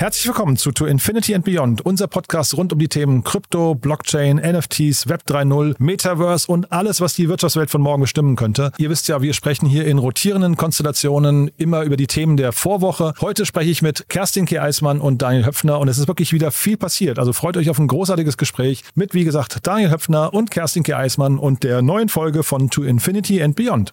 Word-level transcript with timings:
Herzlich 0.00 0.26
willkommen 0.28 0.56
zu 0.56 0.72
To 0.72 0.86
Infinity 0.86 1.34
and 1.34 1.44
Beyond, 1.44 1.84
unser 1.84 2.06
Podcast 2.06 2.56
rund 2.56 2.72
um 2.72 2.78
die 2.78 2.88
Themen 2.88 3.22
Krypto, 3.22 3.74
Blockchain, 3.74 4.38
NFTs, 4.38 5.10
Web 5.10 5.24
3.0, 5.28 5.74
Metaverse 5.78 6.50
und 6.50 6.72
alles, 6.72 7.02
was 7.02 7.12
die 7.12 7.28
Wirtschaftswelt 7.28 7.68
von 7.68 7.82
morgen 7.82 8.00
bestimmen 8.00 8.34
könnte. 8.34 8.72
Ihr 8.78 8.88
wisst 8.88 9.08
ja, 9.08 9.20
wir 9.20 9.34
sprechen 9.34 9.68
hier 9.68 9.84
in 9.84 9.98
rotierenden 9.98 10.56
Konstellationen 10.56 11.50
immer 11.58 11.82
über 11.82 11.98
die 11.98 12.06
Themen 12.06 12.38
der 12.38 12.52
Vorwoche. 12.52 13.12
Heute 13.20 13.44
spreche 13.44 13.68
ich 13.68 13.82
mit 13.82 14.08
Kerstin 14.08 14.46
K. 14.46 14.62
Eismann 14.62 15.02
und 15.02 15.20
Daniel 15.20 15.44
Höpfner 15.44 15.78
und 15.78 15.88
es 15.88 15.98
ist 15.98 16.08
wirklich 16.08 16.32
wieder 16.32 16.50
viel 16.50 16.78
passiert. 16.78 17.18
Also 17.18 17.34
freut 17.34 17.58
euch 17.58 17.68
auf 17.68 17.78
ein 17.78 17.86
großartiges 17.86 18.38
Gespräch 18.38 18.84
mit, 18.94 19.12
wie 19.12 19.24
gesagt, 19.24 19.58
Daniel 19.64 19.90
Höpfner 19.90 20.32
und 20.32 20.50
Kerstin 20.50 20.82
K. 20.82 20.96
Eismann 20.96 21.38
und 21.38 21.62
der 21.62 21.82
neuen 21.82 22.08
Folge 22.08 22.42
von 22.42 22.70
To 22.70 22.84
Infinity 22.84 23.42
and 23.42 23.54
Beyond. 23.54 23.92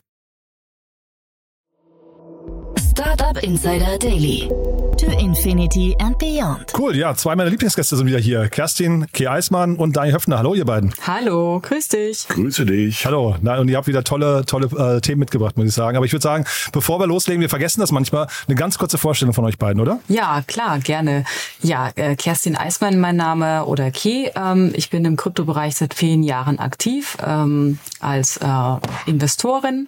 Startup 2.94 3.44
Insider 3.44 3.98
Daily 3.99 4.49
to 4.98 5.12
Infinity 5.12 5.95
and 5.99 6.17
Beyond. 6.17 6.73
Cool, 6.76 6.95
ja, 6.95 7.13
zwei 7.13 7.35
meiner 7.35 7.51
Lieblingsgäste 7.51 7.95
sind 7.95 8.07
wieder 8.07 8.17
hier. 8.17 8.49
Kerstin 8.49 9.05
K. 9.13 9.27
Eismann 9.27 9.76
und 9.76 9.95
Daniel 9.95 10.15
Höfner. 10.15 10.40
Hallo, 10.40 10.55
ihr 10.55 10.65
beiden. 10.65 10.91
Hallo, 11.05 11.59
grüß 11.62 11.90
dich. 11.90 12.27
Grüße 12.27 12.65
dich. 12.65 13.05
Hallo. 13.05 13.35
Na, 13.41 13.59
und 13.59 13.70
ihr 13.70 13.77
habt 13.77 13.87
wieder 13.87 14.03
tolle, 14.03 14.43
tolle 14.45 14.65
äh, 14.65 14.99
Themen 15.01 15.20
mitgebracht, 15.20 15.55
muss 15.55 15.68
ich 15.68 15.73
sagen. 15.73 15.98
Aber 15.98 16.05
ich 16.07 16.13
würde 16.13 16.23
sagen, 16.23 16.45
bevor 16.71 16.99
wir 16.99 17.05
loslegen, 17.05 17.41
wir 17.41 17.49
vergessen 17.49 17.79
das 17.79 17.91
manchmal, 17.91 18.27
eine 18.48 18.55
ganz 18.55 18.79
kurze 18.79 18.98
Vorstellung 18.98 19.35
von 19.35 19.45
euch 19.45 19.59
beiden, 19.59 19.79
oder? 19.79 19.99
Ja, 20.07 20.41
klar, 20.48 20.79
gerne. 20.79 21.25
Ja, 21.62 21.91
äh, 21.95 22.15
Kerstin 22.15 22.55
Eismann, 22.55 22.99
mein 22.99 23.18
Name 23.18 23.65
oder 23.65 23.91
Key. 23.91 24.31
Ähm, 24.35 24.71
ich 24.73 24.90
bin 24.90 25.05
im 25.05 25.15
Kryptobereich 25.15 25.75
seit 25.75 25.93
vielen 25.93 26.23
Jahren 26.23 26.57
aktiv 26.57 27.18
ähm, 27.23 27.77
als 27.99 28.37
äh, 28.37 28.45
Investorin 29.05 29.87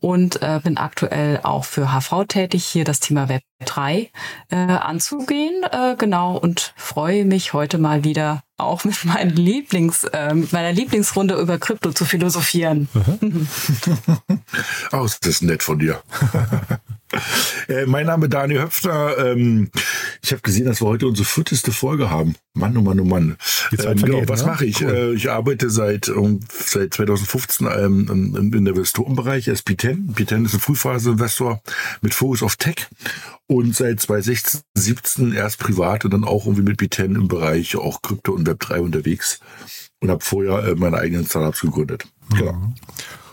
und 0.00 0.40
äh, 0.40 0.60
bin 0.64 0.78
aktuell 0.78 1.40
auch 1.42 1.64
für 1.64 1.92
HV 1.92 2.24
tätig, 2.26 2.64
hier 2.64 2.84
das 2.84 3.00
Thema 3.00 3.28
Web 3.28 3.42
3 3.64 4.10
äh, 4.50 4.56
anzugehen. 4.56 5.62
Äh, 5.70 5.96
genau, 5.96 6.36
und 6.36 6.74
freue 6.76 7.24
mich 7.24 7.52
heute 7.52 7.78
mal 7.78 8.04
wieder 8.04 8.42
auch 8.58 8.84
mit, 8.84 9.04
meinen 9.04 9.36
Lieblings, 9.36 10.04
äh, 10.04 10.34
meiner 10.34 10.72
Lieblingsrunde 10.72 11.34
über 11.34 11.58
Krypto 11.58 11.92
zu 11.92 12.04
philosophieren. 12.04 12.88
oh, 14.92 15.04
ist 15.04 15.26
das 15.26 15.42
nett 15.42 15.62
von 15.62 15.78
dir. 15.78 16.02
äh, 17.68 17.86
mein 17.86 18.06
Name 18.06 18.26
ist 18.26 18.34
Daniel 18.34 18.62
Höpfner. 18.62 19.18
Ähm, 19.18 19.70
ich 20.22 20.32
habe 20.32 20.42
gesehen, 20.42 20.66
dass 20.66 20.80
wir 20.80 20.86
heute 20.86 21.06
unsere 21.06 21.26
vierteste 21.26 21.72
Folge 21.72 22.10
haben. 22.10 22.34
Mann, 22.54 22.76
oh 22.76 22.80
Mann, 22.80 23.00
oh 23.00 23.04
Mann. 23.04 23.36
Ähm, 23.84 23.96
genau, 23.96 24.22
was 24.26 24.42
ne? 24.42 24.46
mache 24.48 24.66
ich? 24.66 24.82
Cool. 24.82 24.90
Äh, 24.90 25.12
ich 25.14 25.30
arbeite 25.30 25.70
seit, 25.70 26.08
um, 26.08 26.40
seit 26.48 26.94
2015 26.94 27.66
ähm, 27.66 28.08
im, 28.10 28.52
im 28.52 28.66
Investorenbereich 28.66 29.48
als 29.48 29.64
P10. 29.64 30.14
P10 30.14 30.44
ist 30.44 30.54
ein 30.54 30.60
Frühphase-Investor 30.60 31.60
mit 32.00 32.14
Fokus 32.14 32.42
auf 32.42 32.56
Tech 32.56 32.88
und 33.46 33.76
seit 33.76 34.00
2016, 34.00 34.60
17 34.74 35.32
erst 35.32 35.58
privat 35.58 36.04
und 36.04 36.12
dann 36.12 36.24
auch 36.24 36.46
irgendwie 36.46 36.64
mit 36.64 36.80
B10 36.80 37.14
im 37.14 37.28
Bereich 37.28 37.76
auch 37.76 38.02
Krypto 38.02 38.32
und 38.32 38.48
Web3 38.48 38.80
unterwegs 38.80 39.40
und 40.00 40.10
habe 40.10 40.24
vorher 40.24 40.64
äh, 40.64 40.74
meine 40.74 40.98
eigenen 40.98 41.26
Startups 41.26 41.60
gegründet. 41.60 42.06
Genau. 42.30 42.72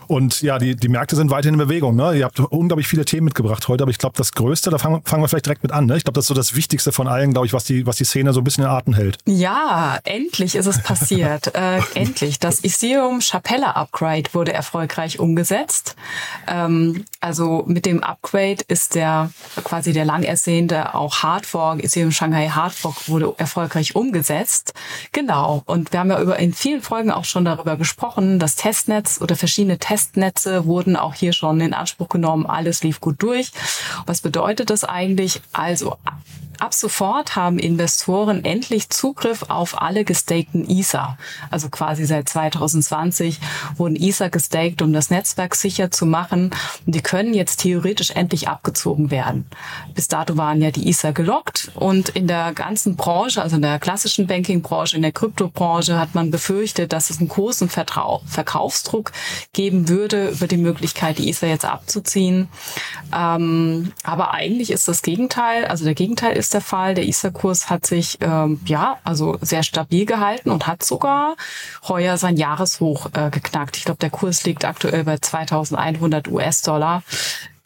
Und 0.06 0.42
ja, 0.42 0.58
die, 0.58 0.76
die 0.76 0.88
Märkte 0.88 1.16
sind 1.16 1.30
weiterhin 1.30 1.54
in 1.54 1.66
Bewegung. 1.66 1.96
Ne? 1.96 2.16
Ihr 2.16 2.24
habt 2.24 2.38
unglaublich 2.40 2.86
viele 2.86 3.04
Themen 3.04 3.24
mitgebracht 3.24 3.68
heute, 3.68 3.84
aber 3.84 3.90
ich 3.90 3.98
glaube, 3.98 4.16
das 4.16 4.32
Größte, 4.32 4.70
da 4.70 4.78
fangen, 4.78 5.02
fangen 5.04 5.22
wir 5.22 5.28
vielleicht 5.28 5.46
direkt 5.46 5.62
mit 5.62 5.72
an. 5.72 5.86
Ne? 5.86 5.96
Ich 5.96 6.04
glaube, 6.04 6.14
das 6.14 6.24
ist 6.24 6.28
so 6.28 6.34
das 6.34 6.54
Wichtigste 6.54 6.92
von 6.92 7.08
allen, 7.08 7.32
glaube 7.32 7.46
ich, 7.46 7.52
was 7.52 7.64
die, 7.64 7.86
was 7.86 7.96
die 7.96 8.04
Szene 8.04 8.32
so 8.32 8.40
ein 8.40 8.44
bisschen 8.44 8.64
in 8.64 8.70
Atem 8.70 8.94
hält. 8.94 9.18
Ja, 9.26 9.98
endlich 10.04 10.54
ist 10.54 10.66
es 10.66 10.82
passiert. 10.82 11.54
äh, 11.54 11.80
endlich. 11.94 12.38
Das 12.38 12.62
Ethereum 12.62 13.20
Chapella 13.20 13.72
Upgrade 13.72 14.24
wurde 14.32 14.52
erfolgreich 14.52 15.18
umgesetzt. 15.18 15.96
Ähm, 16.46 17.04
also 17.20 17.64
mit 17.66 17.86
dem 17.86 18.02
Upgrade 18.02 18.62
ist 18.68 18.94
der 18.94 19.30
quasi 19.62 19.92
der 19.92 20.04
lang 20.04 20.22
ersehnte 20.22 20.94
auch 20.94 21.22
Hardfork, 21.22 21.82
Ethereum 21.82 22.12
Shanghai 22.12 22.48
Hardfork 22.48 23.08
wurde 23.08 23.34
erfolgreich 23.38 23.96
umgesetzt. 23.96 24.74
Genau. 25.12 25.62
Und 25.66 25.92
wir 25.92 26.00
haben 26.00 26.10
ja 26.10 26.20
über 26.20 26.38
in 26.38 26.52
vielen 26.52 26.82
Folgen 26.82 27.10
auch 27.10 27.24
schon 27.24 27.44
darüber 27.44 27.76
gesprochen, 27.76 28.38
das 28.38 28.56
Testnetz 28.56 29.20
oder 29.20 29.36
verschiedene 29.36 29.78
Testnetze 29.78 29.93
Testnetze 29.94 30.64
wurden 30.64 30.96
auch 30.96 31.14
hier 31.14 31.32
schon 31.32 31.60
in 31.60 31.72
Anspruch 31.72 32.08
genommen. 32.08 32.46
Alles 32.46 32.82
lief 32.82 33.00
gut 33.00 33.22
durch. 33.22 33.52
Was 34.06 34.22
bedeutet 34.22 34.70
das 34.70 34.82
eigentlich? 34.82 35.40
Also 35.52 35.96
Ab 36.58 36.72
sofort 36.72 37.36
haben 37.36 37.58
Investoren 37.58 38.44
endlich 38.44 38.88
Zugriff 38.90 39.44
auf 39.48 39.80
alle 39.80 40.04
gestakten 40.04 40.68
ISA. 40.68 41.18
Also 41.50 41.68
quasi 41.68 42.04
seit 42.04 42.28
2020 42.28 43.40
wurden 43.76 43.96
ISA 43.96 44.28
gestaked, 44.28 44.80
um 44.82 44.92
das 44.92 45.10
Netzwerk 45.10 45.54
sicher 45.56 45.90
zu 45.90 46.06
machen. 46.06 46.50
Und 46.86 46.94
die 46.94 47.02
können 47.02 47.34
jetzt 47.34 47.60
theoretisch 47.60 48.12
endlich 48.12 48.48
abgezogen 48.48 49.10
werden. 49.10 49.46
Bis 49.94 50.08
dato 50.08 50.36
waren 50.36 50.62
ja 50.62 50.70
die 50.70 50.88
ISA 50.88 51.10
gelockt 51.10 51.72
und 51.74 52.10
in 52.10 52.28
der 52.28 52.52
ganzen 52.52 52.96
Branche, 52.96 53.42
also 53.42 53.56
in 53.56 53.62
der 53.62 53.78
klassischen 53.78 54.26
Banking-Branche, 54.26 54.96
in 54.96 55.02
der 55.02 55.12
Kryptobranche 55.12 55.98
hat 55.98 56.14
man 56.14 56.30
befürchtet, 56.30 56.92
dass 56.92 57.10
es 57.10 57.18
einen 57.18 57.28
großen 57.28 57.68
Vertrau 57.68 58.22
Verkaufsdruck 58.26 59.12
geben 59.52 59.83
würde 59.88 60.30
über 60.30 60.46
die 60.46 60.56
Möglichkeit, 60.56 61.18
die 61.18 61.28
ISA 61.28 61.46
jetzt 61.46 61.64
abzuziehen. 61.64 62.48
Ähm, 63.14 63.92
aber 64.02 64.32
eigentlich 64.32 64.70
ist 64.70 64.88
das 64.88 65.02
Gegenteil, 65.02 65.64
also 65.64 65.84
der 65.84 65.94
Gegenteil 65.94 66.36
ist 66.36 66.54
der 66.54 66.60
Fall. 66.60 66.94
Der 66.94 67.06
ISA-Kurs 67.06 67.70
hat 67.70 67.86
sich 67.86 68.18
ähm, 68.20 68.60
ja 68.66 68.98
also 69.04 69.38
sehr 69.40 69.62
stabil 69.62 70.06
gehalten 70.06 70.50
und 70.50 70.66
hat 70.66 70.84
sogar 70.84 71.36
heuer 71.88 72.16
sein 72.16 72.36
Jahreshoch 72.36 73.10
äh, 73.14 73.30
geknackt. 73.30 73.76
Ich 73.76 73.84
glaube, 73.84 73.98
der 73.98 74.10
Kurs 74.10 74.44
liegt 74.44 74.64
aktuell 74.64 75.04
bei 75.04 75.14
2.100 75.14 76.30
US-Dollar. 76.30 77.02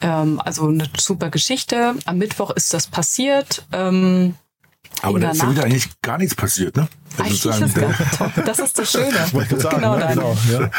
Ähm, 0.01 0.41
also 0.43 0.67
eine 0.67 0.89
super 0.97 1.29
Geschichte. 1.29 1.95
Am 2.05 2.17
Mittwoch 2.17 2.51
ist 2.51 2.73
das 2.73 2.87
passiert. 2.87 3.65
Ähm, 3.71 4.35
aber 5.01 5.19
da 5.19 5.31
ist 5.31 5.41
ja 5.41 5.51
wieder 5.51 5.63
eigentlich 5.63 5.89
gar 6.01 6.17
nichts 6.17 6.35
passiert, 6.35 6.75
ne? 6.75 6.87
Also 7.17 7.49
eigentlich 7.49 7.75
ist 7.75 7.77
das 8.45 8.59
ist 8.59 8.79
das 8.79 8.91
Schöne. 8.91 9.11
Sagen, 9.59 9.75
genau, 9.75 9.97
ne? 9.97 10.07
genau 10.13 10.37
ja. 10.51 10.71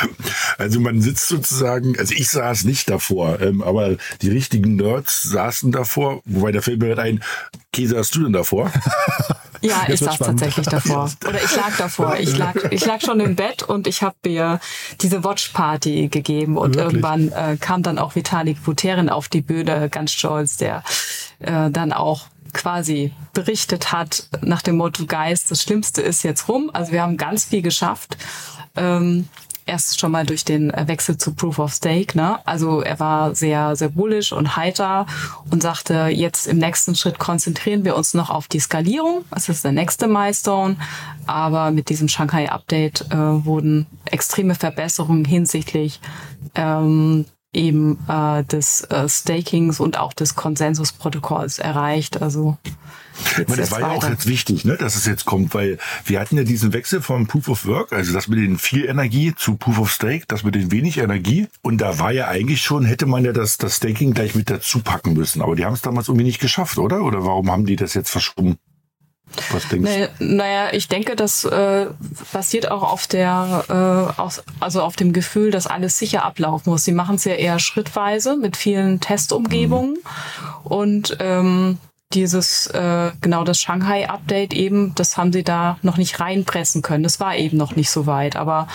Also 0.58 0.80
man 0.80 1.00
sitzt 1.00 1.28
sozusagen, 1.28 1.98
also 1.98 2.14
ich 2.14 2.28
saß 2.28 2.64
nicht 2.64 2.88
davor, 2.88 3.40
ähm, 3.40 3.62
aber 3.62 3.96
die 4.22 4.30
richtigen 4.30 4.76
Nerds 4.76 5.22
saßen 5.22 5.72
davor, 5.72 6.22
wobei 6.24 6.52
der 6.52 6.62
fällt 6.62 6.80
mir 6.80 6.98
ein, 6.98 7.22
Käse, 7.72 7.98
hast 7.98 8.14
du 8.14 8.22
denn 8.22 8.32
davor? 8.32 8.70
Ja, 9.62 9.82
Jetzt 9.86 10.00
ich 10.00 10.06
saß 10.06 10.14
spannend. 10.14 10.40
tatsächlich 10.40 10.66
davor. 10.68 11.10
Oder 11.28 11.42
ich 11.42 11.54
lag 11.54 11.76
davor. 11.76 12.16
Ich 12.18 12.36
lag, 12.38 12.54
ich 12.70 12.84
lag 12.86 13.00
schon 13.02 13.20
im 13.20 13.36
Bett 13.36 13.62
und 13.62 13.86
ich 13.86 14.02
habe 14.02 14.16
mir 14.24 14.58
diese 15.02 15.22
Watch-Party 15.22 16.08
gegeben. 16.08 16.56
Und 16.56 16.76
Wirklich? 16.76 16.94
irgendwann 16.94 17.32
äh, 17.32 17.58
kam 17.58 17.82
dann 17.82 17.98
auch 17.98 18.14
Vitalik 18.14 18.64
Buterin 18.64 19.10
auf 19.10 19.28
die 19.28 19.42
Bühne, 19.42 19.90
ganz 19.90 20.12
stolz, 20.12 20.56
der 20.56 20.82
äh, 21.40 21.70
dann 21.70 21.92
auch 21.92 22.28
quasi 22.52 23.12
berichtet 23.32 23.92
hat 23.92 24.28
nach 24.42 24.62
dem 24.62 24.76
Motto 24.76 25.06
Geist, 25.06 25.50
das 25.50 25.62
Schlimmste 25.62 26.02
ist 26.02 26.22
jetzt 26.22 26.48
rum. 26.48 26.70
Also 26.72 26.92
wir 26.92 27.02
haben 27.02 27.16
ganz 27.16 27.44
viel 27.44 27.62
geschafft. 27.62 28.16
Ähm, 28.76 29.28
erst 29.66 30.00
schon 30.00 30.10
mal 30.10 30.26
durch 30.26 30.44
den 30.44 30.72
Wechsel 30.72 31.16
zu 31.16 31.32
Proof 31.32 31.58
of 31.58 31.72
Stake. 31.72 32.16
Ne? 32.16 32.38
Also 32.46 32.80
er 32.80 32.98
war 32.98 33.34
sehr, 33.34 33.76
sehr 33.76 33.88
bullish 33.88 34.32
und 34.32 34.56
heiter 34.56 35.06
und 35.50 35.62
sagte, 35.62 36.08
jetzt 36.08 36.46
im 36.48 36.58
nächsten 36.58 36.94
Schritt 36.94 37.18
konzentrieren 37.18 37.84
wir 37.84 37.96
uns 37.96 38.12
noch 38.12 38.30
auf 38.30 38.48
die 38.48 38.58
Skalierung. 38.58 39.24
Das 39.30 39.48
ist 39.48 39.64
der 39.64 39.72
nächste 39.72 40.08
Milestone. 40.08 40.76
Aber 41.26 41.70
mit 41.70 41.88
diesem 41.88 42.08
Shanghai-Update 42.08 43.06
äh, 43.10 43.16
wurden 43.16 43.86
extreme 44.06 44.56
Verbesserungen 44.56 45.24
hinsichtlich 45.24 46.00
ähm, 46.56 47.26
eben 47.52 47.98
äh, 48.08 48.44
des 48.44 48.82
äh, 48.84 49.08
Stakings 49.08 49.80
und 49.80 49.98
auch 49.98 50.12
des 50.12 50.36
Konsensusprotokolls 50.36 51.58
erreicht. 51.58 52.22
Also 52.22 52.58
meine, 53.48 53.56
das 53.56 53.70
war 53.72 53.80
ja 53.80 53.88
auch 53.88 54.08
jetzt 54.08 54.26
wichtig, 54.26 54.64
ne, 54.64 54.76
dass 54.76 54.96
es 54.96 55.06
jetzt 55.06 55.24
kommt, 55.24 55.54
weil 55.54 55.78
wir 56.04 56.20
hatten 56.20 56.36
ja 56.36 56.44
diesen 56.44 56.72
Wechsel 56.72 57.02
von 57.02 57.26
Proof 57.26 57.48
of 57.48 57.66
Work, 57.66 57.92
also 57.92 58.12
das 58.12 58.28
mit 58.28 58.38
den 58.38 58.58
viel 58.58 58.84
Energie 58.84 59.34
zu 59.34 59.56
Proof 59.56 59.78
of 59.78 59.92
Stake, 59.92 60.24
das 60.28 60.44
mit 60.44 60.54
den 60.54 60.70
wenig 60.70 60.98
Energie. 60.98 61.48
Und 61.62 61.78
da 61.80 61.98
war 61.98 62.12
ja 62.12 62.28
eigentlich 62.28 62.62
schon, 62.62 62.84
hätte 62.84 63.06
man 63.06 63.24
ja 63.24 63.32
das, 63.32 63.58
das 63.58 63.76
Staking 63.76 64.14
gleich 64.14 64.34
mit 64.34 64.50
dazu 64.50 64.80
packen 64.80 65.14
müssen. 65.14 65.42
Aber 65.42 65.56
die 65.56 65.64
haben 65.64 65.74
es 65.74 65.82
damals 65.82 66.08
irgendwie 66.08 66.24
nicht 66.24 66.40
geschafft, 66.40 66.78
oder? 66.78 67.02
Oder 67.02 67.24
warum 67.24 67.50
haben 67.50 67.66
die 67.66 67.76
das 67.76 67.94
jetzt 67.94 68.10
verschoben? 68.10 68.56
Was 69.52 69.68
denkst 69.68 69.90
du? 70.18 70.24
Naja, 70.24 70.68
ich 70.72 70.88
denke, 70.88 71.16
das 71.16 71.44
äh, 71.44 71.86
basiert 72.32 72.70
auch 72.70 72.82
auf 72.82 73.06
der, 73.06 73.64
äh, 73.68 74.20
aus, 74.20 74.42
also 74.60 74.82
auf 74.82 74.96
dem 74.96 75.12
Gefühl, 75.12 75.50
dass 75.50 75.66
alles 75.66 75.98
sicher 75.98 76.24
ablaufen 76.24 76.70
muss. 76.70 76.84
Sie 76.84 76.92
machen 76.92 77.16
es 77.16 77.24
ja 77.24 77.34
eher 77.34 77.58
schrittweise 77.58 78.36
mit 78.36 78.56
vielen 78.56 79.00
Testumgebungen 79.00 79.92
mhm. 79.92 80.66
und 80.66 81.16
ähm, 81.20 81.78
dieses 82.12 82.66
äh, 82.68 83.12
genau 83.20 83.44
das 83.44 83.60
Shanghai-Update 83.60 84.52
eben, 84.52 84.94
das 84.96 85.16
haben 85.16 85.32
sie 85.32 85.44
da 85.44 85.78
noch 85.82 85.96
nicht 85.96 86.18
reinpressen 86.18 86.82
können. 86.82 87.04
Das 87.04 87.20
war 87.20 87.36
eben 87.36 87.56
noch 87.56 87.76
nicht 87.76 87.90
so 87.90 88.06
weit. 88.06 88.34
Aber 88.34 88.66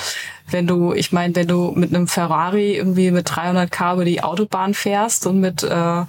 wenn 0.49 0.67
du, 0.67 0.93
ich 0.93 1.11
meine, 1.11 1.35
wenn 1.35 1.47
du 1.47 1.73
mit 1.75 1.93
einem 1.93 2.07
Ferrari 2.07 2.77
irgendwie 2.77 3.11
mit 3.11 3.35
300 3.35 3.69
K 3.69 3.93
über 3.93 4.05
die 4.05 4.23
Autobahn 4.23 4.73
fährst 4.73 5.27
und 5.27 5.41
mit 5.41 5.63
äh, 5.63 6.03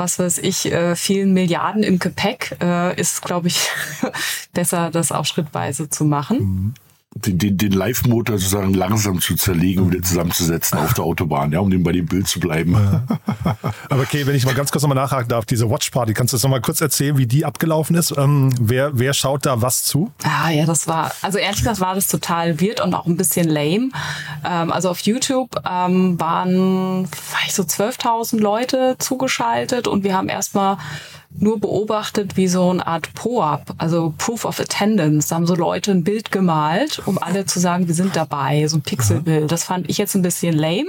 was 0.00 0.18
weiß 0.18 0.38
ich, 0.38 0.72
äh, 0.72 0.96
vielen 0.96 1.32
Milliarden 1.32 1.84
im 1.84 2.00
Gepäck, 2.00 2.56
äh, 2.60 2.98
ist, 2.98 3.22
glaube 3.22 3.48
ich, 3.48 3.68
besser, 4.52 4.90
das 4.90 5.12
auch 5.12 5.26
schrittweise 5.26 5.88
zu 5.88 6.04
machen. 6.04 6.38
Mhm 6.38 6.74
den, 7.16 7.38
den, 7.38 7.58
den 7.58 7.72
Live-Motor 7.72 8.38
sozusagen 8.38 8.72
langsam 8.72 9.20
zu 9.20 9.34
zerlegen 9.34 9.82
und 9.82 9.92
wieder 9.92 10.02
zusammenzusetzen 10.02 10.78
auf 10.78 10.94
der 10.94 11.04
Autobahn, 11.04 11.50
ja, 11.50 11.58
um 11.58 11.68
dem 11.68 11.82
bei 11.82 11.90
dem 11.90 12.06
Bild 12.06 12.28
zu 12.28 12.38
bleiben. 12.38 12.74
Ja. 12.74 13.02
Aber 13.90 14.02
okay, 14.02 14.26
wenn 14.28 14.36
ich 14.36 14.46
mal 14.46 14.54
ganz 14.54 14.70
kurz 14.70 14.82
nochmal 14.82 14.96
nachhaken 14.96 15.28
darf, 15.28 15.44
diese 15.44 15.68
Watch 15.68 15.90
Party, 15.90 16.14
kannst 16.14 16.32
du 16.32 16.36
das 16.36 16.44
nochmal 16.44 16.60
kurz 16.60 16.80
erzählen, 16.80 17.18
wie 17.18 17.26
die 17.26 17.44
abgelaufen 17.44 17.96
ist? 17.96 18.16
Ähm, 18.16 18.54
wer, 18.60 18.96
wer 18.96 19.12
schaut 19.12 19.44
da 19.44 19.60
was 19.60 19.82
zu? 19.82 20.12
Ah 20.22 20.50
ja, 20.50 20.66
das 20.66 20.86
war, 20.86 21.10
also 21.20 21.38
ehrlich 21.38 21.58
gesagt 21.58 21.80
war 21.80 21.96
das 21.96 22.06
total 22.06 22.60
weird 22.60 22.80
und 22.80 22.94
auch 22.94 23.06
ein 23.06 23.16
bisschen 23.16 23.48
lame. 23.48 23.90
Ähm, 24.44 24.70
also 24.70 24.88
auf 24.88 25.00
YouTube 25.00 25.56
ähm, 25.68 26.18
waren 26.20 27.08
vielleicht 27.08 27.56
so 27.56 27.64
12.000 27.64 28.38
Leute 28.38 28.94
zugeschaltet 29.00 29.88
und 29.88 30.04
wir 30.04 30.14
haben 30.14 30.28
erstmal 30.28 30.78
nur 31.38 31.60
beobachtet 31.60 32.36
wie 32.36 32.48
so 32.48 32.70
eine 32.70 32.86
Art 32.86 33.14
POAP, 33.14 33.74
also 33.78 34.12
Proof 34.18 34.44
of 34.44 34.60
Attendance. 34.60 35.28
Da 35.28 35.36
haben 35.36 35.46
so 35.46 35.54
Leute 35.54 35.92
ein 35.92 36.04
Bild 36.04 36.32
gemalt, 36.32 37.00
um 37.06 37.18
alle 37.18 37.46
zu 37.46 37.60
sagen, 37.60 37.86
wir 37.86 37.94
sind 37.94 38.16
dabei, 38.16 38.66
so 38.66 38.78
ein 38.78 38.82
Pixelbild. 38.82 39.50
Das 39.50 39.64
fand 39.64 39.88
ich 39.88 39.98
jetzt 39.98 40.14
ein 40.14 40.22
bisschen 40.22 40.56
lame. 40.56 40.88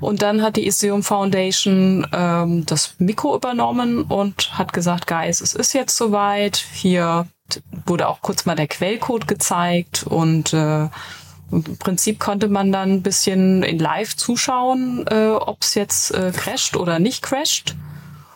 Und 0.00 0.22
dann 0.22 0.42
hat 0.42 0.56
die 0.56 0.66
Iseum 0.66 1.02
Foundation 1.02 2.06
ähm, 2.12 2.66
das 2.66 2.94
Mikro 2.98 3.36
übernommen 3.36 4.02
und 4.02 4.58
hat 4.58 4.72
gesagt, 4.72 5.06
Guys, 5.06 5.40
es 5.40 5.54
ist 5.54 5.72
jetzt 5.72 5.96
soweit. 5.96 6.56
Hier 6.72 7.26
wurde 7.86 8.08
auch 8.08 8.20
kurz 8.20 8.46
mal 8.46 8.56
der 8.56 8.68
Quellcode 8.68 9.26
gezeigt 9.26 10.04
und 10.06 10.52
äh, 10.52 10.88
im 11.52 11.76
Prinzip 11.78 12.20
konnte 12.20 12.48
man 12.48 12.70
dann 12.70 12.92
ein 12.92 13.02
bisschen 13.02 13.62
in 13.62 13.78
Live 13.78 14.16
zuschauen, 14.16 15.04
äh, 15.08 15.30
ob 15.30 15.62
es 15.62 15.74
jetzt 15.74 16.12
äh, 16.12 16.32
crasht 16.34 16.76
oder 16.76 16.98
nicht 16.98 17.22
crasht. 17.22 17.74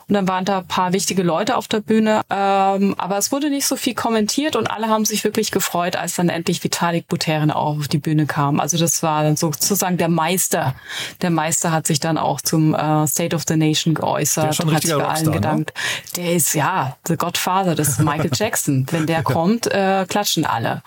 Und 0.08 0.14
dann 0.14 0.28
waren 0.28 0.44
da 0.44 0.58
ein 0.58 0.66
paar 0.66 0.92
wichtige 0.92 1.22
Leute 1.22 1.56
auf 1.56 1.68
der 1.68 1.80
Bühne. 1.80 2.22
Ähm, 2.30 2.94
aber 2.98 3.16
es 3.18 3.32
wurde 3.32 3.50
nicht 3.50 3.66
so 3.66 3.76
viel 3.76 3.94
kommentiert 3.94 4.56
und 4.56 4.70
alle 4.70 4.88
haben 4.88 5.04
sich 5.04 5.24
wirklich 5.24 5.50
gefreut, 5.50 5.96
als 5.96 6.14
dann 6.16 6.28
endlich 6.28 6.62
Vitalik 6.62 7.08
Buterin 7.08 7.50
auch 7.50 7.78
auf 7.78 7.88
die 7.88 7.98
Bühne 7.98 8.26
kam. 8.26 8.60
Also 8.60 8.76
das 8.76 9.02
war 9.02 9.22
dann 9.22 9.36
sozusagen 9.36 9.96
der 9.96 10.08
Meister. 10.08 10.74
Der 11.22 11.30
Meister 11.30 11.72
hat 11.72 11.86
sich 11.86 12.00
dann 12.00 12.18
auch 12.18 12.40
zum 12.40 12.74
äh, 12.74 13.06
State 13.06 13.34
of 13.34 13.44
the 13.48 13.56
Nation 13.56 13.94
geäußert. 13.94 14.44
Der 14.44 14.50
ist 14.50 14.56
schon 14.56 14.74
hat 14.74 14.82
sich 14.82 14.94
bei 14.94 15.04
allen 15.04 15.26
ne? 15.26 15.30
gedankt. 15.30 15.72
Ne? 15.74 16.22
Der 16.22 16.32
ist 16.34 16.54
ja 16.54 16.96
the 17.06 17.16
Godfather, 17.16 17.74
das 17.74 17.88
ist 17.88 18.00
Michael 18.00 18.30
Jackson. 18.34 18.86
Wenn 18.90 19.06
der 19.06 19.22
kommt, 19.22 19.66
äh, 19.66 20.06
klatschen 20.08 20.44
alle. 20.44 20.82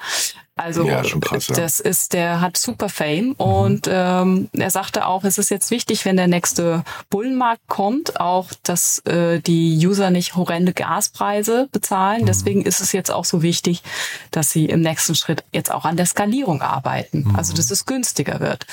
Also 0.58 0.86
ja, 0.86 1.04
krass, 1.22 1.48
ja. 1.48 1.56
das 1.56 1.80
ist, 1.80 2.14
der 2.14 2.42
hat 2.42 2.58
super 2.58 2.90
Fame 2.90 3.28
mhm. 3.28 3.34
und 3.34 3.90
ähm, 3.90 4.50
er 4.54 4.72
sagte 4.72 5.06
auch, 5.06 5.24
es 5.24 5.38
ist 5.38 5.50
jetzt 5.50 5.70
wichtig, 5.70 6.04
wenn 6.04 6.18
der 6.18 6.28
nächste 6.28 6.84
Bullenmarkt 7.12 7.62
kommt, 7.68 8.20
auch, 8.20 8.48
dass 8.64 9.00
äh, 9.06 9.40
die 9.40 9.78
User 9.86 10.10
nicht 10.10 10.36
horrende 10.36 10.74
Gaspreise 10.74 11.70
bezahlen. 11.72 12.24
Mhm. 12.24 12.26
Deswegen 12.26 12.62
ist 12.64 12.82
es 12.82 12.92
jetzt 12.92 13.12
auch 13.12 13.26
so 13.26 13.42
wichtig, 13.44 13.84
dass 14.32 14.52
sie 14.52 14.66
im 14.66 14.82
nächsten 14.82 15.16
Schritt 15.16 15.44
jetzt 15.54 15.72
auch 15.72 15.86
an 15.86 15.96
der 15.96 16.08
Skalierung 16.08 16.62
arbeiten, 16.62 17.26
mhm. 17.28 17.36
also 17.36 17.54
dass 17.54 17.70
es 17.70 17.86
günstiger 17.86 18.40
wird. 18.40 18.66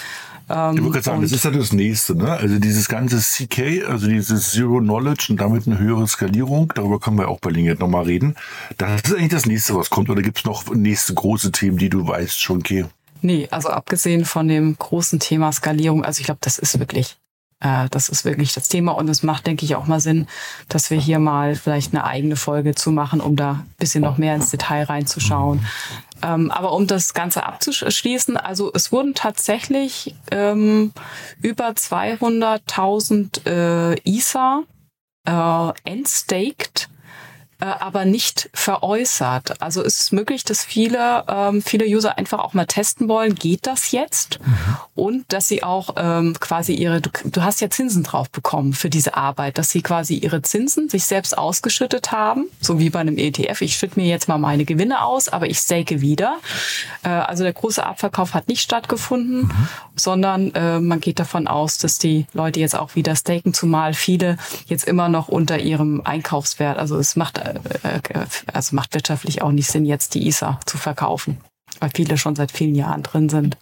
Ähm, 0.49 0.77
ich 0.77 0.85
wollte 0.85 1.03
sagen, 1.03 1.23
das 1.23 1.33
ist 1.33 1.45
ja 1.45 1.51
das 1.51 1.73
Nächste, 1.73 2.15
ne? 2.15 2.33
Also 2.33 2.59
dieses 2.59 2.89
ganze 2.89 3.19
CK, 3.19 3.89
also 3.89 4.07
dieses 4.07 4.51
Zero 4.51 4.79
Knowledge 4.79 5.29
und 5.31 5.41
damit 5.41 5.67
eine 5.67 5.79
höhere 5.79 6.07
Skalierung, 6.07 6.73
darüber 6.75 7.01
können 7.01 7.19
wir 7.19 7.29
auch 7.29 7.41
bei 7.41 7.51
Lingert 7.51 7.81
nochmal 7.81 8.05
reden. 8.05 8.35
Das 8.77 9.03
ist 9.03 9.15
eigentlich 9.15 9.31
das 9.31 9.47
Nächste, 9.47 9.75
was 9.75 9.91
kommt. 9.91 10.11
Oder 10.11 10.23
gibt 10.23 10.39
es 10.39 10.45
noch 10.45 10.73
nächste 10.75 11.15
große 11.15 11.53
Themen, 11.53 11.79
die 11.79 11.89
du 11.89 12.07
weißt 12.07 12.41
schon, 12.41 12.59
okay? 12.59 12.85
Nee, 13.23 13.49
also 13.51 13.71
abgesehen 13.71 14.27
von 14.27 14.49
dem 14.49 14.77
großen 14.77 15.19
Thema 15.19 15.51
Skalierung, 15.51 16.05
also 16.05 16.21
ich 16.21 16.27
glaube, 16.27 16.41
das 16.43 16.59
ist 16.59 16.79
wirklich 16.79 17.17
äh, 17.65 17.89
das 17.91 18.09
ist 18.11 18.25
wirklich 18.25 18.53
das 18.53 18.69
Thema 18.69 18.93
und 18.93 19.09
es 19.09 19.23
macht, 19.23 19.47
denke 19.47 19.65
ich, 19.65 19.75
auch 19.75 19.87
mal 19.87 19.99
Sinn, 19.99 20.27
dass 20.69 20.91
wir 20.91 21.01
hier 21.01 21.19
mal 21.19 21.57
vielleicht 21.57 21.95
eine 21.95 22.05
eigene 22.05 22.37
Folge 22.37 22.75
zu 22.75 22.93
machen, 22.93 23.21
um 23.21 23.37
da 23.37 23.53
ein 23.53 23.75
bisschen 23.79 24.05
noch 24.05 24.19
mehr 24.19 24.35
ins 24.35 24.51
Detail 24.51 24.85
reinzuschauen. 24.85 25.65
Ähm, 26.23 26.51
aber 26.51 26.73
um 26.73 26.87
das 26.87 27.15
Ganze 27.15 27.45
abzuschließen, 27.45 28.37
also 28.37 28.71
es 28.75 28.93
wurden 28.93 29.15
tatsächlich 29.15 30.15
ähm, 30.31 30.93
über 31.41 31.71
200.000 31.71 33.47
äh, 33.47 34.01
ISA 34.05 34.63
äh, 35.27 35.73
entstaked 35.91 36.91
äh, 37.65 37.67
aber 37.81 38.05
nicht 38.05 38.51
veräußert. 38.53 39.63
Also 39.63 39.81
ist 39.81 40.01
es 40.01 40.13
möglich, 40.13 40.45
dass 40.45 40.63
viele, 40.63 41.25
ähm, 41.29 41.63
viele 41.63 41.87
User 41.87 42.19
einfach 42.19 42.41
auch 42.41 42.53
mal 42.53 42.67
testen 42.67 43.09
wollen, 43.09 43.35
geht 43.35 43.67
das 43.67 43.91
jetzt? 43.91 44.39
Mhm. 44.41 44.77
Und 44.95 45.33
dass 45.33 45.49
sie 45.49 45.63
auch 45.63 45.95
ähm, 45.97 46.37
quasi 46.39 46.75
ihre, 46.75 47.01
du, 47.01 47.09
du, 47.25 47.43
hast 47.43 47.63
ja 47.63 47.71
Zinsen 47.71 48.03
drauf 48.03 48.29
bekommen 48.29 48.75
für 48.75 48.91
diese 48.91 49.17
Arbeit, 49.17 49.57
dass 49.57 49.71
sie 49.71 49.81
quasi 49.81 50.17
ihre 50.17 50.43
Zinsen 50.43 50.91
sich 50.91 51.05
selbst 51.07 51.39
ausgeschüttet 51.39 52.13
haben, 52.13 52.51
so 52.61 52.79
wie 52.79 52.91
bei 52.91 53.01
einem 53.01 53.17
ETF. 53.17 53.63
Ich 53.63 53.77
schütte 53.77 53.99
mir 53.99 54.09
jetzt 54.09 54.29
mal 54.29 54.39
meine 54.39 54.67
Gewinne 54.67 55.03
aus, 55.03 55.31
aber 55.31 55.47
ich 55.47 55.59
stake 55.59 56.03
wieder. 56.03 56.37
Äh, 57.03 57.09
also 57.09 57.45
der 57.45 57.55
große 57.55 57.85
Abverkauf 57.85 58.35
hat 58.35 58.47
nicht 58.47 58.61
stattgefunden, 58.61 59.45
mhm. 59.45 59.69
sondern 59.97 60.55
äh, 60.55 60.81
man 60.81 61.01
geht 61.01 61.19
davon 61.19 61.49
aus, 61.49 61.79
dass 61.79 61.99
die 61.99 62.27
Leute 62.35 62.61
jetzt 62.61 62.77
auch 62.77 62.95
wieder 62.95 63.17
staken, 63.17 63.55
zumal 63.55 63.95
viele 63.95 64.37
jetzt 64.67 64.85
immer 64.85 65.09
noch 65.09 65.29
unter 65.29 65.59
ihrem 65.59 66.03
Einkaufswert, 66.05 66.79
also 66.79 66.99
es 66.99 67.17
macht 67.17 67.39
äh, 67.39 67.54
also 68.53 68.77
macht 68.77 68.95
wirtschaftlich 68.95 69.43
auch 69.43 69.53
nicht 69.53 69.69
Sinn, 69.69 69.85
jetzt 69.85 70.15
die 70.15 70.27
ISA 70.27 70.61
zu 70.67 70.79
verkaufen, 70.79 71.39
weil 71.81 71.91
viele 71.95 72.19
schon 72.19 72.37
seit 72.37 72.53
vielen 72.53 72.75
Jahren 72.75 73.03
drin 73.03 73.29
sind. 73.29 73.57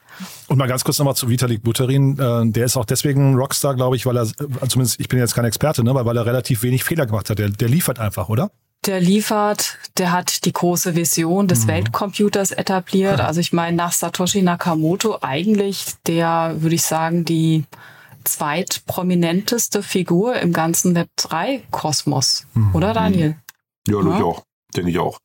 Und 0.48 0.58
mal 0.58 0.68
ganz 0.68 0.84
kurz 0.84 0.98
nochmal 0.98 1.16
zu 1.16 1.28
Vitalik 1.28 1.62
Buterin. 1.62 2.18
Äh, 2.18 2.50
der 2.50 2.66
ist 2.66 2.76
auch 2.76 2.84
deswegen 2.84 3.34
Rockstar, 3.34 3.74
glaube 3.74 3.96
ich, 3.96 4.06
weil 4.06 4.16
er, 4.16 4.26
zumindest 4.68 5.00
ich 5.00 5.08
bin 5.08 5.18
jetzt 5.18 5.34
kein 5.34 5.44
Experte, 5.44 5.82
ne, 5.82 5.94
weil 5.94 6.16
er 6.16 6.26
relativ 6.26 6.62
wenig 6.62 6.84
Fehler 6.84 7.06
gemacht 7.06 7.30
hat. 7.30 7.38
Der, 7.38 7.48
der 7.48 7.68
liefert 7.68 7.98
einfach, 7.98 8.28
oder? 8.28 8.50
Der 8.84 9.00
liefert, 9.00 9.78
der 9.96 10.10
hat 10.10 10.44
die 10.44 10.52
große 10.52 10.96
Vision 10.96 11.46
des 11.46 11.64
mhm. 11.64 11.68
Weltcomputers 11.68 12.50
etabliert. 12.50 13.20
Also 13.20 13.40
ich 13.40 13.52
meine, 13.52 13.76
nach 13.76 13.92
Satoshi 13.92 14.42
Nakamoto 14.42 15.18
eigentlich 15.20 15.84
der, 16.06 16.56
würde 16.58 16.74
ich 16.74 16.82
sagen, 16.82 17.24
die 17.24 17.64
zweitprominenteste 18.24 19.82
Figur 19.82 20.36
im 20.36 20.52
ganzen 20.52 20.96
Web3-Kosmos. 20.96 22.46
Mhm. 22.54 22.74
Oder 22.74 22.92
Daniel? 22.92 23.36
Ja, 23.88 24.00
ja. 24.00 24.16
ich 24.16 24.22
auch. 24.22 24.44
Denke 24.74 24.90
ich 24.90 24.98
auch. 24.98 25.18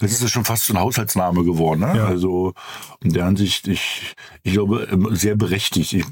Das 0.00 0.12
ist 0.12 0.22
ja 0.22 0.28
schon 0.28 0.44
fast 0.44 0.64
so 0.64 0.72
ein 0.72 0.78
Haushaltsname 0.78 1.44
geworden. 1.44 1.80
Ne? 1.80 1.94
Ja. 1.96 2.06
Also 2.06 2.54
in 3.02 3.12
der 3.12 3.24
Ansicht, 3.24 3.66
ich, 3.66 4.14
ich 4.42 4.52
glaube, 4.52 4.88
ähm, 4.92 5.08
sehr 5.12 5.34
berechtigt. 5.34 5.92
Ich, 5.92 6.04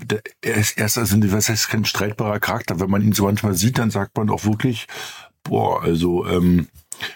er 0.43 0.55
ist 0.55 0.77
erst, 0.79 0.99
also, 0.99 1.17
was 1.33 1.49
heißt 1.49 1.69
kein 1.69 1.85
streitbarer 1.85 2.41
Charakter. 2.41 2.81
Wenn 2.81 2.91
man 2.91 3.03
ihn 3.03 3.13
so 3.13 3.25
manchmal 3.25 3.55
sieht, 3.55 3.79
dann 3.79 3.91
sagt 3.91 4.17
man 4.17 4.31
auch 4.31 4.45
wirklich, 4.45 4.87
boah, 5.45 5.83
also 5.83 6.27
ähm, 6.27 6.69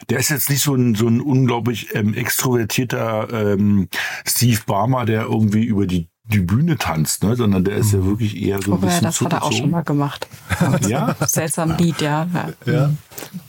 der 0.08 0.18
ist 0.18 0.30
jetzt 0.30 0.50
nicht 0.50 0.62
so 0.62 0.74
ein, 0.74 0.94
so 0.94 1.08
ein 1.08 1.20
unglaublich 1.20 1.94
ähm, 1.94 2.14
extrovertierter 2.14 3.54
ähm, 3.54 3.88
Steve 4.26 4.60
Barmer, 4.66 5.06
der 5.06 5.22
irgendwie 5.22 5.64
über 5.64 5.86
die 5.86 6.08
die 6.30 6.40
Bühne 6.40 6.76
tanzt, 6.76 7.22
ne? 7.24 7.36
sondern 7.36 7.64
der 7.64 7.76
ist 7.76 7.92
ja 7.92 7.98
mhm. 7.98 8.06
wirklich 8.06 8.40
eher 8.40 8.60
so 8.62 8.74
ein 8.74 8.80
bisschen 8.80 9.02
das 9.02 9.20
hat 9.20 9.32
er 9.32 9.42
auch 9.42 9.52
schon 9.52 9.70
mal 9.70 9.82
gemacht. 9.82 10.26
ja? 10.88 11.14
Seltsam 11.26 11.76
Lied, 11.76 12.00
ja. 12.00 12.26
ja. 12.32 12.72
Ja, 12.72 12.90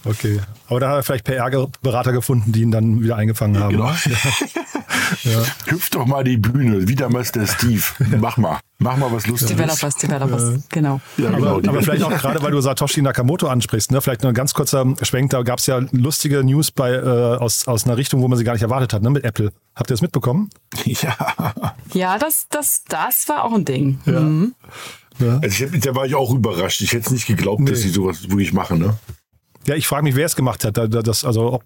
okay. 0.05 0.39
Aber 0.67 0.79
da 0.79 0.89
hat 0.89 0.95
er 0.97 1.03
vielleicht 1.03 1.25
PR-Berater 1.25 2.11
gefunden, 2.11 2.51
die 2.51 2.61
ihn 2.61 2.71
dann 2.71 3.01
wieder 3.01 3.15
eingefangen 3.17 3.61
haben. 3.61 3.71
Genau. 3.71 3.91
ja. 5.23 5.43
Hüpf 5.65 5.89
doch 5.89 6.05
mal 6.05 6.23
die 6.23 6.37
Bühne, 6.37 6.87
wie 6.87 6.95
damals 6.95 7.31
der 7.31 7.47
Steve. 7.47 7.83
Mach 8.19 8.37
mal. 8.37 8.59
Mach 8.81 8.97
mal 8.97 9.11
was 9.11 9.27
Lustiges. 9.27 9.55
Developers, 9.55 9.95
Developers, 9.95 10.63
genau. 10.69 11.01
Ja, 11.17 11.29
genau. 11.29 11.57
Aber, 11.57 11.69
aber 11.69 11.81
vielleicht 11.83 12.01
auch 12.01 12.09
gerade, 12.09 12.41
weil 12.41 12.51
du 12.51 12.59
Satoshi 12.61 13.03
Nakamoto 13.03 13.47
ansprichst, 13.47 13.91
ne? 13.91 14.01
vielleicht 14.01 14.23
nur 14.23 14.31
ein 14.31 14.35
ganz 14.35 14.55
kurzer 14.55 14.85
Schwenk, 15.03 15.29
da 15.29 15.43
gab 15.43 15.59
es 15.59 15.67
ja 15.67 15.79
lustige 15.91 16.43
News 16.43 16.71
bei, 16.71 16.93
äh, 16.93 16.99
aus, 16.99 17.67
aus 17.67 17.85
einer 17.85 17.97
Richtung, 17.97 18.23
wo 18.23 18.27
man 18.27 18.39
sie 18.39 18.43
gar 18.43 18.53
nicht 18.53 18.63
erwartet 18.63 18.93
hat, 18.93 19.03
ne? 19.03 19.11
mit 19.11 19.23
Apple. 19.23 19.51
Habt 19.75 19.91
ihr 19.91 19.93
das 19.93 20.01
mitbekommen? 20.01 20.49
Ja. 20.85 21.15
Ja, 21.93 22.17
das, 22.17 22.47
das, 22.49 22.83
das 22.87 23.27
war 23.29 23.43
auch 23.43 23.53
ein 23.53 23.65
Ding. 23.65 23.99
Ja. 24.05 24.19
Mhm. 24.19 24.55
Ja. 25.19 25.39
Also 25.41 25.65
ich, 25.65 25.79
da 25.81 25.95
war 25.95 26.05
ich 26.05 26.15
auch 26.15 26.33
überrascht. 26.33 26.81
Ich 26.81 26.91
hätte 26.93 27.05
es 27.05 27.11
nicht 27.11 27.27
geglaubt, 27.27 27.61
nee. 27.61 27.71
dass 27.71 27.81
sie 27.81 27.89
sowas 27.89 28.23
wirklich 28.23 28.53
machen. 28.53 28.79
Ne? 28.79 28.97
Ja, 29.67 29.75
ich 29.75 29.87
frage 29.87 30.03
mich, 30.03 30.15
wer 30.15 30.25
es 30.25 30.35
gemacht 30.35 30.63
hat. 30.65 30.77
Das, 30.77 31.23
also, 31.23 31.53
ob, 31.53 31.63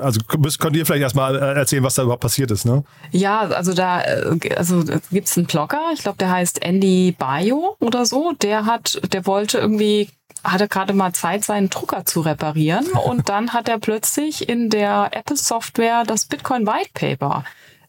also 0.00 0.20
könnt 0.26 0.76
ihr 0.76 0.84
vielleicht 0.84 1.02
erstmal 1.02 1.34
äh, 1.36 1.58
erzählen, 1.58 1.82
was 1.82 1.94
da 1.94 2.02
überhaupt 2.02 2.22
passiert 2.22 2.50
ist, 2.50 2.66
ne? 2.66 2.84
Ja, 3.10 3.40
also 3.40 3.72
da 3.72 4.02
äh, 4.02 4.54
also 4.56 4.84
gibt's 5.10 5.36
einen 5.36 5.46
Blogger, 5.46 5.80
ich 5.94 6.02
glaube, 6.02 6.18
der 6.18 6.30
heißt 6.30 6.62
Andy 6.62 7.16
Bio 7.18 7.76
oder 7.80 8.04
so. 8.04 8.32
Der 8.42 8.66
hat, 8.66 9.00
der 9.12 9.26
wollte 9.26 9.58
irgendwie 9.58 10.08
hatte 10.44 10.68
gerade 10.68 10.92
mal 10.92 11.12
Zeit, 11.12 11.44
seinen 11.44 11.70
Drucker 11.70 12.04
zu 12.04 12.20
reparieren 12.20 12.86
und 13.04 13.28
dann 13.28 13.52
hat 13.52 13.68
er 13.68 13.78
plötzlich 13.78 14.48
in 14.48 14.70
der 14.70 15.10
Apple 15.12 15.36
Software 15.36 16.04
das 16.06 16.26
Bitcoin 16.26 16.66
White 16.66 16.90
Paper 16.94 17.44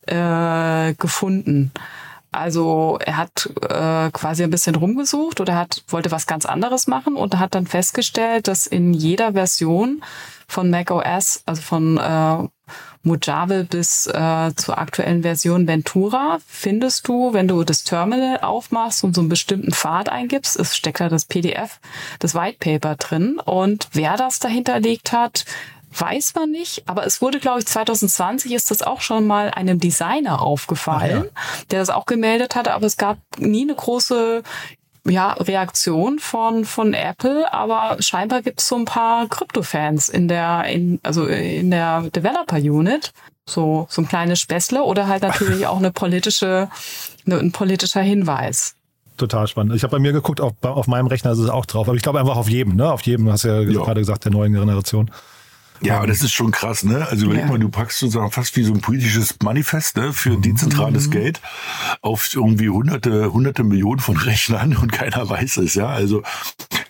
äh, 0.08 0.94
gefunden. 0.96 1.72
Also 2.31 3.00
er 3.03 3.17
hat 3.17 3.50
äh, 3.69 4.12
quasi 4.12 4.43
ein 4.43 4.51
bisschen 4.51 4.75
rumgesucht 4.75 5.41
oder 5.41 5.55
hat 5.55 5.83
wollte 5.88 6.12
was 6.12 6.27
ganz 6.27 6.45
anderes 6.45 6.88
machen 6.88 7.15
und 7.15 7.39
hat 7.39 7.55
dann 7.55 7.65
festgestellt, 7.65 8.48
dass 8.48 8.67
in 8.67 8.93
jeder 8.93 9.33
Version 9.33 10.03
von 10.48 10.69
Mac 10.69 10.91
OS, 10.91 11.43
also 11.45 11.62
von 11.62 11.98
äh, 11.98 12.48
Mojave 13.03 13.63
bis 13.63 14.07
äh, 14.07 14.51
zur 14.55 14.77
aktuellen 14.77 15.21
Version 15.21 15.67
Ventura, 15.67 16.39
findest 16.48 17.07
du, 17.07 17.33
wenn 17.33 17.48
du 17.48 17.63
das 17.63 17.83
Terminal 17.83 18.39
aufmachst 18.41 19.03
und 19.03 19.15
so 19.15 19.21
einen 19.21 19.29
bestimmten 19.29 19.71
Pfad 19.71 20.09
eingibst, 20.09 20.59
es 20.59 20.75
steckt 20.75 21.00
da 21.00 21.09
das 21.09 21.25
PDF, 21.25 21.79
das 22.19 22.36
White 22.36 22.57
Paper 22.59 22.95
drin. 22.95 23.39
Und 23.43 23.88
wer 23.93 24.17
das 24.17 24.39
dahinterlegt 24.39 25.12
hat, 25.13 25.45
weiß 25.91 26.36
man 26.36 26.51
nicht, 26.51 26.84
aber 26.88 27.05
es 27.05 27.22
wurde, 27.22 27.39
glaube 27.39 27.60
ich, 27.60 27.65
2020 27.65 28.53
ist 28.53 28.72
das 28.72 28.81
auch 28.81 29.01
schon 29.01 29.25
mal 29.25 29.50
einem 29.50 29.79
Designer 29.79 30.41
aufgefallen, 30.41 31.25
ja. 31.25 31.41
der 31.72 31.79
das 31.79 31.89
auch 31.89 32.05
gemeldet 32.05 32.55
hatte, 32.55 32.74
aber 32.74 32.86
es 32.86 32.98
gab 32.98 33.17
nie 33.38 33.63
eine 33.63 33.75
große 33.75 34.43
ja, 35.08 35.34
Reaktion 35.34 36.19
von, 36.19 36.65
von 36.65 36.93
Apple, 36.93 37.51
aber 37.51 37.98
scheinbar 38.01 38.41
gibt 38.41 38.62
es 38.62 38.67
so 38.67 38.75
ein 38.75 38.86
paar 38.86 39.27
Krypto-Fans 39.27 40.10
in 40.10 40.27
der, 40.27 40.65
in, 40.65 41.00
also 41.03 41.25
in 41.25 41.72
der 41.72 42.03
Developer-Unit. 42.03 43.12
So, 43.48 43.88
so 43.89 44.03
ein 44.03 44.08
kleines 44.08 44.39
Späßle 44.39 44.84
oder 44.84 45.08
halt 45.08 45.24
natürlich 45.24 45.65
auch 45.67 45.77
eine 45.77 45.91
politische, 45.91 46.69
eine, 47.25 47.39
ein 47.39 47.51
politischer 47.51 48.01
Hinweis 48.01 48.75
total 49.17 49.48
spannend. 49.48 49.75
Ich 49.75 49.84
habe 49.84 49.91
bei 49.91 50.00
mir 50.00 50.13
geguckt, 50.13 50.41
auf, 50.41 50.53
auf 50.62 50.88
meinem 50.88 51.08
Rechner 51.08 51.31
ist 51.31 51.39
es 51.39 51.50
auch 51.50 51.65
drauf, 51.65 51.88
aber 51.88 51.96
ich 51.98 52.01
glaube 52.01 52.19
einfach 52.19 52.38
auf 52.38 52.50
jedem, 52.50 52.75
ne? 52.75 52.89
Auf 52.91 53.01
jedem, 53.01 53.29
hast 53.29 53.43
du 53.43 53.50
ja, 53.50 53.60
ja. 53.60 53.84
gerade 53.84 54.00
gesagt, 54.00 54.24
der 54.24 54.31
neuen 54.31 54.53
Generation. 54.53 55.12
Ja, 55.81 55.98
aber 55.98 56.07
das 56.07 56.21
ist 56.21 56.31
schon 56.31 56.51
krass, 56.51 56.83
ne? 56.83 57.07
Also 57.07 57.25
überleg 57.25 57.43
ja. 57.43 57.50
mal, 57.50 57.59
du 57.59 57.69
packst 57.69 58.00
sozusagen 58.00 58.31
fast 58.31 58.55
wie 58.57 58.63
so 58.63 58.74
ein 58.74 58.81
politisches 58.81 59.36
Manifest, 59.43 59.98
ne? 59.98 60.13
Für 60.13 60.38
dezentrales 60.38 61.07
mhm. 61.07 61.12
Geld 61.12 61.41
auf 62.01 62.29
irgendwie 62.33 62.69
hunderte, 62.69 63.31
hunderte 63.31 63.63
Millionen 63.63 64.00
von 64.00 64.17
Rechnern 64.17 64.75
und 64.75 64.91
keiner 64.91 65.29
weiß 65.29 65.57
es, 65.57 65.75
ja? 65.75 65.88
Also 65.88 66.24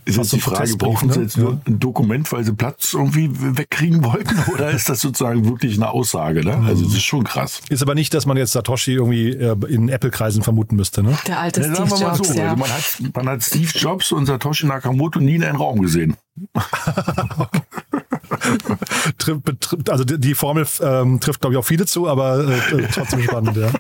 ist 0.10 0.18
jetzt 0.18 0.34
die 0.34 0.42
Frage, 0.42 0.76
brauchen 0.76 1.12
sie 1.12 1.20
ne? 1.20 1.26
jetzt 1.26 1.38
ja. 1.38 1.44
nur 1.44 1.62
ein 1.68 1.80
Dokument, 1.80 2.32
weil 2.32 2.44
sie 2.44 2.54
Platz 2.54 2.94
irgendwie 2.94 3.30
wegkriegen 3.32 4.04
wollten? 4.04 4.36
Oder 4.54 4.72
ist 4.72 4.90
das 4.90 5.02
sozusagen 5.02 5.46
wirklich 5.46 5.76
eine 5.76 5.90
Aussage, 5.92 6.44
ne? 6.44 6.58
Also 6.66 6.86
das 6.86 6.94
ist 6.94 7.04
schon 7.04 7.24
krass. 7.24 7.62
Ist 7.70 7.84
aber 7.84 7.96
nicht, 7.96 8.14
dass 8.14 8.26
man 8.26 8.36
jetzt 8.38 8.54
Satoshi 8.54 8.94
irgendwie 8.94 9.30
äh, 9.30 9.56
in 9.68 9.90
Apple-Kreisen 9.90 10.42
vermuten 10.42 10.76
müsste, 10.76 11.04
ne? 11.04 11.18
Der 11.28 11.40
alte 11.40 11.62
ja, 11.62 11.76
Steve 11.76 12.02
Jobs, 12.02 12.28
so. 12.28 12.34
ja. 12.34 12.44
Also 12.46 12.56
man, 12.56 12.70
hat, 12.70 13.16
man 13.16 13.30
hat 13.30 13.44
Steve 13.44 13.72
Jobs 13.76 14.12
und 14.12 14.26
Satoshi 14.26 14.66
Nakamoto 14.66 15.20
nie 15.20 15.36
in 15.36 15.44
einen 15.44 15.58
Raum 15.58 15.82
gesehen. 15.82 16.16
also 19.90 20.04
die 20.04 20.36
Formel 20.36 20.66
ähm, 20.82 21.20
trifft, 21.20 21.42
glaube 21.42 21.54
ich, 21.54 21.60
auch 21.60 21.66
viele 21.66 21.86
zu, 21.86 22.08
aber 22.08 22.48
äh, 22.48 22.76
äh, 22.76 22.88
trotzdem 22.94 23.22
spannend, 23.22 23.58
ja. 23.58 23.72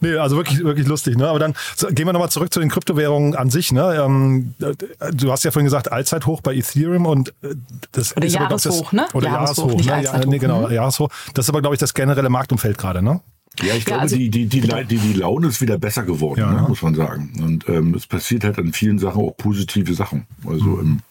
Nee, 0.00 0.16
also 0.16 0.36
wirklich, 0.36 0.62
wirklich 0.62 0.86
lustig. 0.86 1.16
Ne? 1.16 1.28
Aber 1.28 1.38
dann 1.38 1.54
gehen 1.90 2.06
wir 2.06 2.12
nochmal 2.12 2.30
zurück 2.30 2.52
zu 2.52 2.60
den 2.60 2.68
Kryptowährungen 2.68 3.34
an 3.34 3.50
sich. 3.50 3.72
Ne? 3.72 4.02
Ähm, 4.04 4.54
du 5.12 5.32
hast 5.32 5.44
ja 5.44 5.50
vorhin 5.50 5.66
gesagt, 5.66 5.92
Allzeithoch 5.92 6.40
bei 6.40 6.54
Ethereum 6.54 7.06
und 7.06 7.30
äh, 7.42 7.54
das 7.92 8.16
oder 8.16 8.26
ist 8.26 8.34
Jahreshoch, 8.34 8.90
das, 8.90 8.92
ne? 8.92 9.06
Oder 9.14 9.28
Jahreshoch, 9.28 9.80
Jahreshoch 9.80 10.12
ne? 10.12 10.20
Ja, 10.20 10.26
nee, 10.26 10.38
genau, 10.38 10.66
mhm. 10.66 10.74
Jahreshoch. 10.74 11.10
Das 11.34 11.46
ist 11.46 11.50
aber, 11.50 11.60
glaube 11.60 11.74
ich, 11.74 11.80
das 11.80 11.94
generelle 11.94 12.28
Marktumfeld 12.28 12.78
gerade, 12.78 13.02
ne? 13.02 13.20
Ja, 13.62 13.74
ich 13.74 13.84
glaube, 13.84 14.02
also, 14.02 14.16
die, 14.16 14.30
die, 14.30 14.46
die, 14.46 14.60
die, 14.60 14.98
die 14.98 15.12
Laune 15.12 15.48
ist 15.48 15.60
wieder 15.60 15.76
besser 15.76 16.04
geworden, 16.04 16.40
ja, 16.40 16.52
ne, 16.52 16.68
muss 16.68 16.82
man 16.82 16.94
sagen. 16.94 17.32
Und 17.42 17.68
ähm, 17.68 17.94
es 17.94 18.06
passiert 18.06 18.44
halt 18.44 18.58
an 18.58 18.72
vielen 18.72 18.98
Sachen 18.98 19.20
auch 19.20 19.36
positive 19.36 19.92
Sachen. 19.94 20.26
Also 20.46 20.64
mhm. 20.64 20.80
im 20.80 21.02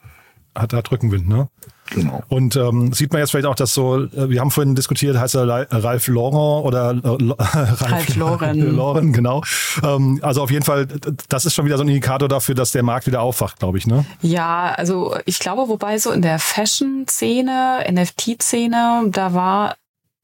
hat, 0.55 0.73
hat 0.73 0.91
Rückenwind, 0.91 1.27
ne? 1.27 1.47
Genau. 1.91 2.23
Und 2.29 2.55
ähm, 2.55 2.93
sieht 2.93 3.11
man 3.11 3.21
jetzt 3.21 3.31
vielleicht 3.31 3.47
auch, 3.47 3.55
dass 3.55 3.73
so, 3.73 4.03
äh, 4.03 4.29
wir 4.29 4.41
haben 4.41 4.51
vorhin 4.51 4.75
diskutiert, 4.75 5.17
heißt 5.17 5.35
er 5.35 5.47
Ralf 5.71 6.07
Lauren 6.07 6.63
oder 6.63 6.91
äh, 6.91 7.33
Ralf 7.39 8.15
Lauren. 8.15 8.75
Lauren, 8.75 9.13
genau. 9.19 9.43
Ähm, 9.83 10.19
also 10.21 10.43
auf 10.43 10.51
jeden 10.51 10.65
Fall, 10.65 10.87
das 11.29 11.45
ist 11.45 11.53
schon 11.53 11.65
wieder 11.65 11.77
so 11.77 11.83
ein 11.83 11.87
Indikator 11.87 12.27
dafür, 12.27 12.55
dass 12.55 12.71
der 12.71 12.83
Markt 12.83 13.07
wieder 13.07 13.21
aufwacht, 13.21 13.59
glaube 13.59 13.77
ich, 13.77 13.87
ne? 13.87 14.05
Ja, 14.21 14.73
also 14.75 15.15
ich 15.25 15.39
glaube, 15.39 15.67
wobei 15.69 15.97
so 15.97 16.11
in 16.11 16.21
der 16.21 16.39
Fashion-Szene, 16.39 17.85
NFT-Szene, 17.89 19.05
da 19.11 19.33
war 19.33 19.75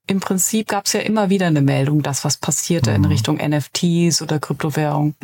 im 0.07 0.19
Prinzip 0.19 0.67
gab 0.67 0.85
es 0.85 0.93
ja 0.93 0.99
immer 0.99 1.29
wieder 1.29 1.47
eine 1.47 1.61
Meldung, 1.61 2.03
dass 2.03 2.23
was 2.23 2.37
passierte 2.37 2.91
mhm. 2.91 2.95
in 2.97 3.05
Richtung 3.05 3.37
NFTs 3.37 4.21
oder 4.21 4.39
Kryptowährung. 4.39 5.15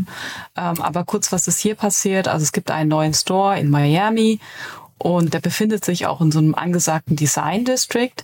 Ähm, 0.58 0.82
aber 0.82 1.04
kurz, 1.04 1.32
was 1.32 1.48
ist 1.48 1.60
hier 1.60 1.76
passiert? 1.76 2.28
Also 2.28 2.44
es 2.44 2.52
gibt 2.52 2.72
einen 2.72 2.90
neuen 2.90 3.14
Store 3.14 3.60
in 3.60 3.70
Miami 3.70 4.40
und 5.02 5.34
der 5.34 5.40
befindet 5.40 5.84
sich 5.84 6.06
auch 6.06 6.22
in 6.22 6.32
so 6.32 6.40
einem 6.40 6.56
angesagten 6.56 7.16
Design 7.16 7.66
District. 7.66 8.16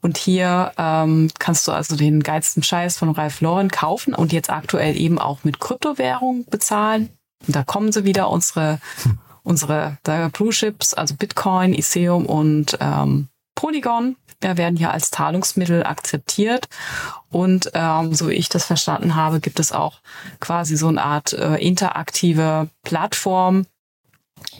Und 0.00 0.18
hier 0.18 0.72
ähm, 0.76 1.30
kannst 1.38 1.68
du 1.68 1.72
also 1.72 1.96
den 1.96 2.22
geilsten 2.22 2.62
Scheiß 2.62 2.98
von 2.98 3.10
Ralph 3.10 3.40
Lauren 3.40 3.70
kaufen 3.70 4.14
und 4.14 4.32
jetzt 4.32 4.50
aktuell 4.50 4.96
eben 4.96 5.18
auch 5.18 5.44
mit 5.44 5.60
Kryptowährung 5.60 6.44
bezahlen. 6.50 7.10
Und 7.46 7.56
da 7.56 7.62
kommen 7.62 7.92
sie 7.92 8.04
wieder, 8.04 8.30
unsere, 8.30 8.80
hm. 9.02 9.18
unsere 9.42 9.98
Blue 10.32 10.50
Chips, 10.50 10.94
also 10.94 11.14
Bitcoin, 11.14 11.74
Ethereum 11.74 12.26
und 12.26 12.76
ähm, 12.80 13.28
Polygon 13.54 14.16
werden 14.40 14.76
hier 14.76 14.90
als 14.90 15.10
Zahlungsmittel 15.10 15.84
akzeptiert. 15.84 16.68
Und 17.30 17.70
ähm, 17.74 18.12
so 18.14 18.28
wie 18.28 18.34
ich 18.34 18.48
das 18.48 18.64
verstanden 18.64 19.14
habe, 19.14 19.40
gibt 19.40 19.58
es 19.58 19.72
auch 19.72 20.00
quasi 20.40 20.76
so 20.76 20.88
eine 20.88 21.02
Art 21.02 21.32
äh, 21.32 21.56
interaktive 21.56 22.68
Plattform, 22.82 23.66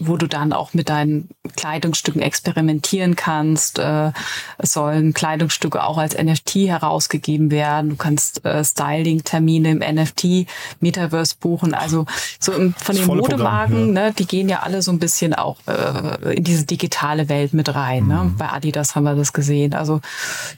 wo 0.01 0.17
du 0.17 0.27
dann 0.27 0.53
auch 0.53 0.75
mit 0.75 0.89
deinen 0.89 1.29
Kleidungsstücken 1.57 2.23
experimentieren 2.23 3.17
kannst. 3.17 3.79
Äh, 3.79 4.13
es 4.59 4.73
sollen 4.73 5.15
Kleidungsstücke 5.15 5.83
auch 5.85 5.99
als 5.99 6.17
NFT 6.17 6.55
herausgegeben 6.67 7.51
werden. 7.51 7.91
Du 7.91 7.97
kannst 7.97 8.45
äh, 8.45 8.65
Styling-Termine 8.65 9.71
im 9.71 9.79
NFT-Metaverse 9.79 11.37
buchen. 11.39 11.75
Also 11.75 12.07
so 12.41 12.53
im, 12.53 12.75
von 12.75 12.97
den 12.97 13.07
Modemarken, 13.07 13.95
ja. 13.95 14.03
ne, 14.07 14.13
die 14.13 14.27
gehen 14.27 14.49
ja 14.49 14.61
alle 14.61 14.83
so 14.83 14.91
ein 14.91 14.99
bisschen 14.99 15.35
auch 15.35 15.59
äh, 15.67 16.37
in 16.37 16.45
diese 16.45 16.65
digitale 16.65 17.29
Welt 17.29 17.53
mit 17.55 17.75
rein. 17.75 18.07
Ne? 18.07 18.15
Mhm. 18.15 18.27
Ne? 18.31 18.35
Bei 18.39 18.49
Adidas 18.51 18.95
haben 18.95 19.05
wir 19.05 19.15
das 19.15 19.33
gesehen. 19.33 19.75
Also 19.75 20.01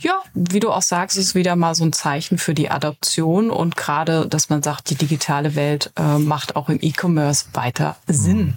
ja, 0.00 0.14
wie 0.34 0.60
du 0.60 0.70
auch 0.70 0.82
sagst, 0.82 1.18
ist 1.18 1.34
wieder 1.34 1.56
mal 1.56 1.74
so 1.74 1.84
ein 1.84 1.92
Zeichen 1.92 2.38
für 2.38 2.54
die 2.54 2.70
Adoption 2.70 3.50
und 3.50 3.76
gerade, 3.76 4.26
dass 4.26 4.48
man 4.50 4.62
sagt, 4.62 4.90
die 4.90 4.94
digitale 4.94 5.54
Welt 5.54 5.92
äh, 5.96 6.18
macht 6.18 6.56
auch 6.56 6.68
im 6.68 6.78
E-Commerce 6.80 7.46
weiter 7.52 7.96
Sinn. 8.06 8.38
Mhm. 8.38 8.56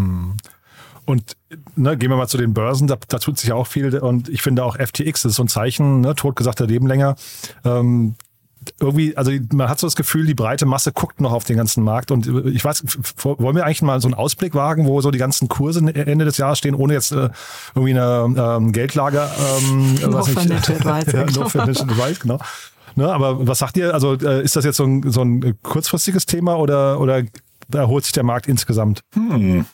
Hm. 0.00 0.36
Und 1.06 1.36
ne, 1.74 1.96
gehen 1.96 2.10
wir 2.10 2.16
mal 2.16 2.28
zu 2.28 2.38
den 2.38 2.54
Börsen, 2.54 2.86
da, 2.86 2.96
da, 3.08 3.18
tut 3.18 3.38
sich 3.38 3.52
auch 3.52 3.66
viel. 3.66 3.98
Und 3.98 4.28
ich 4.28 4.42
finde 4.42 4.64
auch 4.64 4.76
FTX, 4.76 5.22
das 5.22 5.30
ist 5.30 5.36
so 5.36 5.44
ein 5.44 5.48
Zeichen, 5.48 6.00
ne, 6.00 6.14
totgesagter 6.14 6.66
Leben 6.66 6.86
länger. 6.86 7.16
Ähm, 7.64 8.14
irgendwie, 8.78 9.16
also 9.16 9.32
man 9.52 9.68
hat 9.68 9.80
so 9.80 9.86
das 9.86 9.96
Gefühl, 9.96 10.26
die 10.26 10.34
breite 10.34 10.66
Masse 10.66 10.92
guckt 10.92 11.20
noch 11.20 11.32
auf 11.32 11.44
den 11.44 11.56
ganzen 11.56 11.82
Markt. 11.82 12.10
Und 12.10 12.26
ich 12.46 12.64
weiß, 12.64 12.84
wollen 13.24 13.56
wir 13.56 13.64
eigentlich 13.64 13.82
mal 13.82 14.00
so 14.00 14.08
einen 14.08 14.14
Ausblick 14.14 14.54
wagen, 14.54 14.86
wo 14.86 15.00
so 15.00 15.10
die 15.10 15.18
ganzen 15.18 15.48
Kurse 15.48 15.80
Ende 15.80 16.26
des 16.26 16.36
Jahres 16.36 16.58
stehen, 16.58 16.74
ohne 16.74 16.92
jetzt 16.92 17.12
äh, 17.12 17.30
irgendwie 17.74 17.98
eine 17.98 18.34
ähm, 18.36 18.72
Geldlager. 18.72 19.30
Ähm, 19.58 19.94
no 19.94 20.12
was 20.12 20.28
Financial 20.28 20.76
Advice. 20.76 21.12
ja, 21.12 21.24
no 21.24 21.48
Financial 21.48 21.88
Advice, 21.88 22.20
genau. 22.20 22.38
Ne, 22.96 23.10
aber 23.10 23.46
was 23.46 23.60
sagt 23.60 23.76
ihr? 23.76 23.94
Also 23.94 24.14
äh, 24.14 24.42
ist 24.42 24.56
das 24.56 24.64
jetzt 24.64 24.76
so 24.76 24.84
ein, 24.84 25.10
so 25.10 25.22
ein 25.22 25.58
kurzfristiges 25.62 26.26
Thema 26.26 26.58
oder, 26.58 27.00
oder 27.00 27.22
erholt 27.72 28.04
sich 28.04 28.12
der 28.12 28.24
Markt 28.24 28.46
insgesamt? 28.46 29.00
Hm. 29.14 29.64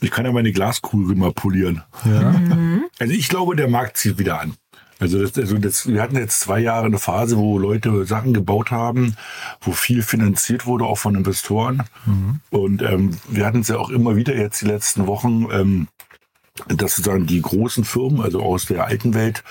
Ich 0.00 0.10
kann 0.10 0.24
ja 0.24 0.32
meine 0.32 0.52
Glaskugel 0.52 1.16
mal 1.16 1.32
polieren. 1.32 1.82
Ja. 2.04 2.30
Mhm. 2.32 2.84
Also 2.98 3.12
ich 3.12 3.28
glaube, 3.28 3.56
der 3.56 3.68
Markt 3.68 3.96
zieht 3.96 4.18
wieder 4.18 4.40
an. 4.40 4.54
Also, 5.00 5.18
das, 5.22 5.36
also 5.38 5.56
das, 5.56 5.88
wir 5.88 6.02
hatten 6.02 6.16
jetzt 6.16 6.40
zwei 6.40 6.60
Jahre 6.60 6.84
eine 6.84 6.98
Phase, 6.98 7.38
wo 7.38 7.58
Leute 7.58 8.04
Sachen 8.04 8.34
gebaut 8.34 8.70
haben, 8.70 9.16
wo 9.62 9.72
viel 9.72 10.02
finanziert 10.02 10.66
wurde, 10.66 10.84
auch 10.84 10.98
von 10.98 11.14
Investoren. 11.14 11.84
Mhm. 12.04 12.40
Und 12.50 12.82
ähm, 12.82 13.16
wir 13.28 13.46
hatten 13.46 13.60
es 13.60 13.68
ja 13.68 13.78
auch 13.78 13.88
immer 13.88 14.16
wieder 14.16 14.36
jetzt 14.36 14.60
die 14.60 14.66
letzten 14.66 15.06
Wochen, 15.06 15.48
ähm, 15.50 15.88
dass 16.68 16.96
sozusagen 16.96 17.26
die 17.26 17.40
großen 17.40 17.84
Firmen, 17.84 18.20
also 18.20 18.42
aus 18.42 18.66
der 18.66 18.84
alten 18.84 19.14
Welt, 19.14 19.42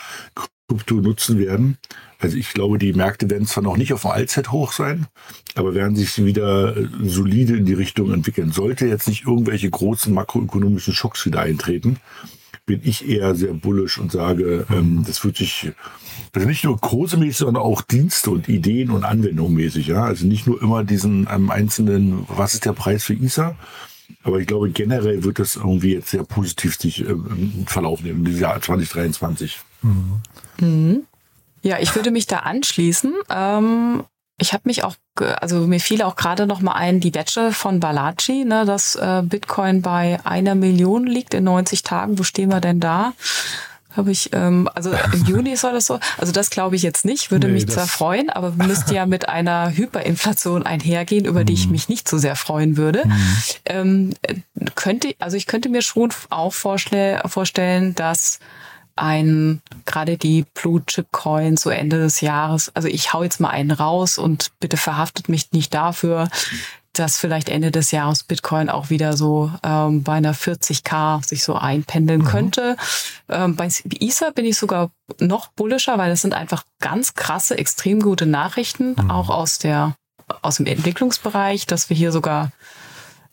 Krypto 0.69 0.95
nutzen 0.95 1.39
werden. 1.39 1.77
Also 2.19 2.37
ich 2.37 2.53
glaube, 2.53 2.77
die 2.77 2.93
Märkte 2.93 3.29
werden 3.29 3.47
zwar 3.47 3.63
noch 3.63 3.77
nicht 3.77 3.91
auf 3.93 4.01
dem 4.01 4.11
Allzeithoch 4.11 4.71
sein, 4.71 5.07
aber 5.55 5.73
werden 5.73 5.95
sich 5.95 6.23
wieder 6.23 6.77
äh, 6.77 6.87
solide 7.03 7.57
in 7.57 7.65
die 7.65 7.73
Richtung 7.73 8.13
entwickeln. 8.13 8.51
Sollte 8.51 8.85
jetzt 8.85 9.07
nicht 9.07 9.25
irgendwelche 9.25 9.69
großen 9.69 10.13
makroökonomischen 10.13 10.93
Schocks 10.93 11.25
wieder 11.25 11.41
eintreten, 11.41 11.97
bin 12.65 12.81
ich 12.83 13.09
eher 13.09 13.33
sehr 13.33 13.53
bullisch 13.53 13.97
und 13.97 14.11
sage, 14.11 14.67
ähm, 14.69 15.03
das 15.07 15.23
wird 15.23 15.37
sich 15.37 15.71
also 16.35 16.47
nicht 16.47 16.63
nur 16.63 16.79
kursemäßig, 16.79 17.37
sondern 17.37 17.63
auch 17.63 17.81
Dienste 17.81 18.29
und 18.29 18.47
Ideen 18.47 18.91
und 18.91 19.03
Anwendungen 19.03 19.55
mäßig. 19.55 19.87
Ja? 19.87 20.03
Also 20.03 20.27
nicht 20.27 20.45
nur 20.45 20.61
immer 20.61 20.83
diesen 20.83 21.27
ähm, 21.31 21.49
einzelnen, 21.49 22.25
was 22.27 22.53
ist 22.53 22.65
der 22.65 22.73
Preis 22.73 23.03
für 23.03 23.13
ISA, 23.13 23.55
Aber 24.23 24.39
ich 24.39 24.45
glaube, 24.45 24.69
generell 24.69 25.23
wird 25.23 25.39
das 25.39 25.55
irgendwie 25.55 25.93
jetzt 25.93 26.09
sehr 26.09 26.23
positiv 26.23 26.77
sich 26.77 27.07
ähm, 27.07 27.63
verlaufen 27.65 28.05
im 28.05 28.25
Jahr 28.37 28.61
2023. 28.61 29.57
Mhm. 29.81 30.21
Mhm. 30.61 31.05
Ja, 31.61 31.77
ich 31.79 31.95
würde 31.95 32.11
mich 32.11 32.27
da 32.27 32.37
anschließen. 32.37 33.13
Ähm, 33.29 34.03
ich 34.41 34.53
habe 34.53 34.63
mich 34.65 34.83
auch, 34.83 34.95
also 35.41 35.67
mir 35.67 35.79
fiel 35.79 36.01
auch 36.01 36.15
gerade 36.15 36.47
noch 36.47 36.61
mal 36.61 36.73
ein, 36.73 36.99
die 36.99 37.13
Wette 37.13 37.51
von 37.51 37.79
Balaji, 37.79 38.45
ne, 38.45 38.65
dass 38.65 38.95
äh, 38.95 39.21
Bitcoin 39.23 39.81
bei 39.81 40.19
einer 40.23 40.55
Million 40.55 41.05
liegt 41.05 41.33
in 41.33 41.43
90 41.43 41.83
Tagen. 41.83 42.17
Wo 42.17 42.23
stehen 42.23 42.49
wir 42.49 42.61
denn 42.61 42.79
da? 42.79 43.13
Habe 43.97 44.11
ich, 44.11 44.29
ähm, 44.33 44.69
also 44.75 44.91
im 45.13 45.25
Juni 45.25 45.57
soll 45.57 45.73
das 45.73 45.87
so. 45.87 45.99
Also 46.17 46.31
das 46.31 46.51
glaube 46.51 46.75
ich 46.75 46.83
jetzt 46.83 47.05
nicht, 47.05 47.31
würde 47.31 47.47
nee, 47.47 47.53
mich 47.53 47.67
zwar 47.67 47.87
freuen, 47.87 48.29
aber 48.29 48.51
müsste 48.51 48.93
ja 48.93 49.05
mit 49.05 49.27
einer 49.27 49.75
Hyperinflation 49.75 50.63
einhergehen, 50.63 51.25
über 51.25 51.43
die 51.43 51.53
ich 51.53 51.65
mhm. 51.65 51.73
mich 51.73 51.89
nicht 51.89 52.07
so 52.07 52.17
sehr 52.17 52.35
freuen 52.35 52.77
würde. 52.77 53.03
Mhm. 53.05 53.37
Ähm, 53.65 54.13
könnte, 54.75 55.15
also 55.19 55.35
ich 55.35 55.47
könnte 55.47 55.69
mir 55.69 55.81
schon 55.81 56.13
auch 56.29 56.53
vorstellen, 56.53 57.95
dass 57.95 58.39
ein, 58.99 59.61
gerade 59.85 60.17
die 60.17 60.45
Blue 60.53 60.83
Chip 60.85 61.11
Coins 61.11 61.61
so 61.61 61.69
Ende 61.69 61.97
des 61.99 62.21
Jahres, 62.21 62.71
also 62.75 62.87
ich 62.87 63.13
hau 63.13 63.23
jetzt 63.23 63.39
mal 63.39 63.49
einen 63.49 63.71
raus 63.71 64.17
und 64.17 64.51
bitte 64.59 64.77
verhaftet 64.77 65.29
mich 65.29 65.51
nicht 65.51 65.73
dafür, 65.73 66.29
dass 66.93 67.17
vielleicht 67.17 67.49
Ende 67.49 67.71
des 67.71 67.91
Jahres 67.91 68.23
Bitcoin 68.23 68.69
auch 68.69 68.89
wieder 68.89 69.15
so 69.15 69.51
ähm, 69.63 70.03
bei 70.03 70.13
einer 70.13 70.33
40k 70.33 71.25
sich 71.25 71.43
so 71.43 71.55
einpendeln 71.55 72.21
mhm. 72.21 72.25
könnte. 72.25 72.77
Ähm, 73.29 73.55
bei 73.55 73.69
Ether 73.99 74.31
bin 74.31 74.45
ich 74.45 74.57
sogar 74.57 74.91
noch 75.19 75.47
bullischer, 75.49 75.97
weil 75.97 76.09
das 76.09 76.21
sind 76.21 76.33
einfach 76.33 76.63
ganz 76.79 77.13
krasse, 77.13 77.57
extrem 77.57 78.01
gute 78.01 78.25
Nachrichten, 78.25 78.95
mhm. 78.97 79.11
auch 79.11 79.29
aus 79.29 79.59
der 79.59 79.95
aus 80.43 80.57
dem 80.57 80.67
Entwicklungsbereich, 80.67 81.65
dass 81.65 81.89
wir 81.89 81.97
hier 81.97 82.11
sogar 82.11 82.51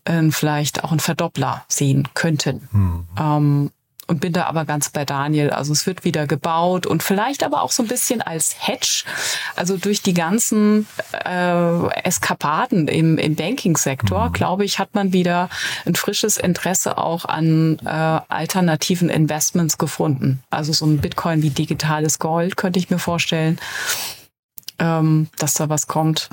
äh, 0.04 0.30
vielleicht 0.30 0.84
auch 0.84 0.90
einen 0.90 1.00
Verdoppler 1.00 1.64
sehen 1.68 2.08
könnten. 2.14 2.68
Mhm. 2.72 3.08
Ähm, 3.18 3.70
und 4.06 4.20
bin 4.20 4.32
da 4.32 4.44
aber 4.44 4.64
ganz 4.64 4.90
bei 4.90 5.04
Daniel. 5.04 5.50
Also 5.50 5.72
es 5.72 5.86
wird 5.86 6.04
wieder 6.04 6.26
gebaut 6.26 6.86
und 6.86 7.02
vielleicht 7.02 7.42
aber 7.42 7.62
auch 7.62 7.72
so 7.72 7.82
ein 7.82 7.88
bisschen 7.88 8.22
als 8.22 8.56
Hedge, 8.58 9.04
also 9.56 9.76
durch 9.76 10.02
die 10.02 10.14
ganzen 10.14 10.86
äh, 11.24 11.88
Eskapaden 12.04 12.88
im, 12.88 13.18
im 13.18 13.34
Banking-Sektor, 13.34 14.28
mhm. 14.28 14.32
glaube 14.32 14.64
ich, 14.64 14.78
hat 14.78 14.94
man 14.94 15.12
wieder 15.12 15.48
ein 15.84 15.94
frisches 15.94 16.36
Interesse 16.36 16.98
auch 16.98 17.24
an 17.24 17.78
äh, 17.84 17.88
alternativen 17.88 19.08
Investments 19.08 19.78
gefunden. 19.78 20.42
Also 20.50 20.72
so 20.72 20.86
ein 20.86 20.98
Bitcoin 20.98 21.42
wie 21.42 21.50
digitales 21.50 22.18
Gold 22.18 22.56
könnte 22.56 22.78
ich 22.78 22.90
mir 22.90 22.98
vorstellen, 22.98 23.58
ähm, 24.78 25.28
dass 25.38 25.54
da 25.54 25.68
was 25.68 25.86
kommt. 25.86 26.28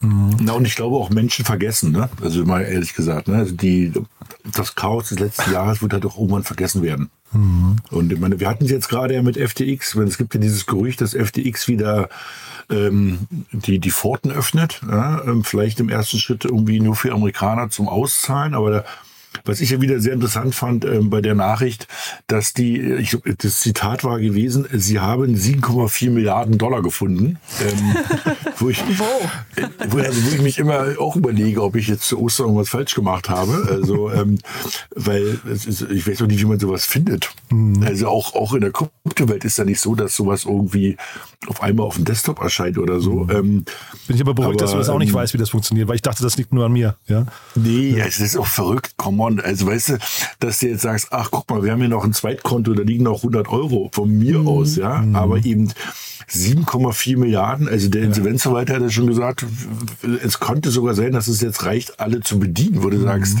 Mhm. 0.00 0.36
Na, 0.40 0.52
und 0.52 0.66
ich 0.66 0.76
glaube 0.76 0.96
auch 0.96 1.10
Menschen 1.10 1.44
vergessen, 1.44 1.92
ne? 1.92 2.08
Also 2.20 2.44
mal 2.44 2.62
ehrlich 2.62 2.94
gesagt, 2.94 3.28
ne? 3.28 3.36
Also 3.36 3.54
die, 3.54 3.92
das 4.54 4.74
Chaos 4.74 5.08
des 5.08 5.18
letzten 5.18 5.52
Jahres 5.52 5.80
wird 5.82 5.92
halt 5.92 6.04
auch 6.04 6.18
irgendwann 6.18 6.42
vergessen 6.42 6.82
werden. 6.82 7.10
Mhm. 7.32 7.76
Und 7.90 8.12
ich 8.12 8.20
meine, 8.20 8.38
wir 8.38 8.48
hatten 8.48 8.64
es 8.64 8.70
jetzt 8.70 8.88
gerade 8.88 9.14
ja 9.14 9.22
mit 9.22 9.36
FTX, 9.36 9.96
wenn 9.96 10.06
es 10.06 10.18
gibt 10.18 10.34
ja 10.34 10.40
dieses 10.40 10.66
Gerücht, 10.66 11.00
dass 11.00 11.14
FTX 11.14 11.68
wieder 11.68 12.08
ähm, 12.70 13.20
die, 13.52 13.78
die 13.78 13.90
Pforten 13.90 14.30
öffnet. 14.30 14.80
Ja? 14.88 15.22
Ähm, 15.24 15.44
vielleicht 15.44 15.80
im 15.80 15.88
ersten 15.88 16.18
Schritt 16.18 16.44
irgendwie 16.44 16.80
nur 16.80 16.94
für 16.94 17.12
Amerikaner 17.12 17.70
zum 17.70 17.88
Auszahlen, 17.88 18.54
aber 18.54 18.70
da 18.70 18.84
was 19.44 19.60
ich 19.60 19.70
ja 19.70 19.80
wieder 19.80 20.00
sehr 20.00 20.12
interessant 20.12 20.54
fand 20.54 20.84
äh, 20.84 21.00
bei 21.02 21.20
der 21.20 21.34
Nachricht, 21.34 21.88
dass 22.26 22.52
die, 22.52 22.80
ich, 22.80 23.18
das 23.38 23.60
Zitat 23.60 24.04
war 24.04 24.20
gewesen, 24.20 24.66
sie 24.72 25.00
haben 25.00 25.34
7,4 25.34 26.10
Milliarden 26.10 26.58
Dollar 26.58 26.82
gefunden. 26.82 27.38
Ähm, 27.60 27.96
wo, 28.58 28.68
ich, 28.68 28.82
wo? 28.98 29.04
Äh, 29.60 29.68
wo, 29.88 29.98
also, 29.98 30.24
wo 30.24 30.34
ich 30.34 30.42
mich 30.42 30.58
immer 30.58 30.86
auch 30.98 31.16
überlege, 31.16 31.62
ob 31.62 31.76
ich 31.76 31.88
jetzt 31.88 32.08
zu 32.08 32.20
Ostern 32.20 32.46
irgendwas 32.46 32.68
falsch 32.68 32.94
gemacht 32.94 33.28
habe. 33.28 33.68
Also, 33.70 34.10
ähm, 34.10 34.38
weil 34.94 35.38
ist, 35.44 35.82
ich 35.82 36.06
weiß 36.06 36.22
auch 36.22 36.26
nicht, 36.26 36.40
wie 36.40 36.46
man 36.46 36.58
sowas 36.58 36.84
findet. 36.84 37.30
Mhm. 37.50 37.82
Also 37.82 38.08
auch, 38.08 38.34
auch 38.34 38.54
in 38.54 38.60
der 38.60 38.72
Kryptowelt 38.72 39.44
ist 39.44 39.58
ja 39.58 39.64
nicht 39.64 39.80
so, 39.80 39.94
dass 39.94 40.16
sowas 40.16 40.44
irgendwie 40.44 40.96
auf 41.46 41.62
einmal 41.62 41.86
auf 41.86 41.96
dem 41.96 42.04
Desktop 42.04 42.40
erscheint 42.40 42.78
oder 42.78 43.00
so. 43.00 43.24
Mhm. 43.24 43.30
Ähm, 43.30 43.64
Bin 44.06 44.16
ich 44.16 44.22
aber 44.22 44.34
beruhigt, 44.34 44.60
aber, 44.60 44.64
dass 44.64 44.72
du 44.72 44.78
das 44.78 44.88
auch 44.88 44.98
nicht 44.98 45.10
ähm, 45.10 45.16
weißt, 45.16 45.34
wie 45.34 45.38
das 45.38 45.50
funktioniert, 45.50 45.88
weil 45.88 45.96
ich 45.96 46.02
dachte, 46.02 46.22
das 46.22 46.36
liegt 46.36 46.52
nur 46.52 46.66
an 46.66 46.72
mir. 46.72 46.96
Ja? 47.06 47.26
Nee, 47.54 47.96
ja. 47.96 48.04
es 48.04 48.20
ist 48.20 48.36
auch 48.36 48.46
verrückt. 48.46 48.96
Come 48.96 49.24
on. 49.26 49.40
Also 49.40 49.66
weißt 49.66 49.88
du, 49.90 49.98
dass 50.40 50.60
du 50.60 50.68
jetzt 50.68 50.82
sagst, 50.82 51.08
ach 51.10 51.30
guck 51.30 51.48
mal, 51.50 51.62
wir 51.62 51.72
haben 51.72 51.80
hier 51.80 51.88
noch 51.88 52.04
ein 52.04 52.12
Zweitkonto, 52.12 52.74
da 52.74 52.82
liegen 52.82 53.04
noch 53.04 53.18
100 53.18 53.48
Euro 53.48 53.90
von 53.92 54.16
mir 54.16 54.40
mhm. 54.40 54.48
aus, 54.48 54.76
ja. 54.76 54.98
Mhm. 54.98 55.16
Aber 55.16 55.44
eben 55.44 55.72
7,4 56.30 57.18
Milliarden, 57.18 57.68
also 57.68 57.88
der 57.88 58.02
Insolvenzverwalter 58.02 58.74
hat 58.74 58.82
ja 58.82 58.90
schon 58.90 59.06
gesagt, 59.06 59.44
es 60.24 60.40
konnte 60.40 60.70
sogar 60.70 60.94
sein, 60.94 61.12
dass 61.12 61.28
es 61.28 61.40
jetzt 61.40 61.64
reicht, 61.64 62.00
alle 62.00 62.20
zu 62.20 62.38
bedienen, 62.38 62.82
wo 62.82 62.90
du 62.90 62.98
mhm. 62.98 63.04
sagst, 63.04 63.38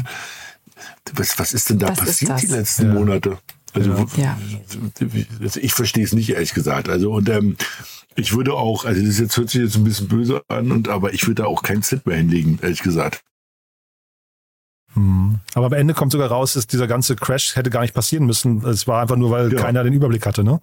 was, 1.14 1.38
was 1.38 1.52
ist 1.52 1.70
denn 1.70 1.78
da 1.78 1.88
was 1.88 1.98
passiert 1.98 2.42
die 2.42 2.46
letzten 2.46 2.86
ja. 2.86 2.94
Monate? 2.94 3.38
Also, 3.72 4.06
ja. 4.16 4.38
Also 5.40 5.60
ich 5.60 5.74
verstehe 5.74 6.04
es 6.04 6.12
nicht, 6.12 6.30
ehrlich 6.30 6.54
gesagt. 6.54 6.88
Also, 6.88 7.12
und 7.12 7.28
ähm, 7.28 7.56
ich 8.14 8.34
würde 8.34 8.54
auch, 8.54 8.84
also 8.84 9.04
das 9.04 9.18
jetzt 9.18 9.36
hört 9.36 9.50
sich 9.50 9.62
jetzt 9.62 9.76
ein 9.76 9.84
bisschen 9.84 10.08
böse 10.08 10.42
an, 10.48 10.72
und 10.72 10.88
aber 10.88 11.12
ich 11.12 11.26
würde 11.26 11.42
da 11.42 11.48
auch 11.48 11.62
keinen 11.62 11.82
Cent 11.82 12.06
mehr 12.06 12.16
hinlegen, 12.16 12.58
ehrlich 12.62 12.82
gesagt. 12.82 13.22
Hm. 14.96 15.40
Aber 15.54 15.66
am 15.66 15.72
Ende 15.74 15.92
kommt 15.92 16.10
sogar 16.10 16.28
raus, 16.28 16.54
dass 16.54 16.66
dieser 16.66 16.86
ganze 16.86 17.16
Crash 17.16 17.54
hätte 17.54 17.68
gar 17.68 17.82
nicht 17.82 17.94
passieren 17.94 18.24
müssen. 18.24 18.64
Es 18.66 18.88
war 18.88 19.02
einfach 19.02 19.16
nur, 19.16 19.30
weil 19.30 19.52
ja. 19.52 19.60
keiner 19.60 19.84
den 19.84 19.92
Überblick 19.92 20.24
hatte, 20.24 20.42
ne? 20.42 20.60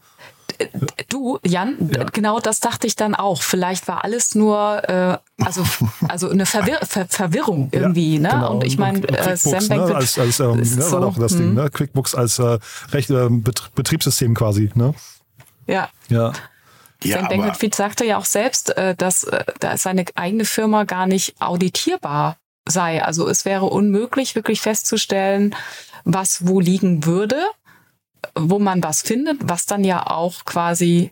Du, 1.09 1.39
Jan, 1.45 1.89
ja. 1.95 2.03
genau 2.05 2.39
das 2.39 2.59
dachte 2.59 2.87
ich 2.87 2.95
dann 2.95 3.15
auch. 3.15 3.41
Vielleicht 3.41 3.87
war 3.87 4.03
alles 4.03 4.35
nur 4.35 4.81
äh, 4.89 5.17
also 5.43 5.63
also 6.07 6.29
eine 6.29 6.45
Verwir 6.45 6.79
Ver 6.83 7.05
Verwirrung 7.07 7.69
irgendwie, 7.71 8.15
ja, 8.15 8.21
ne? 8.21 8.29
Genau. 8.29 8.53
Und 8.55 8.63
ich 8.63 8.77
meine, 8.77 9.07
äh, 9.07 9.37
Sam 9.37 9.67
Bank 9.67 9.89
ne? 9.89 9.95
als, 9.95 10.17
als 10.17 10.39
ähm, 10.39 10.57
ne, 10.57 10.91
war 10.91 11.01
doch 11.01 11.17
das 11.17 11.33
hm. 11.33 11.39
Ding, 11.39 11.53
ne? 11.53 11.69
QuickBooks 11.69 12.15
als 12.15 12.39
äh, 12.39 12.59
Recht, 12.91 13.09
äh, 13.11 13.29
Betriebssystem 13.29 14.33
quasi, 14.33 14.71
ne? 14.73 14.93
Ja. 15.67 15.89
Ja. 16.09 16.33
Ja, 17.03 17.19
Sam 17.19 17.27
Bankman-Fried 17.29 17.75
sagte 17.75 18.05
ja 18.05 18.17
auch 18.17 18.25
selbst, 18.25 18.75
äh, 18.77 18.95
dass 18.95 19.25
äh, 19.25 19.43
da 19.59 19.77
seine 19.77 20.05
eigene 20.15 20.45
Firma 20.45 20.85
gar 20.85 21.05
nicht 21.05 21.35
auditierbar 21.39 22.37
sei. 22.67 23.04
Also 23.04 23.28
es 23.28 23.45
wäre 23.45 23.65
unmöglich, 23.65 24.36
wirklich 24.36 24.62
festzustellen, 24.62 25.56
was 26.04 26.47
wo 26.47 26.60
liegen 26.60 27.06
würde, 27.06 27.41
wo 28.36 28.60
man 28.60 28.84
was 28.84 29.02
findet, 29.02 29.38
was 29.41 29.65
dann 29.65 29.84
ja 29.84 30.08
auch 30.08 30.45
quasi 30.45 31.12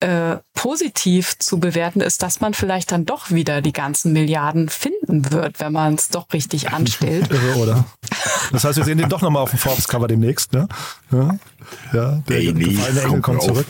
äh, 0.00 0.38
positiv 0.54 1.38
zu 1.38 1.60
bewerten 1.60 2.00
ist, 2.00 2.22
dass 2.22 2.40
man 2.40 2.54
vielleicht 2.54 2.90
dann 2.90 3.04
doch 3.04 3.30
wieder 3.30 3.60
die 3.60 3.72
ganzen 3.72 4.12
Milliarden 4.12 4.70
finden 4.70 5.30
wird, 5.30 5.60
wenn 5.60 5.72
man 5.72 5.94
es 5.94 6.08
doch 6.08 6.26
richtig 6.32 6.70
anstellt. 6.70 7.28
oder? 7.56 7.84
Das 8.50 8.64
heißt, 8.64 8.78
wir 8.78 8.84
sehen 8.84 8.98
den 8.98 9.08
doch 9.08 9.20
nochmal 9.20 9.42
auf 9.42 9.50
dem 9.50 9.58
Forbes-Cover 9.58 10.08
demnächst, 10.08 10.52
ne? 10.52 10.68
Ja, 11.12 11.38
ja 11.92 12.22
der 12.28 12.38
nee, 12.38 12.52
gefallene 12.52 13.02
Engel 13.02 13.20
kommt 13.20 13.42
zurück. 13.42 13.66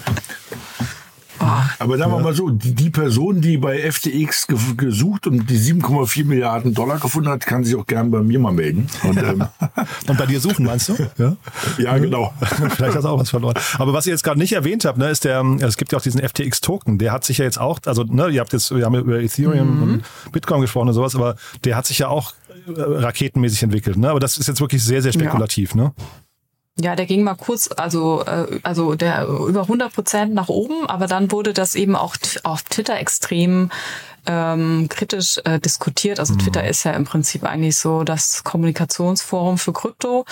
Aber 1.78 1.98
sagen 1.98 2.12
wir 2.12 2.20
mal 2.20 2.34
so, 2.34 2.50
die, 2.50 2.74
die 2.74 2.90
Person, 2.90 3.40
die 3.40 3.56
bei 3.56 3.90
FTX 3.90 4.46
gesucht 4.76 5.26
und 5.26 5.48
die 5.48 5.58
7,4 5.58 6.24
Milliarden 6.24 6.74
Dollar 6.74 6.98
gefunden 6.98 7.30
hat, 7.30 7.46
kann 7.46 7.64
sich 7.64 7.74
auch 7.76 7.86
gern 7.86 8.10
bei 8.10 8.20
mir 8.20 8.38
mal 8.38 8.52
melden. 8.52 8.88
Und, 9.02 9.16
ähm, 9.22 9.44
und 10.06 10.18
bei 10.18 10.26
dir 10.26 10.40
suchen, 10.40 10.66
meinst 10.66 10.88
du? 10.88 10.96
Ja, 11.18 11.36
ja 11.78 11.98
genau. 11.98 12.32
Vielleicht 12.40 12.96
hast 12.96 13.04
du 13.04 13.08
auch 13.08 13.18
was 13.18 13.30
verloren. 13.30 13.54
Aber 13.78 13.92
was 13.92 14.06
ihr 14.06 14.12
jetzt 14.12 14.22
gerade 14.22 14.38
nicht 14.38 14.52
erwähnt 14.52 14.84
habt, 14.84 14.96
ne, 14.96 15.10
ist 15.10 15.24
der, 15.24 15.44
es 15.60 15.76
gibt 15.76 15.92
ja 15.92 15.98
auch 15.98 16.02
diesen 16.02 16.20
FTX-Token, 16.20 16.98
der 16.98 17.12
hat 17.12 17.24
sich 17.24 17.38
ja 17.38 17.44
jetzt 17.44 17.60
auch, 17.60 17.78
also 17.86 18.04
ne, 18.04 18.28
ihr 18.28 18.40
habt 18.40 18.52
jetzt, 18.52 18.74
wir 18.74 18.84
haben 18.84 18.94
über 18.94 19.20
Ethereum 19.20 19.76
mhm. 19.76 19.82
und 19.82 20.04
Bitcoin 20.32 20.60
gesprochen 20.60 20.88
und 20.88 20.94
sowas, 20.94 21.14
aber 21.14 21.36
der 21.64 21.76
hat 21.76 21.86
sich 21.86 21.98
ja 21.98 22.08
auch 22.08 22.32
äh, 22.66 22.80
raketenmäßig 22.80 23.62
entwickelt. 23.62 23.96
Ne? 23.96 24.10
Aber 24.10 24.20
das 24.20 24.38
ist 24.38 24.46
jetzt 24.46 24.60
wirklich 24.60 24.82
sehr, 24.82 25.02
sehr 25.02 25.12
spekulativ. 25.12 25.74
Ja. 25.74 25.84
Ne? 25.84 25.92
Ja, 26.80 26.96
der 26.96 27.06
ging 27.06 27.22
mal 27.22 27.34
kurz, 27.34 27.68
also, 27.76 28.24
äh, 28.24 28.60
also 28.62 28.94
der 28.94 29.26
über 29.26 29.62
100 29.62 29.92
Prozent 29.92 30.34
nach 30.34 30.48
oben, 30.48 30.86
aber 30.86 31.06
dann 31.06 31.30
wurde 31.30 31.52
das 31.52 31.74
eben 31.74 31.94
auch 31.94 32.16
auf 32.42 32.62
Twitter 32.62 32.98
extrem 32.98 33.70
ähm, 34.26 34.88
kritisch 34.88 35.38
äh, 35.44 35.58
diskutiert. 35.58 36.20
Also 36.20 36.34
mhm. 36.34 36.38
Twitter 36.40 36.66
ist 36.66 36.84
ja 36.84 36.92
im 36.92 37.04
Prinzip 37.04 37.44
eigentlich 37.44 37.76
so 37.76 38.04
das 38.04 38.44
Kommunikationsforum 38.44 39.58
für 39.58 39.72
Krypto. 39.72 40.24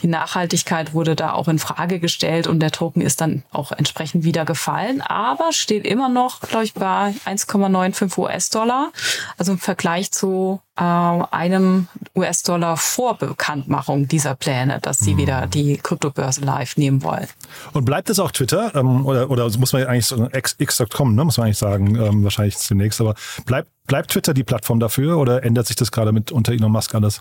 Die 0.00 0.06
Nachhaltigkeit 0.06 0.94
wurde 0.94 1.16
da 1.16 1.32
auch 1.32 1.48
in 1.48 1.58
Frage 1.58 2.00
gestellt 2.00 2.46
und 2.46 2.60
der 2.60 2.70
Token 2.70 3.02
ist 3.02 3.20
dann 3.20 3.42
auch 3.50 3.72
entsprechend 3.72 4.24
wieder 4.24 4.44
gefallen, 4.44 5.00
aber 5.00 5.52
steht 5.52 5.86
immer 5.86 6.08
noch, 6.08 6.40
glaube 6.40 6.64
ich, 6.64 6.74
bei 6.74 7.14
1,95 7.24 8.18
US-Dollar. 8.18 8.92
Also 9.38 9.52
im 9.52 9.58
Vergleich 9.58 10.12
zu 10.12 10.60
äh, 10.80 10.82
einem 10.82 11.88
US-Dollar 12.16 12.76
Vorbekanntmachung 12.76 14.08
dieser 14.08 14.34
Pläne, 14.34 14.80
dass 14.80 14.98
sie 14.98 15.14
mhm. 15.14 15.18
wieder 15.18 15.46
die 15.46 15.76
Kryptobörse 15.76 16.40
live 16.40 16.76
nehmen 16.76 17.02
wollen. 17.02 17.28
Und 17.72 17.84
bleibt 17.84 18.10
es 18.10 18.18
auch 18.18 18.32
Twitter? 18.32 18.74
Ähm, 18.74 19.06
oder, 19.06 19.30
oder 19.30 19.44
muss 19.58 19.72
man 19.72 19.84
eigentlich 19.84 20.06
so 20.06 20.28
x.com, 20.32 21.14
ne, 21.14 21.24
muss 21.24 21.36
man 21.36 21.46
eigentlich 21.46 21.58
sagen, 21.58 21.96
ähm, 21.96 22.24
wahrscheinlich 22.24 22.56
zunächst, 22.56 23.00
aber 23.00 23.14
Bleibt, 23.44 23.68
bleibt 23.86 24.10
Twitter 24.12 24.34
die 24.34 24.44
Plattform 24.44 24.80
dafür 24.80 25.18
oder 25.18 25.44
ändert 25.44 25.66
sich 25.66 25.76
das 25.76 25.90
gerade 25.90 26.12
mit 26.12 26.32
unter 26.32 26.52
Elon 26.52 26.72
Musk 26.72 26.94
alles? 26.94 27.20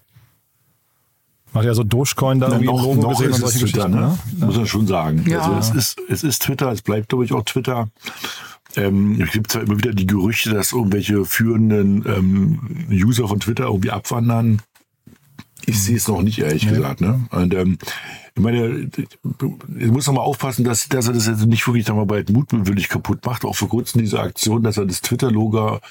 Macht 1.51 1.65
ja 1.65 1.73
so 1.73 1.83
Dogecoin 1.83 2.39
da 2.39 2.47
ja, 2.47 2.53
irgendwie 2.53 2.67
noch, 2.67 2.83
Logo 2.83 3.01
noch 3.01 3.09
gesehen 3.09 3.33
und 3.33 3.39
solche 3.39 3.59
Twitter, 3.59 3.89
Geschichten. 3.89 3.99
Ne? 3.99 4.19
Ja. 4.39 4.45
Muss 4.45 4.57
man 4.57 4.67
schon 4.67 4.87
sagen. 4.87 5.25
Ja. 5.27 5.41
Also 5.41 5.57
es 5.57 5.69
ist, 5.71 6.01
es 6.07 6.23
ist 6.23 6.43
Twitter, 6.43 6.71
es 6.71 6.83
bleibt, 6.83 7.09
glaube 7.09 7.25
ich, 7.25 7.33
auch 7.33 7.43
Twitter. 7.43 7.87
Ähm, 8.75 9.19
es 9.21 9.31
gibt 9.31 9.51
zwar 9.51 9.63
immer 9.63 9.77
wieder 9.77 9.93
die 9.93 10.07
Gerüchte, 10.07 10.51
dass 10.51 10.73
irgendwelche 10.73 11.25
führenden 11.25 12.05
ähm, 12.07 12.87
User 12.91 13.27
von 13.27 13.39
Twitter 13.39 13.65
irgendwie 13.65 13.91
abwandern. 13.91 14.61
Ich 15.65 15.81
sehe 15.81 15.97
es 15.97 16.07
noch 16.07 16.21
nicht, 16.21 16.39
ehrlich 16.39 16.63
ja. 16.63 16.71
gesagt. 16.71 17.01
Ne? 17.01 17.27
Und 17.31 17.53
ähm, 17.53 17.77
ich 18.39 18.43
meine, 18.43 18.89
ich 19.77 19.91
muss 19.91 20.07
noch 20.07 20.13
mal 20.13 20.21
aufpassen, 20.21 20.63
dass, 20.63 20.87
dass 20.87 21.07
er 21.07 21.13
das 21.13 21.27
jetzt 21.27 21.45
nicht 21.45 21.67
wirklich 21.67 21.83
dann 21.83 21.97
mal 21.97 22.05
bald 22.05 22.29
mutwillig 22.29 22.87
kaputt 22.87 23.25
macht. 23.25 23.43
Auch 23.43 23.55
vor 23.55 23.67
kurzem 23.67 24.01
diese 24.01 24.21
Aktion, 24.21 24.63
dass 24.63 24.77
er 24.77 24.85
das 24.85 25.01
Twitter-Logo 25.01 25.81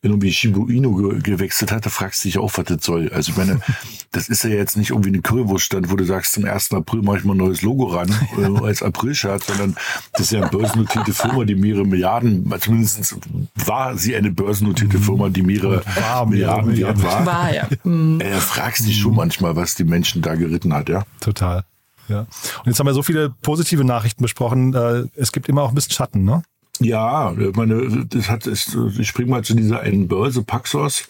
irgendwie 0.00 0.32
Shibuino 0.32 0.94
ge 0.94 1.20
gewechselt 1.20 1.72
hat, 1.72 1.84
da 1.84 1.90
fragst 1.90 2.24
du 2.24 2.28
dich 2.28 2.38
auch, 2.38 2.50
was 2.56 2.64
das 2.64 2.84
soll. 2.84 3.10
Also 3.12 3.32
ich 3.32 3.36
meine, 3.36 3.60
das 4.12 4.28
ist 4.28 4.44
ja 4.44 4.50
jetzt 4.50 4.78
nicht 4.78 4.90
irgendwie 4.90 5.10
eine 5.10 5.20
Currywurststand, 5.20 5.90
wo 5.90 5.96
du 5.96 6.04
sagst, 6.04 6.32
zum 6.32 6.46
1. 6.46 6.72
April 6.72 7.02
mache 7.02 7.18
ich 7.18 7.24
mal 7.24 7.34
ein 7.34 7.38
neues 7.38 7.60
Logo 7.60 7.84
ran, 7.84 8.08
äh, 8.38 8.64
als 8.64 8.82
April-Scherz, 8.82 9.48
sondern 9.48 9.76
das 10.12 10.22
ist 10.22 10.32
ja 10.32 10.40
eine 10.40 10.50
börsennotierte 10.50 11.12
Firma, 11.12 11.44
die 11.44 11.56
mehrere 11.56 11.84
Milliarden, 11.84 12.50
zumindest 12.60 13.16
war 13.56 13.98
sie 13.98 14.16
eine 14.16 14.30
börsennotierte 14.30 14.98
Firma, 14.98 15.28
die 15.28 15.42
mehrere 15.42 15.82
war, 15.96 16.24
Milliarden 16.26 16.76
wert 16.76 17.02
war. 17.02 17.26
war 17.26 17.52
ja. 17.52 17.68
Mhm. 17.84 18.20
Äh, 18.20 18.36
fragst 18.36 18.86
dich 18.86 18.98
schon 18.98 19.14
manchmal, 19.14 19.56
was 19.56 19.74
die 19.74 19.84
Menschen 19.84 20.22
da 20.22 20.36
geritten 20.36 20.72
hat, 20.72 20.88
ja. 20.88 21.04
Total. 21.20 21.64
Ja. 22.08 22.20
Und 22.20 22.66
jetzt 22.66 22.78
haben 22.78 22.86
wir 22.86 22.94
so 22.94 23.02
viele 23.02 23.30
positive 23.42 23.84
Nachrichten 23.84 24.22
besprochen. 24.22 24.74
Äh, 24.74 25.04
es 25.14 25.32
gibt 25.32 25.48
immer 25.48 25.62
auch 25.62 25.70
ein 25.70 25.74
bisschen 25.74 25.92
Schatten, 25.92 26.24
ne? 26.24 26.42
Ja, 26.80 27.34
meine, 27.54 28.06
das 28.06 28.28
hat, 28.28 28.46
ich 28.46 29.08
springe 29.08 29.30
mal 29.30 29.42
zu 29.42 29.54
dieser 29.54 29.80
einen 29.80 30.06
Börse, 30.06 30.42
Paxos, 30.44 31.04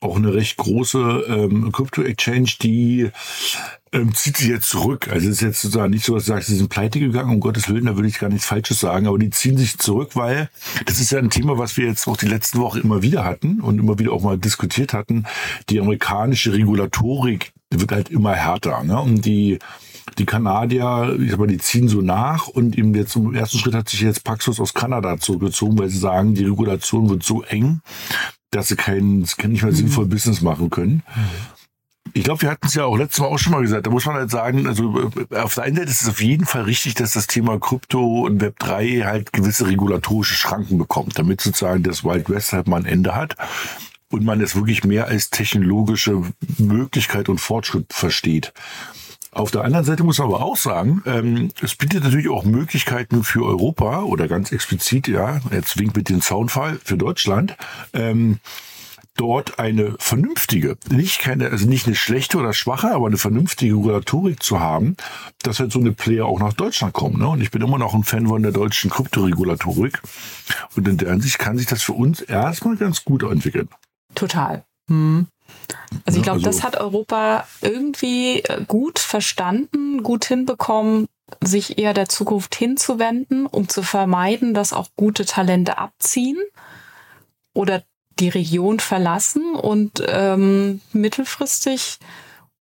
auch 0.00 0.16
eine 0.16 0.34
recht 0.34 0.56
große 0.56 1.24
ähm, 1.28 1.72
Crypto-Exchange, 1.72 2.52
die 2.62 3.10
ähm, 3.92 4.14
zieht 4.14 4.36
sich 4.36 4.48
jetzt 4.48 4.68
zurück. 4.68 5.08
Also 5.08 5.26
es 5.28 5.36
ist 5.36 5.40
jetzt 5.40 5.62
sozusagen 5.62 5.90
nicht 5.90 6.04
so, 6.04 6.14
dass 6.14 6.24
du 6.24 6.32
sagst, 6.32 6.48
sie 6.48 6.56
sind 6.56 6.68
pleite 6.68 7.00
gegangen, 7.00 7.30
um 7.30 7.40
Gottes 7.40 7.68
Willen, 7.68 7.86
da 7.86 7.96
würde 7.96 8.08
ich 8.08 8.18
gar 8.18 8.28
nichts 8.28 8.46
Falsches 8.46 8.80
sagen, 8.80 9.06
aber 9.06 9.18
die 9.18 9.30
ziehen 9.30 9.56
sich 9.56 9.78
zurück, 9.78 10.10
weil 10.14 10.50
das 10.86 11.00
ist 11.00 11.12
ja 11.12 11.18
ein 11.18 11.30
Thema, 11.30 11.58
was 11.58 11.76
wir 11.76 11.86
jetzt 11.86 12.06
auch 12.08 12.16
die 12.16 12.26
letzten 12.26 12.58
Wochen 12.58 12.80
immer 12.80 13.02
wieder 13.02 13.24
hatten 13.24 13.60
und 13.60 13.78
immer 13.78 13.98
wieder 13.98 14.12
auch 14.12 14.22
mal 14.22 14.38
diskutiert 14.38 14.92
hatten. 14.92 15.24
Die 15.70 15.80
amerikanische 15.80 16.52
Regulatorik 16.52 17.52
wird 17.70 17.92
halt 17.92 18.10
immer 18.10 18.34
härter. 18.34 18.82
Ne? 18.84 19.00
Und 19.00 19.24
die 19.24 19.58
die 20.18 20.26
Kanadier, 20.26 21.16
ich 21.20 21.30
sag 21.30 21.38
mal, 21.38 21.46
die 21.46 21.58
ziehen 21.58 21.88
so 21.88 22.00
nach 22.00 22.48
und 22.48 22.76
im, 22.76 22.94
jetzt 22.94 23.16
im 23.16 23.34
ersten 23.34 23.58
Schritt 23.58 23.74
hat 23.74 23.88
sich 23.88 24.00
jetzt 24.00 24.24
Paxos 24.24 24.60
aus 24.60 24.74
Kanada 24.74 25.18
zurückgezogen, 25.18 25.78
weil 25.78 25.88
sie 25.88 25.98
sagen, 25.98 26.34
die 26.34 26.44
Regulation 26.44 27.08
wird 27.08 27.22
so 27.22 27.42
eng, 27.42 27.80
dass 28.50 28.68
sie 28.68 28.76
kein, 28.76 29.20
nicht 29.20 29.38
mehr 29.38 29.66
mhm. 29.66 29.72
sinnvoll 29.72 30.06
Business 30.06 30.40
machen 30.40 30.70
können. 30.70 31.02
Ich 32.12 32.22
glaube, 32.22 32.42
wir 32.42 32.50
hatten 32.50 32.66
es 32.66 32.74
ja 32.74 32.84
auch 32.84 32.96
letztes 32.96 33.20
Mal 33.20 33.26
auch 33.26 33.38
schon 33.38 33.52
mal 33.52 33.62
gesagt. 33.62 33.86
Da 33.86 33.90
muss 33.90 34.06
man 34.06 34.14
halt 34.14 34.30
sagen, 34.30 34.68
also 34.68 35.10
äh, 35.30 35.36
auf 35.36 35.54
der 35.54 35.64
einen 35.64 35.76
Seite 35.76 35.90
ist 35.90 36.02
es 36.02 36.08
auf 36.08 36.22
jeden 36.22 36.46
Fall 36.46 36.62
richtig, 36.62 36.94
dass 36.94 37.14
das 37.14 37.26
Thema 37.26 37.58
Krypto 37.58 38.26
und 38.26 38.40
Web 38.40 38.58
3 38.60 39.02
halt 39.04 39.32
gewisse 39.32 39.66
regulatorische 39.66 40.36
Schranken 40.36 40.78
bekommt, 40.78 41.18
damit 41.18 41.40
sozusagen 41.40 41.82
das 41.82 42.04
Wild 42.04 42.30
West 42.30 42.52
halt 42.52 42.68
mal 42.68 42.76
ein 42.76 42.86
Ende 42.86 43.16
hat 43.16 43.36
und 44.10 44.24
man 44.24 44.40
es 44.40 44.54
wirklich 44.54 44.84
mehr 44.84 45.08
als 45.08 45.30
technologische 45.30 46.22
Möglichkeit 46.58 47.28
und 47.28 47.40
Fortschritt 47.40 47.92
versteht. 47.92 48.52
Auf 49.34 49.50
der 49.50 49.64
anderen 49.64 49.84
Seite 49.84 50.04
muss 50.04 50.18
man 50.18 50.28
aber 50.28 50.44
auch 50.44 50.56
sagen, 50.56 51.02
ähm, 51.06 51.50
es 51.60 51.74
bietet 51.74 52.04
natürlich 52.04 52.28
auch 52.28 52.44
Möglichkeiten 52.44 53.24
für 53.24 53.44
Europa 53.44 54.02
oder 54.02 54.28
ganz 54.28 54.52
explizit, 54.52 55.08
ja, 55.08 55.40
jetzt 55.50 55.76
winkt 55.76 55.96
mit 55.96 56.08
dem 56.08 56.20
Zaunfall 56.20 56.78
für 56.84 56.96
Deutschland, 56.96 57.56
ähm, 57.92 58.38
dort 59.16 59.58
eine 59.58 59.96
vernünftige, 59.98 60.76
nicht 60.88 61.18
keine, 61.18 61.50
also 61.50 61.66
nicht 61.66 61.86
eine 61.86 61.96
schlechte 61.96 62.38
oder 62.38 62.52
schwache, 62.52 62.92
aber 62.92 63.08
eine 63.08 63.16
vernünftige 63.16 63.74
Regulatorik 63.74 64.42
zu 64.42 64.60
haben, 64.60 64.96
dass 65.42 65.58
halt 65.58 65.72
so 65.72 65.80
eine 65.80 65.92
Player 65.92 66.26
auch 66.26 66.38
nach 66.38 66.52
Deutschland 66.52 66.94
kommen. 66.94 67.18
Ne? 67.18 67.28
Und 67.28 67.40
ich 67.40 67.50
bin 67.50 67.62
immer 67.62 67.78
noch 67.78 67.94
ein 67.94 68.04
Fan 68.04 68.28
von 68.28 68.42
der 68.42 68.52
deutschen 68.52 68.90
Kryptoregulatorik. 68.90 70.00
Und 70.76 70.86
in 70.86 70.96
der 70.96 71.10
Hinsicht 71.10 71.38
kann 71.38 71.58
sich 71.58 71.66
das 71.66 71.82
für 71.82 71.92
uns 71.92 72.20
erstmal 72.20 72.76
ganz 72.76 73.04
gut 73.04 73.22
entwickeln. 73.24 73.68
Total. 74.14 74.64
Hm. 74.88 75.26
Also 76.04 76.18
ich 76.18 76.22
glaube, 76.22 76.38
also, 76.38 76.46
das 76.46 76.62
hat 76.62 76.76
Europa 76.76 77.46
irgendwie 77.60 78.40
äh, 78.40 78.64
gut 78.66 78.98
verstanden, 78.98 80.02
gut 80.02 80.24
hinbekommen, 80.24 81.06
sich 81.42 81.78
eher 81.78 81.94
der 81.94 82.08
Zukunft 82.08 82.54
hinzuwenden, 82.54 83.46
um 83.46 83.68
zu 83.68 83.82
vermeiden, 83.82 84.54
dass 84.54 84.72
auch 84.72 84.88
gute 84.96 85.24
Talente 85.24 85.78
abziehen 85.78 86.38
oder 87.54 87.82
die 88.18 88.28
Region 88.28 88.80
verlassen. 88.80 89.54
Und 89.54 90.02
ähm, 90.06 90.80
mittelfristig, 90.92 91.98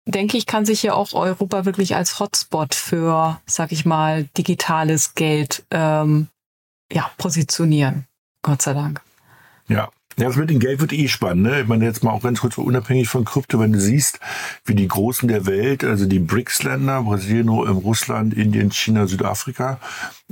denke 0.06 0.36
ich, 0.36 0.46
kann 0.46 0.64
sich 0.64 0.82
ja 0.82 0.94
auch 0.94 1.12
Europa 1.12 1.64
wirklich 1.64 1.94
als 1.94 2.18
Hotspot 2.18 2.74
für, 2.74 3.40
sag 3.46 3.72
ich 3.72 3.84
mal, 3.84 4.24
digitales 4.36 5.14
Geld 5.14 5.64
ähm, 5.70 6.28
ja, 6.92 7.10
positionieren. 7.18 8.06
Gott 8.42 8.62
sei 8.62 8.72
Dank. 8.72 9.02
Ja, 9.68 9.90
ja, 10.18 10.26
das 10.26 10.36
mit 10.36 10.50
dem 10.50 10.58
Geld 10.58 10.80
wird 10.80 10.92
eh 10.92 11.06
spannend. 11.06 11.44
Ne? 11.44 11.60
Ich 11.60 11.68
meine, 11.68 11.84
jetzt 11.84 12.02
mal 12.02 12.10
auch 12.10 12.22
ganz 12.22 12.40
kurz 12.40 12.58
unabhängig 12.58 13.08
von 13.08 13.24
Krypto, 13.24 13.60
wenn 13.60 13.72
du 13.72 13.80
siehst, 13.80 14.18
wie 14.64 14.74
die 14.74 14.88
Großen 14.88 15.28
der 15.28 15.46
Welt, 15.46 15.84
also 15.84 16.06
die 16.06 16.18
BRICS-Länder, 16.18 17.02
Brasilien, 17.02 17.46
ähm, 17.46 17.76
Russland, 17.78 18.34
Indien, 18.34 18.72
China, 18.72 19.06
Südafrika, 19.06 19.78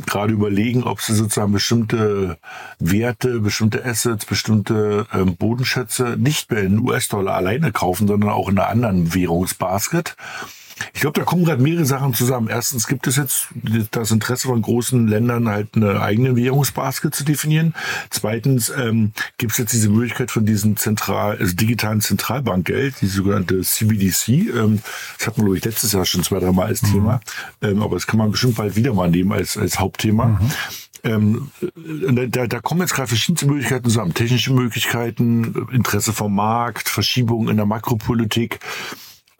gerade 0.05 0.33
überlegen, 0.33 0.83
ob 0.83 1.01
sie 1.01 1.15
sozusagen 1.15 1.53
bestimmte 1.53 2.37
Werte, 2.81 3.39
bestimmte 3.39 3.85
Assets, 3.85 4.27
bestimmte 4.27 5.07
ähm, 5.13 5.37
Bodenschätze 5.37 6.17
nicht 6.19 6.51
mehr 6.51 6.65
in 6.65 6.81
US-Dollar 6.81 7.35
alleine 7.35 7.71
kaufen, 7.71 8.09
sondern 8.09 8.31
auch 8.31 8.49
in 8.49 8.59
einer 8.59 8.69
anderen 8.69 9.15
Währungsbasket 9.15 10.17
ich 10.93 11.01
glaube, 11.01 11.19
da 11.19 11.25
kommen 11.25 11.45
gerade 11.45 11.63
mehrere 11.63 11.87
Sachen 11.87 12.15
zusammen. 12.15 12.49
Erstens 12.49 12.87
gibt 12.87 13.07
es 13.07 13.17
jetzt 13.17 13.49
das 13.91 14.11
Interesse 14.11 14.49
von 14.49 14.61
großen 14.61 15.07
Ländern, 15.09 15.49
halt 15.49 15.75
eine 15.75 16.01
eigene 16.01 16.37
Währungsbasket 16.37 17.15
zu 17.15 17.25
definieren. 17.25 17.75
Zweitens 18.11 18.71
ähm, 18.71 19.13
gibt 19.39 19.53
es 19.53 19.59
jetzt 19.59 19.73
diese 19.73 19.89
Möglichkeit 19.89 20.31
von 20.31 20.45
diesem 20.45 20.77
zentral, 20.77 21.39
also 21.39 21.55
digitalen 21.55 22.01
Zentralbankgeld, 22.01 23.01
die 23.01 23.07
sogenannte 23.07 23.61
CBDC. 23.61 24.29
Ähm, 24.29 24.83
das 25.19 25.27
hatten 25.27 25.39
wir, 25.39 25.45
glaube 25.45 25.59
ich, 25.59 25.65
letztes 25.65 25.93
Jahr 25.93 26.05
schon 26.05 26.23
zwei, 26.23 26.41
drei 26.41 26.53
Mal 26.53 26.67
als 26.67 26.83
mhm. 26.83 26.93
Thema. 26.93 27.21
Ähm, 27.63 27.83
aber 27.83 27.97
das 27.97 28.07
kann 28.07 28.19
man 28.19 28.31
bestimmt 28.31 28.57
bald 28.57 28.77
wieder 28.77 28.93
mal 28.93 29.11
nehmen 29.11 29.33
als, 29.33 29.57
als 29.57 29.79
Hauptthema. 29.79 30.27
Mhm. 30.27 30.51
Ähm, 31.05 31.51
da, 32.31 32.47
da 32.47 32.61
kommen 32.61 32.81
jetzt 32.81 32.95
gerade 32.95 33.09
verschiedene 33.09 33.53
Möglichkeiten 33.53 33.85
zusammen. 33.85 34.15
Technische 34.15 34.53
Möglichkeiten, 34.53 35.69
Interesse 35.73 36.13
vom 36.13 36.35
Markt, 36.35 36.89
Verschiebungen 36.89 37.49
in 37.49 37.57
der 37.57 37.67
Makropolitik. 37.67 38.59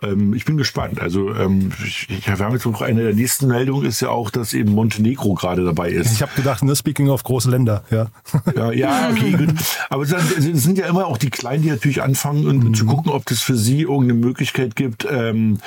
Ähm, 0.03 0.35
ich 0.35 0.45
bin 0.45 0.57
gespannt. 0.57 1.01
Also 1.01 1.35
ähm, 1.35 1.73
ich, 1.85 2.09
ich, 2.11 2.27
wir 2.27 2.39
haben 2.39 2.53
jetzt 2.53 2.67
noch 2.67 2.83
eine 2.83 3.03
der 3.03 3.15
nächsten 3.15 3.47
Meldungen 3.47 3.87
ist 3.87 4.01
ja 4.01 4.11
auch, 4.11 4.31
dass 4.31 4.53
eben 4.53 4.73
Montenegro 4.73 5.35
gerade 5.35 5.65
dabei 5.65 5.91
ist. 5.91 6.13
Ich 6.13 6.23
habe 6.23 6.33
gedacht, 6.37 6.63
ne, 6.63 6.77
speaking 6.77 7.09
of 7.09 7.23
große 7.23 7.51
Länder, 7.51 7.83
ja. 7.91 8.09
Ja, 8.55 8.73
ja 8.73 9.11
okay, 9.11 9.33
gut. 9.33 9.55
Aber 9.89 10.03
es 10.03 10.11
sind 10.11 10.79
ja 10.79 10.87
immer 10.87 11.07
auch 11.07 11.19
die 11.19 11.31
Kleinen, 11.31 11.63
die 11.63 11.71
natürlich 11.71 12.03
anfangen 12.03 12.47
und 12.47 12.63
mhm. 12.63 12.75
zu 12.75 12.85
gucken, 12.85 13.11
ob 13.11 13.25
das 13.27 13.41
für 13.41 13.57
sie 13.57 13.83
irgendeine 13.83 14.15
Möglichkeit 14.15 14.77
gibt, 14.77 15.07
ähm, 15.11 15.61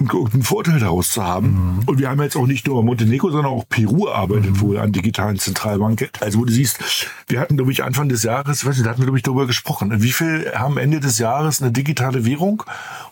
einen 0.00 0.42
Vorteil 0.42 0.78
daraus 0.78 1.10
zu 1.10 1.22
haben. 1.22 1.78
Mhm. 1.78 1.82
Und 1.86 1.98
wir 1.98 2.08
haben 2.08 2.20
jetzt 2.22 2.36
auch 2.36 2.46
nicht 2.46 2.66
nur 2.66 2.82
Montenegro, 2.82 3.30
sondern 3.30 3.52
auch 3.52 3.68
Peru 3.68 4.08
arbeitet 4.08 4.52
mhm. 4.52 4.60
wohl 4.60 4.78
an 4.78 4.92
digitalen 4.92 5.38
Zentralbanken. 5.38 6.08
Also 6.20 6.38
wo 6.38 6.44
du 6.44 6.52
siehst, 6.52 7.08
wir 7.28 7.40
hatten, 7.40 7.56
glaube 7.56 7.72
ich, 7.72 7.84
Anfang 7.84 8.08
des 8.08 8.22
Jahres, 8.22 8.64
weiß 8.64 8.76
nicht, 8.76 8.86
da 8.86 8.90
hatten 8.90 9.00
wir, 9.00 9.06
glaube 9.06 9.18
ich, 9.18 9.22
darüber 9.22 9.46
gesprochen. 9.46 10.02
Wie 10.02 10.12
viel 10.12 10.52
haben 10.54 10.78
Ende 10.78 11.00
des 11.00 11.18
Jahres 11.18 11.60
eine 11.60 11.72
digitale 11.72 12.24
Währung? 12.24 12.62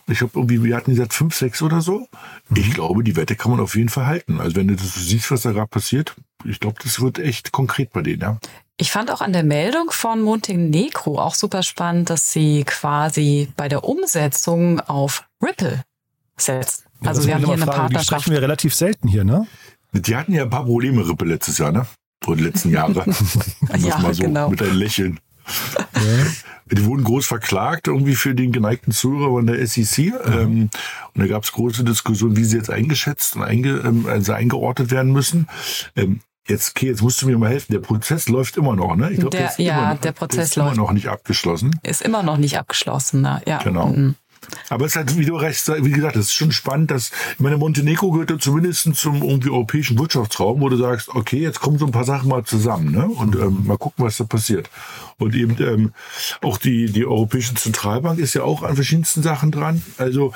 Und 0.07 0.13
ich 0.13 0.21
habe 0.21 0.31
irgendwie, 0.35 0.63
wir 0.63 0.75
hatten 0.75 0.91
gesagt 0.91 1.13
fünf, 1.13 1.35
sechs 1.35 1.61
oder 1.61 1.81
so. 1.81 2.07
Mhm. 2.49 2.57
Ich 2.57 2.73
glaube, 2.73 3.03
die 3.03 3.15
Wette 3.15 3.35
kann 3.35 3.51
man 3.51 3.59
auf 3.59 3.75
jeden 3.75 3.89
Fall 3.89 4.07
halten. 4.07 4.39
Also 4.39 4.55
wenn 4.55 4.67
du 4.67 4.75
das 4.75 4.95
siehst, 4.95 5.29
was 5.31 5.41
da 5.41 5.51
gerade 5.51 5.67
passiert, 5.67 6.15
ich 6.45 6.59
glaube, 6.59 6.77
das 6.83 7.01
wird 7.01 7.19
echt 7.19 7.51
konkret 7.51 7.91
bei 7.91 8.01
denen, 8.01 8.21
ja. 8.21 8.37
Ich 8.81 8.91
fand 8.91 9.11
auch 9.11 9.19
an 9.19 9.33
der 9.33 9.43
Meldung 9.43 9.91
von 9.91 10.21
Montenegro 10.21 11.19
auch 11.19 11.35
super 11.35 11.63
spannend, 11.63 12.09
dass 12.09 12.31
sie 12.31 12.63
quasi 12.63 13.49
bei 13.57 13.67
der 13.67 13.83
Umsetzung 13.83 14.79
auf 14.79 15.25
Ripple 15.43 15.83
setzt. 16.41 16.85
Ja, 17.01 17.09
also 17.09 17.25
wir 17.25 17.35
haben 17.35 17.45
hier 17.45 17.53
eine 17.53 17.65
Frage, 17.65 17.77
Partnerschaft. 17.77 18.09
Die 18.09 18.15
sprechen 18.15 18.33
wir 18.33 18.41
relativ 18.41 18.75
selten 18.75 19.07
hier, 19.07 19.23
ne? 19.23 19.47
Die 19.93 20.15
hatten 20.15 20.33
ja 20.33 20.43
ein 20.43 20.49
paar 20.49 20.65
Probleme, 20.65 21.07
Rippe, 21.07 21.25
letztes 21.25 21.57
Jahr, 21.57 21.71
ne? 21.71 21.85
Oder 22.27 22.37
die 22.37 22.43
letzten 22.43 22.69
Jahre. 22.69 23.05
ja, 23.77 23.97
mal 23.99 24.13
so 24.13 24.23
genau. 24.23 24.49
Mit 24.49 24.61
einem 24.61 24.77
Lächeln. 24.77 25.19
Ja. 25.95 26.25
Die 26.71 26.85
wurden 26.85 27.03
groß 27.03 27.25
verklagt 27.25 27.87
irgendwie 27.87 28.13
für 28.13 28.35
den 28.35 28.51
geneigten 28.51 28.91
Zuhörer 28.91 29.29
von 29.29 29.47
der 29.47 29.65
SEC. 29.65 29.97
Mhm. 29.97 30.13
Ähm, 30.31 30.69
und 31.15 31.21
da 31.21 31.27
gab 31.27 31.43
es 31.43 31.51
große 31.51 31.83
Diskussionen, 31.83 32.35
wie 32.35 32.43
sie 32.43 32.57
jetzt 32.57 32.69
eingeschätzt 32.69 33.35
und 33.35 33.43
einge, 33.43 33.81
ähm, 33.83 34.05
also 34.07 34.33
eingeordnet 34.33 34.91
werden 34.91 35.11
müssen. 35.11 35.47
Ähm, 35.95 36.21
Jetzt, 36.47 36.71
okay, 36.75 36.87
jetzt 36.87 37.03
musst 37.03 37.21
du 37.21 37.27
mir 37.27 37.37
mal 37.37 37.51
helfen. 37.51 37.73
Der 37.73 37.79
Prozess 37.79 38.27
läuft 38.27 38.57
immer 38.57 38.75
noch, 38.75 38.95
ne? 38.95 39.11
Ich 39.11 39.19
glaube, 39.19 39.37
der, 39.37 39.51
der, 39.55 39.65
ja, 39.65 39.93
noch, 39.93 40.01
der 40.01 40.13
Prozess 40.13 40.35
der 40.35 40.63
ist 40.63 40.71
immer 40.71 40.75
noch 40.75 40.91
nicht 40.91 41.07
abgeschlossen. 41.07 41.79
Ist 41.83 42.01
immer 42.01 42.23
noch 42.23 42.37
nicht 42.37 42.57
abgeschlossen, 42.57 43.21
ne? 43.21 43.39
ja. 43.45 43.59
Genau. 43.59 43.89
Mhm. 43.89 44.15
Aber 44.69 44.85
es 44.85 44.93
ist 44.93 44.95
halt, 44.95 45.17
wie 45.17 45.25
du 45.25 45.35
recht 45.35 45.67
wie 45.67 45.91
gesagt, 45.91 46.15
es 46.15 46.27
ist 46.27 46.33
schon 46.33 46.51
spannend, 46.51 46.91
dass, 46.91 47.11
ich 47.33 47.39
meine, 47.39 47.57
Montenegro 47.57 48.11
gehört 48.11 48.31
ja 48.31 48.39
zumindest 48.39 48.95
zum 48.95 49.21
irgendwie 49.21 49.49
europäischen 49.49 49.97
Wirtschaftsraum, 49.97 50.61
wo 50.61 50.69
du 50.69 50.77
sagst, 50.77 51.09
okay, 51.09 51.39
jetzt 51.39 51.59
kommen 51.59 51.77
so 51.77 51.85
ein 51.85 51.91
paar 51.91 52.05
Sachen 52.05 52.29
mal 52.29 52.43
zusammen, 52.43 52.91
ne? 52.91 53.05
Und 53.05 53.35
ähm, 53.35 53.65
mal 53.65 53.77
gucken, 53.77 54.05
was 54.05 54.17
da 54.17 54.23
passiert. 54.23 54.69
Und 55.17 55.35
eben 55.35 55.55
ähm, 55.61 55.93
auch 56.41 56.57
die, 56.57 56.87
die 56.87 57.05
Europäische 57.05 57.53
Zentralbank 57.55 58.19
ist 58.19 58.33
ja 58.33 58.43
auch 58.43 58.63
an 58.63 58.75
verschiedensten 58.75 59.21
Sachen 59.21 59.51
dran. 59.51 59.83
Also 59.97 60.33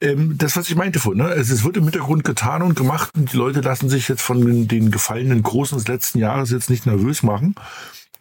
ähm, 0.00 0.36
das, 0.36 0.56
was 0.56 0.68
ich 0.68 0.76
meinte 0.76 0.98
vorhin, 0.98 1.22
ne? 1.22 1.30
es, 1.32 1.50
es 1.50 1.64
wird 1.64 1.76
im 1.76 1.84
Hintergrund 1.84 2.24
getan 2.24 2.62
und 2.62 2.74
gemacht 2.74 3.10
und 3.16 3.32
die 3.32 3.36
Leute 3.36 3.60
lassen 3.60 3.88
sich 3.88 4.08
jetzt 4.08 4.22
von 4.22 4.44
den, 4.44 4.68
den 4.68 4.90
gefallenen 4.90 5.42
Großen 5.42 5.78
des 5.78 5.88
letzten 5.88 6.18
Jahres 6.18 6.50
jetzt 6.50 6.70
nicht 6.70 6.86
nervös 6.86 7.22
machen. 7.22 7.54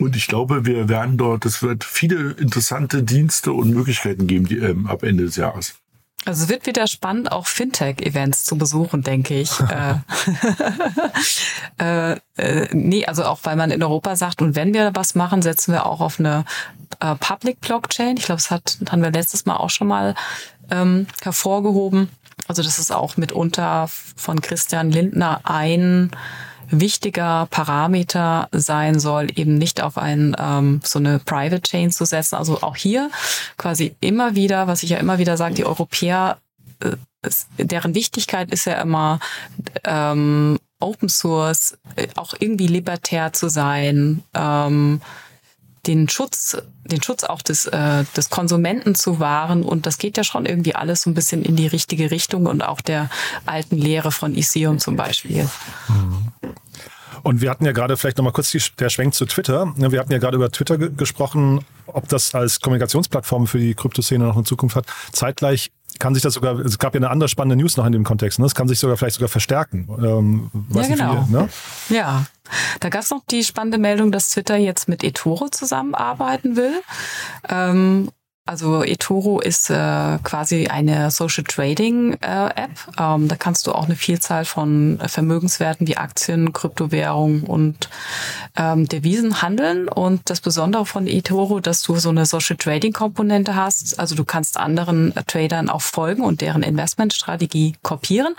Und 0.04 0.18
ich 0.18 0.28
glaube, 0.28 0.66
wir 0.66 0.90
werden 0.90 1.18
dort, 1.18 1.46
es 1.46 1.64
wird 1.64 1.86
viele 1.86 2.32
interessante 2.32 3.04
Dienste 3.04 3.54
und 3.54 3.70
Möglichkeiten 3.70 4.28
geben 4.28 4.46
die, 4.46 4.58
ähm, 4.58 4.88
ab 4.88 5.04
Ende 5.04 5.24
des 5.24 5.38
Jahres. 5.38 5.76
Also 6.26 6.44
es 6.44 6.50
wird 6.50 6.66
wieder 6.66 6.88
spannend, 6.88 7.32
auch 7.32 7.48
Fintech-Events 7.48 8.44
zu 8.44 8.58
besuchen, 8.58 9.02
denke 9.02 9.40
ich. 9.40 9.52
äh, 11.80 12.18
äh, 12.38 12.68
nee, 12.72 13.06
also 13.06 13.24
auch 13.24 13.40
weil 13.44 13.56
man 13.56 13.72
in 13.72 13.82
Europa 13.82 14.16
sagt, 14.16 14.42
und 14.42 14.56
wenn 14.56 14.74
wir 14.74 14.92
was 14.94 15.16
machen, 15.16 15.42
setzen 15.42 15.74
wir 15.74 15.86
auch 15.86 16.02
auf 16.02 16.20
eine 16.20 16.44
äh, 17.00 17.16
Public 17.16 17.62
Blockchain. 17.62 18.18
Ich 18.18 18.26
glaube, 18.26 18.42
das 18.42 18.52
hat, 18.52 18.78
haben 18.90 19.02
wir 19.02 19.12
letztes 19.12 19.46
Mal 19.46 19.56
auch 19.56 19.70
schon 19.70 19.88
mal 19.88 20.16
ähm, 20.70 21.08
hervorgehoben. 21.22 22.10
Also 22.48 22.62
das 22.62 22.78
ist 22.78 22.92
auch 22.92 23.16
mitunter 23.16 23.90
von 24.16 24.42
Christian 24.42 24.92
Lindner 24.92 25.42
ein 25.46 26.12
wichtiger 26.80 27.48
Parameter 27.50 28.50
sein 28.52 29.00
soll, 29.00 29.28
eben 29.36 29.58
nicht 29.58 29.82
auf 29.82 29.98
ein, 29.98 30.36
ähm, 30.40 30.82
so 30.84 31.00
eine 31.00 31.20
Private 31.20 31.62
Chain 31.62 31.92
zu 31.92 32.06
setzen. 32.06 32.36
Also 32.36 32.62
auch 32.62 32.76
hier 32.76 33.10
quasi 33.58 33.96
immer 34.00 34.36
wieder, 34.36 34.68
was 34.68 34.84
ich 34.84 34.92
ja 34.92 34.98
immer 34.98 35.20
wieder 35.20 35.38
sage, 35.38 35.56
die 35.56 35.66
Europäer, 35.66 36.38
äh, 36.82 36.96
deren 37.58 37.96
Wichtigkeit 37.96 38.52
ist 38.52 38.66
ja 38.66 38.82
immer 38.82 39.20
ähm, 39.86 40.60
Open 40.80 41.10
Source, 41.10 41.78
äh, 41.96 42.08
auch 42.16 42.34
irgendwie 42.40 42.68
libertär 42.68 43.34
zu 43.34 43.50
sein, 43.50 44.24
ähm, 44.34 45.02
den 45.86 46.08
Schutz, 46.08 46.58
den 46.86 47.04
Schutz 47.04 47.24
auch 47.24 47.42
des, 47.42 47.66
äh, 47.66 48.06
des 48.16 48.30
Konsumenten 48.30 48.96
zu 48.96 49.20
wahren. 49.20 49.64
Und 49.64 49.86
das 49.86 49.98
geht 49.98 50.18
ja 50.18 50.24
schon 50.24 50.46
irgendwie 50.46 50.76
alles 50.76 51.02
so 51.02 51.10
ein 51.10 51.14
bisschen 51.14 51.44
in 51.44 51.56
die 51.56 51.68
richtige 51.68 52.12
Richtung 52.12 52.46
und 52.46 52.62
auch 52.62 52.82
der 52.82 53.10
alten 53.46 53.78
Lehre 53.78 54.12
von 54.12 54.34
Isium 54.36 54.80
zum 54.80 54.96
Beispiel. 54.96 55.50
Mhm. 55.90 56.32
Und 57.24 57.42
wir 57.42 57.50
hatten 57.50 57.66
ja 57.66 57.72
gerade 57.72 57.96
vielleicht 57.96 58.18
nochmal 58.18 58.34
kurz 58.34 58.52
die, 58.52 58.62
der 58.80 58.90
Schwenk 58.90 59.14
zu 59.14 59.26
Twitter. 59.26 59.74
Wir 59.78 60.00
hatten 60.00 60.12
ja 60.12 60.18
gerade 60.18 60.36
über 60.36 60.52
Twitter 60.52 60.78
gesprochen, 60.78 61.66
ob 61.88 62.10
das 62.10 62.36
als 62.36 62.60
Kommunikationsplattform 62.60 63.48
für 63.48 63.60
die 63.60 63.74
Kryptoszene 63.76 64.26
noch 64.26 64.38
in 64.38 64.46
Zukunft 64.46 64.76
hat. 64.76 64.86
Zeitgleich 65.14 65.72
kann 66.04 66.14
sich 66.14 66.22
das 66.22 66.34
sogar, 66.34 66.60
es 66.60 66.78
gab 66.80 66.94
ja 66.96 67.00
eine 67.00 67.10
andere 67.10 67.30
spannende 67.30 67.56
News 67.56 67.78
noch 67.78 67.86
in 67.86 67.94
dem 67.94 68.04
Kontext, 68.04 68.38
ne? 68.38 68.44
Das 68.44 68.54
kann 68.54 68.68
sich 68.68 68.78
sogar 68.78 68.98
vielleicht 68.98 69.16
sogar 69.16 69.30
verstärken. 69.30 69.88
Ähm, 70.04 70.52
ja, 70.74 70.86
genau. 70.86 71.26
Wie, 71.30 71.32
ne? 71.32 71.50
Ja. 71.88 72.26
Da 72.82 72.90
gab 72.90 73.04
es 73.04 73.10
noch 73.10 73.22
die 73.32 73.42
spannende 73.42 73.78
Meldung, 73.78 74.12
dass 74.12 74.28
Twitter 74.28 74.58
jetzt 74.58 74.90
mit 74.90 75.02
eToro 75.02 75.48
zusammenarbeiten 75.48 76.58
will. 76.58 76.82
Ähm, 77.48 78.10
also 78.46 78.84
eToro 78.84 79.40
ist 79.40 79.70
äh, 79.70 80.18
quasi 80.24 80.68
eine 80.68 81.12
Social 81.12 81.46
Trading 81.46 82.14
äh, 82.22 82.48
App. 82.48 82.72
Ähm, 83.00 83.30
da 83.30 83.36
kannst 83.38 83.68
du 83.68 83.72
auch 83.72 83.86
eine 83.86 83.96
Vielzahl 83.96 84.44
von 84.44 85.00
Vermögenswerten 85.06 85.88
wie 85.88 85.96
Aktien, 85.96 86.52
Kryptowährungen 86.52 87.44
und 87.44 87.90
ähm, 88.58 88.86
Devisen 88.90 89.42
handeln. 89.42 89.88
Und 89.88 90.30
das 90.30 90.42
Besondere 90.42 90.86
von 90.86 91.08
eToro, 91.08 91.62
dass 91.62 91.84
du 91.84 91.96
so 91.96 92.10
eine 92.10 92.26
Social 92.26 92.58
Trading 92.58 92.92
Komponente 92.92 93.56
hast. 93.56 93.98
Also 93.98 94.14
du 94.14 94.26
kannst 94.26 94.58
anderen 94.58 95.16
äh, 95.16 95.24
Tradern 95.24 95.70
auch 95.70 95.82
folgen 95.82 96.24
und 96.24 96.42
deren 96.42 96.64
Investmentstrategie 96.64 97.76
kopieren. 97.82 98.36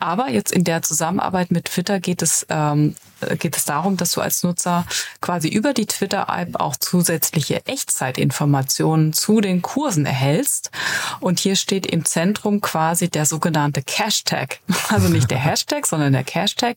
Aber 0.00 0.30
jetzt 0.30 0.50
in 0.50 0.64
der 0.64 0.82
Zusammenarbeit 0.82 1.52
mit 1.52 1.66
Twitter 1.66 2.00
geht 2.00 2.22
es 2.22 2.44
ähm, 2.48 2.96
geht 3.38 3.56
es 3.56 3.64
darum, 3.64 3.96
dass 3.96 4.12
du 4.12 4.20
als 4.20 4.42
Nutzer 4.42 4.86
quasi 5.20 5.48
über 5.48 5.72
die 5.72 5.86
Twitter-App 5.86 6.60
auch 6.60 6.76
zusätzliche 6.76 7.64
Echtzeitinformationen 7.66 9.12
zu 9.12 9.40
den 9.40 9.62
Kursen 9.62 10.06
erhältst. 10.06 10.70
Und 11.20 11.38
hier 11.38 11.56
steht 11.56 11.86
im 11.86 12.04
Zentrum 12.04 12.60
quasi 12.60 13.08
der 13.08 13.26
sogenannte 13.26 13.82
Cashtag. 13.82 14.60
Also 14.94 15.08
nicht 15.08 15.30
der 15.30 15.38
Hashtag, 15.38 15.86
sondern 15.86 16.12
der 16.12 16.24
Cashtag. 16.24 16.76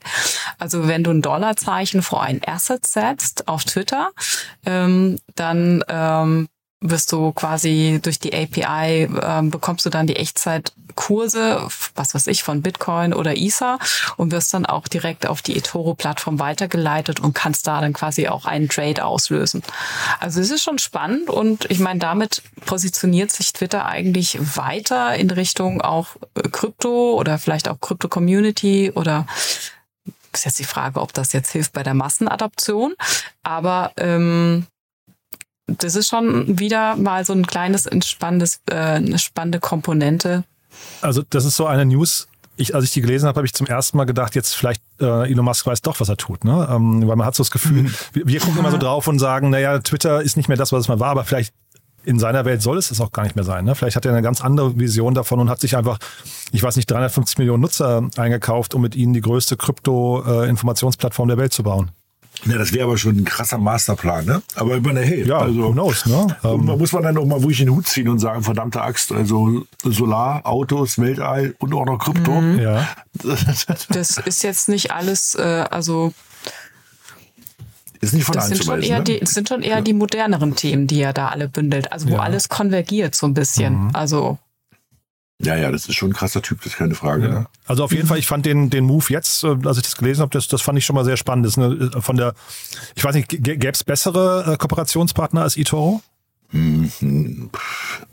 Also 0.57 0.87
wenn 0.87 1.03
du 1.03 1.11
ein 1.11 1.21
Dollarzeichen 1.21 2.01
vor 2.01 2.23
ein 2.23 2.41
Asset 2.47 2.87
setzt 2.87 3.47
auf 3.47 3.63
Twitter, 3.63 4.11
ähm, 4.65 5.19
dann 5.35 5.83
ähm, 5.87 6.47
wirst 6.79 7.11
du 7.11 7.31
quasi 7.31 7.99
durch 8.01 8.19
die 8.19 8.33
API 8.33 9.03
äh, 9.03 9.41
bekommst 9.43 9.85
du 9.85 9.89
dann 9.89 10.05
die 10.05 10.15
Echtzeitkurse, 10.15 11.67
was 11.95 12.13
weiß 12.13 12.27
ich, 12.27 12.43
von 12.43 12.61
Bitcoin 12.61 13.13
oder 13.13 13.35
Ether 13.35 13.79
und 14.15 14.31
wirst 14.31 14.53
dann 14.53 14.67
auch 14.67 14.87
direkt 14.87 15.25
auf 15.25 15.41
die 15.41 15.57
eToro-Plattform 15.57 16.39
weitergeleitet 16.39 17.19
und 17.19 17.33
kannst 17.33 17.65
da 17.65 17.81
dann 17.81 17.93
quasi 17.93 18.27
auch 18.27 18.45
einen 18.45 18.69
Trade 18.69 19.03
auslösen. 19.03 19.63
Also 20.19 20.39
es 20.39 20.51
ist 20.51 20.63
schon 20.63 20.77
spannend 20.77 21.29
und 21.29 21.65
ich 21.71 21.79
meine, 21.79 21.99
damit 21.99 22.43
positioniert 22.65 23.31
sich 23.31 23.53
Twitter 23.53 23.87
eigentlich 23.87 24.37
weiter 24.55 25.15
in 25.15 25.31
Richtung 25.31 25.81
auch 25.81 26.15
äh, 26.35 26.43
Krypto 26.43 27.15
oder 27.15 27.39
vielleicht 27.39 27.69
auch 27.69 27.79
Krypto-Community 27.81 28.91
oder 28.93 29.25
ist 30.31 30.45
jetzt 30.45 30.59
die 30.59 30.65
Frage, 30.65 31.01
ob 31.01 31.13
das 31.13 31.33
jetzt 31.33 31.51
hilft 31.51 31.73
bei 31.73 31.81
der 31.81 31.95
Massenadoption. 31.95 32.93
Aber 33.41 33.91
ähm, 33.97 34.67
das 35.67 35.95
ist 35.95 36.07
schon 36.07 36.59
wieder 36.59 36.95
mal 36.95 37.25
so 37.25 37.33
ein 37.33 37.45
kleines 37.45 37.85
entspannendes, 37.85 38.61
äh, 38.69 38.75
eine 38.75 39.19
spannende 39.19 39.59
Komponente. 39.59 40.43
Also 41.01 41.23
das 41.29 41.45
ist 41.45 41.57
so 41.57 41.67
eine 41.67 41.85
News. 41.85 42.27
Ich, 42.55 42.73
als 42.73 42.85
ich 42.85 42.91
die 42.91 43.01
gelesen 43.01 43.27
habe, 43.27 43.37
habe 43.37 43.45
ich 43.45 43.53
zum 43.53 43.67
ersten 43.67 43.97
Mal 43.97 44.05
gedacht, 44.05 44.33
jetzt 44.33 44.55
vielleicht 44.55 44.81
äh, 44.99 45.29
Elon 45.29 45.45
Musk 45.45 45.67
weiß 45.67 45.81
doch, 45.81 45.99
was 45.99 46.09
er 46.09 46.17
tut, 46.17 46.43
ne? 46.43 46.67
Ähm, 46.71 47.07
weil 47.07 47.15
man 47.15 47.27
hat 47.27 47.35
so 47.35 47.43
das 47.43 47.51
Gefühl, 47.51 47.83
mhm. 47.83 47.93
wir, 48.13 48.27
wir 48.27 48.39
gucken 48.39 48.57
immer 48.57 48.71
so 48.71 48.77
drauf 48.77 49.07
und 49.07 49.19
sagen, 49.19 49.51
naja, 49.51 49.77
Twitter 49.79 50.21
ist 50.23 50.37
nicht 50.37 50.47
mehr 50.47 50.57
das, 50.57 50.71
was 50.71 50.81
es 50.81 50.87
mal 50.87 50.99
war, 50.99 51.09
aber 51.09 51.23
vielleicht 51.23 51.53
in 52.03 52.19
seiner 52.19 52.45
Welt 52.45 52.61
soll 52.61 52.77
es 52.77 52.89
es 52.89 53.01
auch 53.01 53.11
gar 53.11 53.23
nicht 53.23 53.35
mehr 53.35 53.43
sein. 53.43 53.65
Ne? 53.65 53.75
Vielleicht 53.75 53.97
hat 53.97 54.05
er 54.05 54.13
eine 54.13 54.21
ganz 54.21 54.41
andere 54.41 54.79
Vision 54.79 55.13
davon 55.13 55.41
und 55.41 55.49
hat 55.49 55.59
sich 55.59 55.75
einfach, 55.75 55.99
ich 56.53 56.63
weiß 56.63 56.77
nicht, 56.77 56.89
350 56.89 57.37
Millionen 57.37 57.61
Nutzer 57.61 58.09
eingekauft, 58.15 58.73
um 58.73 58.81
mit 58.81 58.95
ihnen 58.95 59.13
die 59.13 59.19
größte 59.19 59.57
Krypto-Informationsplattform 59.57 61.27
der 61.27 61.37
Welt 61.37 61.51
zu 61.51 61.63
bauen. 61.63 61.91
Ja, 62.45 62.57
das 62.57 62.71
wäre 62.71 62.85
aber 62.85 62.97
schon 62.97 63.17
ein 63.17 63.25
krasser 63.25 63.57
Masterplan, 63.57 64.25
ne? 64.25 64.41
Aber 64.55 64.77
ich 64.77 64.83
meine, 64.83 65.01
hey, 65.01 65.27
ja, 65.27 65.39
also, 65.39 65.63
who 65.63 65.71
knows, 65.71 66.05
ne? 66.05 66.27
Um, 66.43 66.65
muss 66.65 66.91
man 66.93 67.03
dann 67.03 67.15
noch 67.15 67.25
mal 67.25 67.41
wirklich 67.41 67.57
den 67.57 67.69
Hut 67.69 67.87
ziehen 67.87 68.07
und 68.09 68.19
sagen, 68.19 68.43
verdammte 68.43 68.81
Axt, 68.81 69.11
also 69.11 69.65
Solar, 69.83 70.45
Autos, 70.45 70.99
Weltall 70.99 71.55
und 71.59 71.73
auch 71.73 71.85
noch 71.85 71.97
Krypto. 71.97 72.39
Mhm. 72.39 72.59
Ja. 72.59 72.87
das 73.89 74.17
ist 74.17 74.43
jetzt 74.43 74.69
nicht 74.69 74.91
alles, 74.91 75.35
äh, 75.35 75.65
also 75.69 76.13
ist 77.99 78.13
nicht 78.13 78.25
von 78.25 78.35
das 78.35 78.49
sind 78.49 78.63
schon 78.63 78.81
eher 78.81 78.99
ne? 78.99 79.03
die, 79.03 79.25
sind 79.25 79.49
schon 79.49 79.63
eher 79.63 79.77
ja. 79.77 79.81
die 79.81 79.93
moderneren 79.93 80.55
Themen, 80.55 80.85
die 80.87 81.01
er 81.01 81.13
da 81.13 81.29
alle 81.29 81.47
bündelt, 81.47 81.91
also 81.91 82.09
wo 82.09 82.13
ja. 82.13 82.19
alles 82.19 82.47
konvergiert 82.49 83.15
so 83.15 83.25
ein 83.25 83.33
bisschen. 83.33 83.85
Mhm. 83.85 83.89
Also 83.93 84.37
ja, 85.39 85.55
ja, 85.55 85.71
das 85.71 85.87
ist 85.87 85.95
schon 85.95 86.09
ein 86.09 86.13
krasser 86.13 86.41
Typ, 86.41 86.59
das 86.59 86.73
ist 86.73 86.77
keine 86.77 86.95
Frage. 86.95 87.23
Ja. 87.25 87.29
Ne? 87.29 87.47
Also 87.65 87.83
auf 87.83 87.91
jeden 87.91 88.07
Fall, 88.07 88.17
ich 88.17 88.25
fand 88.25 88.45
den, 88.45 88.71
den 88.71 88.85
Move 88.85 89.05
jetzt, 89.09 89.43
äh, 89.43 89.55
als 89.65 89.77
ich 89.77 89.83
das 89.83 89.95
gelesen 89.95 90.21
habe, 90.21 90.31
das, 90.31 90.47
das 90.47 90.61
fand 90.61 90.77
ich 90.79 90.85
schon 90.85 90.95
mal 90.95 91.05
sehr 91.05 91.17
spannend. 91.17 91.45
Das 91.45 91.57
eine, 91.57 91.91
äh, 91.95 92.01
von 92.01 92.17
der, 92.17 92.33
ich 92.95 93.03
weiß 93.03 93.13
nicht, 93.13 93.29
gäbe 93.29 93.69
es 93.69 93.83
bessere 93.83 94.53
äh, 94.53 94.57
Kooperationspartner 94.57 95.43
als 95.43 95.55
eToro? 95.55 96.01
Mhm. 96.51 97.51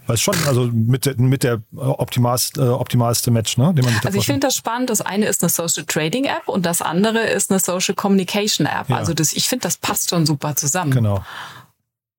Weiß 0.07 0.21
schon, 0.21 0.35
also 0.47 0.69
mit 0.73 1.07
der, 1.07 1.17
mit 1.17 1.45
der 1.45 1.63
optimalste, 1.73 2.61
äh, 2.61 2.69
optimalste 2.69 3.31
Match, 3.31 3.57
ne? 3.57 3.73
Den 3.73 3.85
man 3.85 3.95
also 4.05 4.19
ich 4.19 4.27
finde 4.27 4.41
das 4.41 4.57
spannend. 4.57 4.91
Das 4.91 5.01
eine 5.01 5.27
ist 5.27 5.43
eine 5.43 5.51
Social 5.51 5.85
Trading 5.87 6.25
App 6.25 6.49
und 6.49 6.67
das 6.67 6.83
andere 6.83 7.21
ist 7.21 7.51
eine 7.51 7.61
Social 7.61 7.95
Communication 7.95 8.67
App. 8.67 8.91
Ja. 8.91 8.97
Also 8.97 9.15
das, 9.15 9.33
ich 9.33 9.49
finde, 9.49 9.63
das 9.63 9.77
passt 9.77 10.11
schon 10.11 10.27
super 10.27 10.57
zusammen. 10.57 10.91
Genau. 10.91 11.25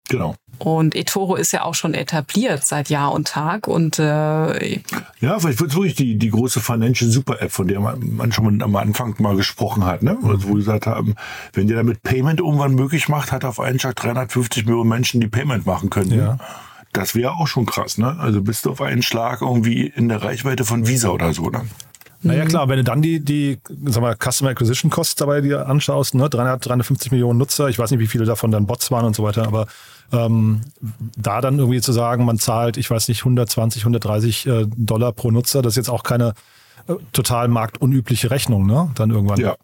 Genau. 0.08 0.36
Und 0.60 0.96
eToro 0.96 1.36
ist 1.36 1.52
ja 1.52 1.64
auch 1.64 1.76
schon 1.76 1.94
etabliert 1.94 2.66
seit 2.66 2.90
Jahr 2.90 3.14
und 3.14 3.28
Tag 3.28 3.68
und 3.68 4.00
äh, 4.00 4.80
ja, 5.20 5.40
vielleicht 5.40 5.60
wird 5.60 5.72
es 5.72 5.76
wirklich 5.76 5.96
die, 5.96 6.18
die 6.18 6.30
große 6.30 6.60
Financial 6.60 7.10
Super 7.10 7.42
App, 7.42 7.52
von 7.52 7.68
der 7.68 7.80
man, 7.80 8.16
man 8.16 8.32
schon 8.32 8.62
am 8.62 8.76
Anfang 8.76 9.16
mal 9.20 9.36
gesprochen 9.36 9.86
hat, 9.86 10.04
ne? 10.04 10.18
Also 10.24 10.44
wo 10.44 10.50
wir 10.50 10.56
gesagt 10.56 10.88
haben, 10.88 11.16
wenn 11.54 11.68
ihr 11.68 11.76
damit 11.76 12.04
Payment 12.04 12.40
irgendwann 12.40 12.76
möglich 12.76 13.10
macht, 13.10 13.32
hat 13.32 13.46
auf 13.46 13.60
einen 13.60 13.80
Schlag 13.80 13.96
350 13.96 14.66
Millionen 14.66 14.90
Menschen 14.90 15.22
die 15.22 15.28
Payment 15.28 15.66
machen 15.66 15.90
können. 15.90 16.12
Ja. 16.12 16.38
Das 16.94 17.14
wäre 17.14 17.34
auch 17.34 17.48
schon 17.48 17.66
krass, 17.66 17.98
ne? 17.98 18.18
Also 18.20 18.42
bist 18.42 18.66
du 18.66 18.72
auf 18.72 18.82
einen 18.82 19.02
Schlag 19.02 19.42
irgendwie 19.42 19.86
in 19.88 20.08
der 20.08 20.24
Reichweite 20.24 20.64
von 20.64 20.88
Visa 20.88 21.10
oder 21.10 21.34
so, 21.34 21.50
ne? 21.50 21.64
Naja, 22.26 22.46
klar, 22.46 22.68
wenn 22.70 22.78
du 22.78 22.84
dann 22.84 23.04
die, 23.04 23.20
die 23.20 23.60
sag 23.84 24.02
mal, 24.02 24.16
Customer 24.16 24.50
Acquisition 24.50 24.90
Costs 24.90 25.16
dabei 25.16 25.42
dir 25.42 25.68
anschaust, 25.68 26.16
ne, 26.16 26.28
300, 26.28 26.66
350 26.66 27.12
Millionen 27.12 27.38
Nutzer, 27.38 27.70
ich 27.70 27.78
weiß 27.78 27.92
nicht, 27.92 28.00
wie 28.00 28.08
viele 28.08 28.26
davon 28.26 28.50
dann 28.50 28.66
Bots 28.66 28.90
waren 28.90 29.06
und 29.06 29.16
so 29.16 29.24
weiter, 29.24 29.46
aber 29.46 29.68
ähm, 30.12 30.62
da 31.18 31.42
dann 31.42 31.60
irgendwie 31.60 31.82
zu 31.82 31.92
sagen, 31.92 32.26
man 32.26 32.38
zahlt, 32.38 32.78
ich 32.78 32.90
weiß 32.90 33.08
nicht, 33.08 33.22
120, 33.22 33.84
130 33.84 34.46
äh, 34.48 34.66
Dollar 34.76 35.12
pro 35.12 35.32
Nutzer, 35.32 35.62
das 35.62 35.74
ist 35.74 35.78
jetzt 35.78 35.90
auch 35.90 36.04
keine 36.04 36.34
äh, 36.88 36.94
total 37.12 37.48
marktunübliche 37.48 38.32
Rechnung, 38.32 38.66
ne? 38.66 38.92
Dann 38.96 39.12
irgendwann. 39.12 39.40
Ja. 39.40 39.56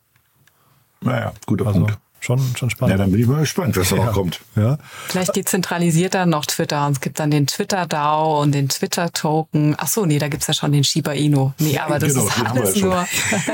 Naja, 1.01 1.33
guter 1.45 1.67
also, 1.67 1.79
Punkt 1.79 1.97
schon, 2.21 2.39
schon 2.55 2.69
spannend. 2.69 2.91
Ja, 2.91 2.97
dann 2.97 3.11
bin 3.11 3.19
ich 3.19 3.27
mal 3.27 3.41
gespannt, 3.41 3.75
was 3.75 3.89
da 3.89 3.97
ja. 3.97 4.05
noch 4.05 4.13
kommt. 4.13 4.39
Ja. 4.55 4.77
Vielleicht 5.07 5.35
dezentralisiert 5.35 6.13
dann 6.13 6.29
noch 6.29 6.45
Twitter 6.45 6.85
und 6.85 6.93
es 6.93 7.01
gibt 7.01 7.19
dann 7.19 7.31
den 7.31 7.47
Twitter-DAO 7.47 8.41
und 8.41 8.53
den 8.53 8.69
Twitter-Token. 8.69 9.75
Ach 9.77 9.87
so, 9.87 10.05
nee, 10.05 10.19
da 10.19 10.29
gibt's 10.29 10.47
ja 10.47 10.53
schon 10.53 10.71
den 10.71 10.83
Shiba 10.83 11.11
Inu. 11.13 11.51
Nee, 11.59 11.77
aber 11.79 11.99
das 11.99 12.13
genau, 12.13 12.27
ist 12.27 12.45
alles 12.45 12.75
nur... 12.77 12.95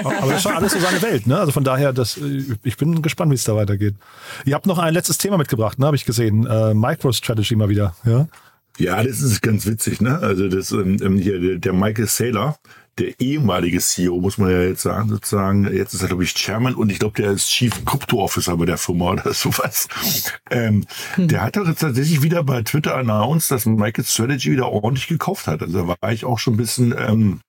aber 0.03 0.27
das 0.27 0.37
ist 0.37 0.43
schon 0.43 0.53
alles 0.53 0.73
so 0.73 0.79
seine 0.79 1.01
Welt, 1.01 1.25
ne? 1.25 1.39
Also 1.39 1.51
von 1.53 1.63
daher, 1.63 1.93
das, 1.93 2.19
ich 2.63 2.77
bin 2.77 3.01
gespannt, 3.01 3.31
wie 3.31 3.35
es 3.35 3.45
da 3.45 3.55
weitergeht. 3.55 3.95
Ihr 4.45 4.53
habt 4.53 4.65
noch 4.65 4.77
ein 4.77 4.93
letztes 4.93 5.17
Thema 5.17 5.37
mitgebracht, 5.37 5.79
ne? 5.79 5.85
Habe 5.85 5.95
ich 5.95 6.05
gesehen. 6.05 6.45
Äh, 6.45 6.73
MicroStrategy 6.73 7.55
mal 7.55 7.69
wieder, 7.69 7.95
ja? 8.05 8.27
Ja, 8.77 9.01
das 9.01 9.21
ist 9.21 9.41
ganz 9.41 9.65
witzig, 9.65 10.01
ne? 10.01 10.19
Also 10.19 10.49
das 10.49 10.71
ähm, 10.71 10.97
ähm 11.01 11.17
hier 11.17 11.39
der, 11.39 11.57
der 11.57 11.73
Michael 11.73 12.07
Saylor, 12.07 12.59
der 12.97 13.19
ehemalige 13.19 13.79
CEO, 13.79 14.19
muss 14.19 14.37
man 14.37 14.49
ja 14.49 14.61
jetzt 14.61 14.81
sagen, 14.81 15.09
sozusagen, 15.09 15.71
jetzt 15.73 15.93
ist 15.93 16.01
er, 16.01 16.07
glaube 16.07 16.23
ich, 16.23 16.33
Chairman 16.33 16.75
und 16.75 16.91
ich 16.91 16.99
glaube, 16.99 17.21
der 17.21 17.31
ist 17.31 17.49
Chief 17.49 17.85
Crypto 17.85 18.21
Officer 18.23 18.57
bei 18.57 18.65
der 18.65 18.77
Firma 18.77 19.11
oder 19.11 19.33
sowas. 19.33 19.87
Ähm, 20.49 20.85
hm. 21.15 21.27
Der 21.27 21.43
hat 21.43 21.57
doch 21.57 21.67
jetzt 21.67 21.79
tatsächlich 21.79 22.21
wieder 22.21 22.43
bei 22.43 22.61
Twitter 22.63 22.95
announced, 22.95 23.51
dass 23.51 23.65
Michael 23.65 24.05
Strategy 24.05 24.51
wieder 24.51 24.69
ordentlich 24.69 25.07
gekauft 25.07 25.47
hat. 25.47 25.61
Also 25.61 25.85
da 25.85 25.95
war 25.99 26.11
ich 26.11 26.25
auch 26.25 26.39
schon 26.39 26.55
ein 26.55 26.57
bisschen, 26.57 26.95
ähm, 26.97 27.41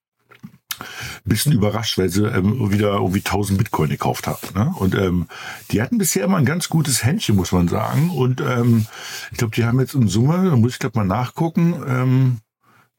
bisschen 1.25 1.51
überrascht, 1.51 1.97
weil 1.97 2.09
sie 2.09 2.25
ähm, 2.25 2.71
wieder 2.71 2.93
irgendwie 2.93 3.19
1000 3.19 3.57
Bitcoin 3.57 3.89
gekauft 3.89 4.27
haben. 4.27 4.47
Ne? 4.55 4.73
Und 4.77 4.95
ähm, 4.95 5.27
die 5.71 5.81
hatten 5.81 5.97
bisher 5.97 6.25
immer 6.25 6.37
ein 6.37 6.45
ganz 6.45 6.69
gutes 6.69 7.03
Händchen, 7.03 7.35
muss 7.35 7.51
man 7.51 7.67
sagen. 7.67 8.09
Und 8.09 8.41
ähm, 8.41 8.85
ich 9.31 9.37
glaube, 9.37 9.55
die 9.55 9.65
haben 9.65 9.79
jetzt 9.79 9.95
in 9.95 10.07
Summe, 10.07 10.49
da 10.49 10.55
muss 10.55 10.73
ich 10.73 10.79
glaube 10.79 10.99
mal 10.99 11.05
nachgucken, 11.05 11.75
ähm, 11.87 12.37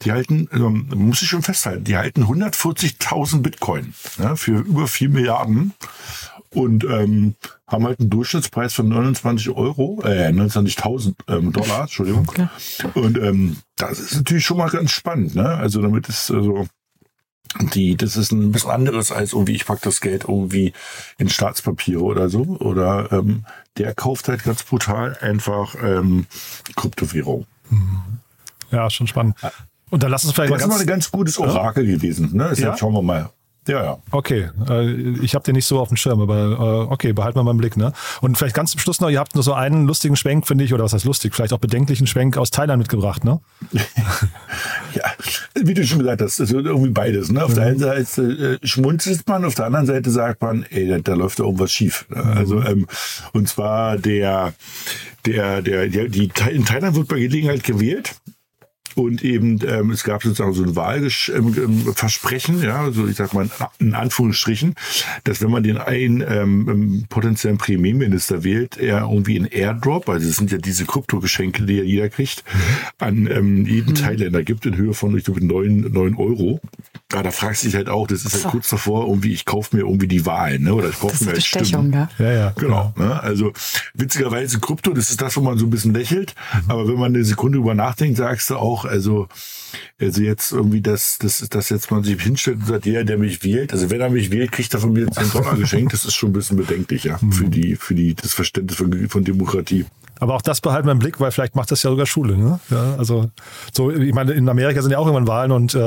die 0.03 0.13
halten, 0.13 0.49
also, 0.51 0.71
muss 0.71 1.23
ich 1.23 1.29
schon 1.29 1.43
festhalten, 1.43 1.85
die 1.85 1.97
halten 1.97 2.25
140.000 2.25 3.43
Bitcoin 3.43 3.95
ne, 4.19 4.37
für 4.37 4.61
über 4.61 4.87
4 4.87 5.11
Milliarden 5.11 5.75
und 6.53 6.85
ähm, 6.85 7.35
haben 7.67 7.85
halt 7.87 8.01
einen 8.01 8.11
Durchschnittspreis 8.11 8.75
von 8.75 8.89
29 8.89 9.51
Euro, 9.51 10.03
äh, 10.05 10.29
29.000 10.29 11.15
ähm, 11.29 11.53
Dollar, 11.53 11.83
Entschuldigung. 11.83 12.27
Okay. 12.29 12.49
Und 12.95 13.19
ähm, 13.19 13.59
das 13.77 14.01
ist 14.01 14.17
natürlich 14.17 14.45
schon 14.45 14.57
mal 14.57 14.71
ganz 14.71 14.91
spannend, 14.91 15.35
ne? 15.35 15.49
Also 15.49 15.81
damit 15.81 16.09
ist 16.09 16.31
also 16.31 16.67
die, 17.75 17.97
das 17.97 18.17
ist 18.17 18.33
ein 18.33 18.53
bisschen 18.53 18.71
anderes 18.71 19.11
als 19.11 19.33
irgendwie, 19.33 19.55
ich 19.55 19.67
pack 19.67 19.83
das 19.83 20.01
Geld 20.01 20.25
irgendwie 20.29 20.73
in 21.19 21.29
Staatspapiere 21.29 22.01
oder 22.01 22.29
so. 22.29 22.43
Oder 22.43 23.11
ähm, 23.13 23.45
der 23.77 23.95
kauft 23.95 24.29
halt 24.29 24.45
ganz 24.45 24.63
brutal 24.63 25.19
einfach 25.21 25.75
ähm, 25.83 26.27
Kryptowährung. 26.77 27.47
Ja, 28.71 28.89
schon 28.89 29.09
spannend. 29.09 29.37
Und 29.91 30.03
dann 30.03 30.11
lass 30.11 30.25
uns 30.25 30.35
vielleicht 30.35 30.53
das. 30.53 30.63
Das 30.63 30.69
ist 30.69 30.75
mal 30.75 30.81
ein 30.81 30.87
ganz 30.87 31.11
gutes 31.11 31.39
Orakel 31.39 31.89
ja? 31.89 31.97
gewesen. 31.97 32.31
Ne? 32.33 32.49
Deshalb 32.51 32.73
ja? 32.73 32.77
schauen 32.77 32.95
wir 32.95 33.03
mal. 33.03 33.31
Ja, 33.69 33.85
ja. 33.85 33.99
Okay, 34.11 34.49
äh, 34.69 34.91
ich 35.23 35.35
habe 35.35 35.45
den 35.45 35.55
nicht 35.55 35.67
so 35.67 35.79
auf 35.79 35.89
dem 35.89 35.97
Schirm, 35.97 36.21
aber 36.21 36.37
äh, 36.37 36.93
okay, 36.93 37.13
behalten 37.13 37.39
wir 37.39 37.43
mal 37.43 37.51
im 37.51 37.59
Blick. 37.59 37.77
Ne? 37.77 37.93
Und 38.23 38.39
vielleicht 38.39 38.57
ganz 38.57 38.71
zum 38.71 38.81
Schluss 38.81 39.01
noch, 39.01 39.11
ihr 39.11 39.19
habt 39.19 39.35
nur 39.35 39.45
so 39.45 39.53
einen 39.53 39.87
lustigen 39.87 40.17
Schwenk, 40.17 40.47
finde 40.47 40.65
ich, 40.65 40.73
oder 40.73 40.85
was 40.85 40.95
heißt 40.95 41.05
lustig, 41.05 41.35
vielleicht 41.35 41.53
auch 41.53 41.59
bedenklichen 41.59 42.07
Schwenk 42.07 42.39
aus 42.39 42.51
Thailand 42.51 42.79
mitgebracht, 42.79 43.23
ne? 43.23 43.41
ja, 44.95 45.05
wie 45.55 45.75
du 45.75 45.87
schon 45.87 45.99
gesagt 45.99 46.23
hast, 46.23 46.41
es 46.41 46.51
wird 46.53 46.67
irgendwie 46.67 46.91
beides. 46.91 47.31
Ne? 47.31 47.45
Auf 47.45 47.51
mhm. 47.51 47.55
der 47.55 47.65
einen 47.67 47.79
Seite 47.79 48.59
äh, 48.63 48.67
schmunzelt 48.67 49.29
man, 49.29 49.45
auf 49.45 49.55
der 49.55 49.67
anderen 49.67 49.87
Seite 49.87 50.11
sagt 50.11 50.41
man, 50.41 50.65
ey, 50.71 50.89
da, 50.89 50.99
da 50.99 51.15
läuft 51.15 51.39
da 51.39 51.45
irgendwas 51.45 51.71
schief. 51.71 52.07
Ne? 52.09 52.23
Mhm. 52.23 52.39
Also, 52.39 52.63
ähm, 52.63 52.87
und 53.35 53.47
zwar 53.47 53.99
der, 53.99 54.55
der, 55.27 55.61
der, 55.61 55.87
der, 55.89 56.09
die, 56.09 56.31
in 56.51 56.65
Thailand 56.65 56.97
wird 56.97 57.09
bei 57.09 57.21
Gelegenheit 57.21 57.63
gewählt 57.63 58.17
und 58.97 59.23
eben, 59.23 59.59
ähm, 59.67 59.91
es 59.91 60.05
gab 60.05 60.23
sozusagen 60.23 60.53
so 60.53 60.63
ein 60.63 60.77
Wahlversprechen, 60.77 62.57
ähm, 62.57 62.63
ja, 62.63 62.91
so 62.91 63.07
ich 63.07 63.17
sag 63.17 63.35
mal 63.35 63.49
in 63.79 63.95
Anführungsstrichen, 63.95 64.75
dass 65.25 65.41
wenn 65.43 65.51
man 65.51 65.63
den 65.63 65.79
einen 65.79 66.21
ähm, 66.21 66.69
ähm, 66.69 67.05
potenziellen 67.09 67.59
Premierminister 67.59 68.45
wählt, 68.45 68.77
er 68.77 69.03
irgendwie 69.03 69.37
in 69.37 69.47
Airdrop, 69.47 70.09
also 70.09 70.27
das 70.27 70.37
sind 70.37 70.51
ja 70.51 70.59
diese 70.59 70.85
Kryptogeschenke, 70.87 71.65
die 71.65 71.75
ja 71.75 71.85
jeder 71.85 72.09
kriegt, 72.09 72.45
an 72.99 73.27
ähm, 73.27 73.67
jeden 73.67 73.91
mhm. 73.91 73.95
Thailänder 73.97 74.43
gibt 74.43 74.67
in 74.67 74.77
Höhe 74.77 74.95
von, 74.95 75.17
ich 75.17 75.25
glaube, 75.25 75.45
neun 75.45 75.81
neun 75.93 76.15
Euro. 76.17 76.61
Ja, 77.13 77.25
da 77.25 77.31
fragst 77.33 77.63
du 77.63 77.67
dich 77.67 77.75
halt 77.75 77.89
auch, 77.89 78.07
das 78.07 78.25
ist 78.25 78.35
halt 78.35 78.43
so. 78.45 78.49
kurz 78.51 78.69
davor, 78.69 79.07
irgendwie, 79.07 79.33
ich 79.33 79.45
kaufe 79.45 79.77
mir 79.77 79.83
irgendwie 79.83 80.07
die 80.07 80.27
Wahl, 80.27 80.61
ne? 80.61 80.73
Oder 80.75 80.91
ich 80.91 81.01
kaufe 81.01 81.25
mir 81.25 81.33
halt 81.33 81.45
Stimmen. 81.45 81.93
Ja, 81.93 82.09
ja. 82.19 82.33
ja 82.33 82.51
genau. 82.57 82.95
Ne? 82.97 83.21
Also 83.21 83.53
witzigerweise 83.95 84.61
Krypto, 84.61 84.93
das 84.93 85.11
ist 85.11 85.21
das, 85.21 85.37
wo 85.37 85.41
man 85.41 85.59
so 85.59 85.67
ein 85.67 85.71
bisschen 85.71 85.93
lächelt. 85.93 86.35
Mhm. 86.65 86.71
Aber 86.71 86.89
wenn 86.89 86.99
man 86.99 87.15
eine 87.15 87.25
Sekunde 87.25 87.59
über 87.59 87.75
nachdenkt, 87.75 88.17
sagst 88.17 88.51
du 88.51 88.57
auch, 88.57 88.80
also, 88.85 89.29
also 89.99 90.23
jetzt 90.23 90.53
irgendwie, 90.53 90.81
dass, 90.81 91.19
dass, 91.19 91.39
dass 91.49 91.69
jetzt 91.69 91.91
man 91.91 92.05
sich 92.05 92.21
hinstellt 92.21 92.59
und 92.61 92.67
sagt, 92.67 92.85
der, 92.85 93.05
der 93.05 93.19
mich 93.19 93.43
wählt, 93.45 93.73
also 93.73 93.91
wenn 93.91 94.01
er 94.01 94.11
mich 94.11 94.31
wählt, 94.31 94.53
kriegt 94.53 94.73
er 94.75 94.81
von 94.81 94.93
mir 94.93 95.11
10 95.11 95.31
Dollar 95.31 95.57
geschenkt, 95.57 95.93
das 95.93 96.05
ist 96.05 96.15
schon 96.15 96.31
ein 96.31 96.35
bisschen 96.35 96.57
bedenklich, 96.57 97.05
ja, 97.05 97.19
für 97.19 97.45
mhm. 97.45 97.51
die, 97.51 97.77
für 97.77 97.95
die, 97.95 98.15
das 98.15 98.35
Verständnis 98.35 98.77
von, 98.77 99.09
von 99.09 99.25
Demokratie. 99.25 99.87
Aber 100.21 100.35
auch 100.35 100.43
das 100.43 100.61
behalten 100.61 100.87
wir 100.87 100.93
im 100.93 100.99
Blick, 100.99 101.19
weil 101.19 101.31
vielleicht 101.31 101.57
macht 101.57 101.71
das 101.71 101.83
ja 101.83 101.91
sogar 101.91 102.05
Schule. 102.05 102.37
Ne? 102.37 102.61
Ja, 102.71 102.95
also 102.99 103.31
so, 103.73 103.91
ich 103.91 104.13
meine, 104.13 104.33
in 104.33 104.49
Amerika 104.49 104.83
sind 104.83 104.93
ja 104.93 104.99
auch 104.99 105.07
irgendwann 105.07 105.27
Wahlen 105.27 105.51
und 105.51 105.75
äh, 105.75 105.79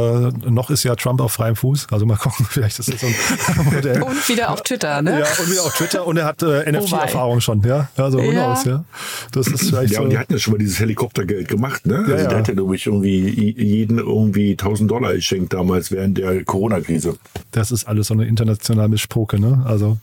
noch 0.50 0.72
ist 0.72 0.84
ja 0.84 0.96
Trump 0.96 1.22
auf 1.22 1.34
freiem 1.34 1.56
Fuß. 1.56 1.88
Also 1.91 2.08
mal 2.08 2.17
gucken, 2.24 2.46
vielleicht 2.50 2.80
ist 2.80 2.91
das 2.91 3.02
so 3.02 3.08
ein 3.08 3.65
Modell. 3.74 4.02
Und 4.02 4.28
wieder 4.28 4.50
auf 4.50 4.63
Twitter, 4.63 5.02
ne? 5.04 5.19
Ja, 5.19 5.26
und 5.39 5.52
wieder 5.52 5.63
auf 5.63 5.74
Twitter 5.76 6.06
und 6.08 6.17
er 6.17 6.26
hat 6.26 6.41
äh, 6.41 6.72
NFT-Erfahrung 6.72 7.41
schon, 7.41 7.62
ja. 7.62 7.89
Also 7.96 8.19
ja. 8.19 8.52
Aus, 8.52 8.65
ja. 8.65 8.84
Das 9.32 9.48
ist 9.48 9.69
vielleicht 9.69 9.93
ja, 9.93 10.00
so. 10.00 10.04
und 10.06 10.10
die 10.10 10.17
hatten 10.17 10.34
ja 10.34 10.39
schon 10.39 10.54
mal 10.54 10.58
dieses 10.58 10.80
Helikoptergeld 10.80 11.48
gemacht, 11.48 11.86
ne? 11.86 12.00
Also 12.00 12.12
ja, 12.12 12.28
der 12.28 12.38
hat 12.39 12.48
ja, 12.48 12.56
glaube 12.56 12.76
ich, 12.76 12.88
irgendwie 12.88 13.54
jeden 13.63 14.00
irgendwie 14.00 14.52
1000 14.52 14.89
Dollar 14.89 15.13
geschenkt 15.13 15.54
damals 15.54 15.91
während 15.91 16.17
der 16.17 16.43
Corona-Krise. 16.43 17.17
Das 17.52 17.72
ist 17.72 17.88
alles 17.88 18.08
so 18.08 18.15
eine 18.15 18.26
internationale 18.26 18.89
Mischpoke, 18.89 19.39
ne? 19.39 19.63
Also 19.65 20.00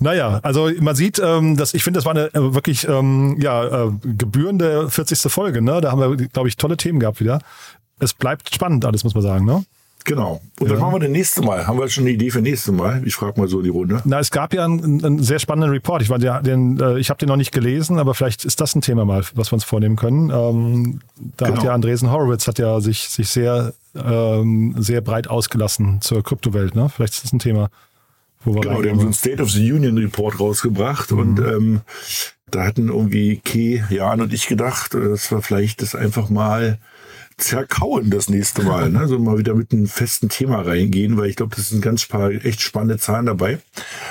naja, 0.00 0.40
also 0.42 0.70
man 0.80 0.94
sieht, 0.94 1.20
ähm, 1.22 1.56
dass 1.56 1.74
ich 1.74 1.84
finde, 1.84 1.98
das 1.98 2.04
war 2.04 2.12
eine 2.12 2.34
äh, 2.34 2.54
wirklich 2.54 2.86
ähm, 2.88 3.36
ja, 3.40 3.86
äh, 3.86 3.90
gebührende 4.02 4.90
40. 4.90 5.30
Folge. 5.32 5.62
Ne? 5.62 5.80
Da 5.80 5.92
haben 5.92 6.00
wir, 6.00 6.28
glaube 6.28 6.48
ich, 6.48 6.56
tolle 6.56 6.76
Themen 6.76 7.00
gehabt 7.00 7.20
wieder. 7.20 7.40
Es 7.98 8.14
bleibt 8.14 8.54
spannend 8.54 8.84
alles, 8.84 9.04
muss 9.04 9.14
man 9.14 9.22
sagen. 9.22 9.44
Ne? 9.44 9.64
Genau. 10.04 10.40
Und 10.58 10.66
ja. 10.66 10.72
dann 10.72 10.80
machen 10.80 10.94
wir 10.94 11.00
das 11.00 11.10
nächste 11.10 11.42
Mal. 11.42 11.66
Haben 11.66 11.78
wir 11.78 11.88
schon 11.88 12.04
eine 12.04 12.12
Idee 12.12 12.30
für 12.30 12.40
nächste 12.40 12.72
Mal? 12.72 13.02
Ich 13.06 13.14
frage 13.14 13.40
mal 13.40 13.48
so 13.48 13.58
in 13.58 13.64
die 13.64 13.70
Runde. 13.70 14.00
Na, 14.04 14.18
es 14.18 14.30
gab 14.30 14.52
ja 14.52 14.64
einen, 14.64 15.04
einen 15.04 15.22
sehr 15.22 15.38
spannenden 15.38 15.70
Report. 15.70 16.02
Ich, 16.02 16.10
war 16.10 16.18
der, 16.18 16.42
den, 16.42 16.80
äh, 16.80 16.98
ich 16.98 17.10
habe 17.10 17.18
den 17.18 17.28
noch 17.28 17.36
nicht 17.36 17.52
gelesen, 17.52 17.98
aber 17.98 18.14
vielleicht 18.14 18.44
ist 18.44 18.60
das 18.60 18.74
ein 18.74 18.80
Thema 18.80 19.04
mal, 19.04 19.22
was 19.34 19.52
wir 19.52 19.54
uns 19.54 19.64
vornehmen 19.64 19.96
können. 19.96 20.30
Ähm, 20.30 21.00
da 21.36 21.46
genau. 21.46 21.58
hat 21.58 21.64
ja 21.64 21.74
Andresen 21.74 22.10
Horowitz 22.10 22.48
hat 22.48 22.58
ja 22.58 22.80
sich, 22.80 23.08
sich 23.08 23.28
sehr, 23.28 23.74
ähm, 23.94 24.74
sehr 24.78 25.00
breit 25.00 25.28
ausgelassen 25.28 26.00
zur 26.00 26.22
Kryptowelt. 26.22 26.74
Ne? 26.74 26.88
Vielleicht 26.88 27.14
ist 27.14 27.24
das 27.24 27.32
ein 27.32 27.38
Thema. 27.38 27.68
Wo 28.44 28.54
wir 28.54 28.62
genau, 28.62 28.82
die 28.82 28.90
haben 28.90 28.98
so 28.98 29.04
einen 29.04 29.14
State 29.14 29.42
of 29.42 29.50
the 29.50 29.72
Union 29.72 29.98
Report 29.98 30.40
rausgebracht 30.40 31.12
mhm. 31.12 31.18
und 31.18 31.38
ähm, 31.38 31.80
da 32.50 32.64
hatten 32.64 32.88
irgendwie 32.88 33.40
Key, 33.44 33.80
Jan 33.90 34.20
und 34.20 34.32
ich 34.32 34.46
gedacht, 34.46 34.94
äh, 34.94 35.08
dass 35.08 35.30
wir 35.30 35.42
vielleicht 35.42 35.82
das 35.82 35.94
einfach 35.94 36.28
mal 36.28 36.78
zerkauen 37.38 38.10
das 38.10 38.28
nächste 38.28 38.62
Mal. 38.62 38.90
Ne? 38.90 38.98
Also 39.02 39.18
mal 39.18 39.38
wieder 39.38 39.54
mit 39.54 39.72
einem 39.72 39.86
festen 39.86 40.28
Thema 40.28 40.62
reingehen, 40.62 41.16
weil 41.16 41.28
ich 41.28 41.36
glaube, 41.36 41.56
das 41.56 41.70
sind 41.70 41.82
ganz 41.82 42.06
paar 42.06 42.30
echt 42.30 42.60
spannende 42.60 42.98
Zahlen 42.98 43.26
dabei. 43.26 43.58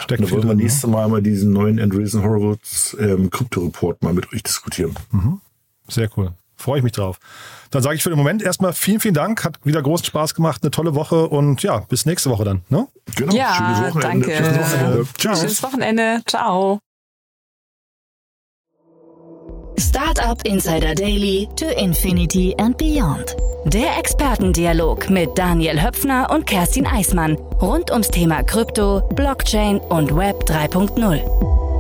Steckt 0.02 0.22
und 0.22 0.30
da 0.30 0.36
wollen 0.36 0.48
wir 0.48 0.56
ne? 0.56 0.64
nächste 0.64 0.88
Mal 0.88 1.08
mal 1.08 1.22
diesen 1.22 1.54
neuen 1.54 1.80
Andreessen 1.80 2.24
Horowitz 2.24 2.96
ähm, 3.00 3.30
Krypto-Report 3.30 4.04
mal 4.04 4.14
mit 4.14 4.34
euch 4.34 4.44
diskutieren. 4.44 4.96
Mhm. 5.12 5.40
Sehr 5.88 6.10
cool. 6.18 6.34
Freue 6.62 6.78
ich 6.80 6.84
mich 6.84 6.94
drauf. 6.94 7.18
Dann 7.72 7.82
sage 7.82 7.96
ich 7.96 8.04
für 8.04 8.10
den 8.10 8.18
Moment 8.18 8.42
erstmal 8.44 8.74
vielen, 8.74 9.00
vielen 9.00 9.14
Dank. 9.14 9.44
Hat 9.44 9.58
wieder 9.64 9.82
großen 9.82 10.06
Spaß 10.06 10.36
gemacht, 10.36 10.62
eine 10.62 10.72
tolle 10.72 10.94
Woche 10.96 11.28
und 11.28 11.64
ja, 11.64 11.80
bis 11.90 12.06
nächste 12.06 12.30
Woche 12.30 12.44
dann. 12.44 12.62
Ne? 12.70 12.88
Genau. 13.16 13.34
Ja, 13.34 13.54
Schönes 13.56 13.96
Wochenende. 13.96 14.28
danke. 14.28 14.44
Schönes 14.44 14.72
Wochenende. 14.72 15.08
Ciao. 15.18 15.36
Schönes 15.36 15.64
Wochenende. 15.64 16.22
Ciao. 16.28 16.80
Startup 19.80 20.46
Insider 20.46 20.94
Daily 20.94 21.50
to 21.56 21.66
Infinity 21.66 22.56
and 22.60 22.78
Beyond. 22.78 23.36
Der 23.66 23.98
Expertendialog 23.98 25.10
mit 25.10 25.38
Daniel 25.38 25.82
Höpfner 25.82 26.30
und 26.32 26.46
Kerstin 26.46 26.86
Eismann 26.86 27.36
rund 27.62 27.92
ums 27.92 28.10
Thema 28.10 28.44
Krypto, 28.44 29.02
Blockchain 29.16 29.80
und 29.80 30.16
Web 30.16 30.44
3.0. 30.44 31.71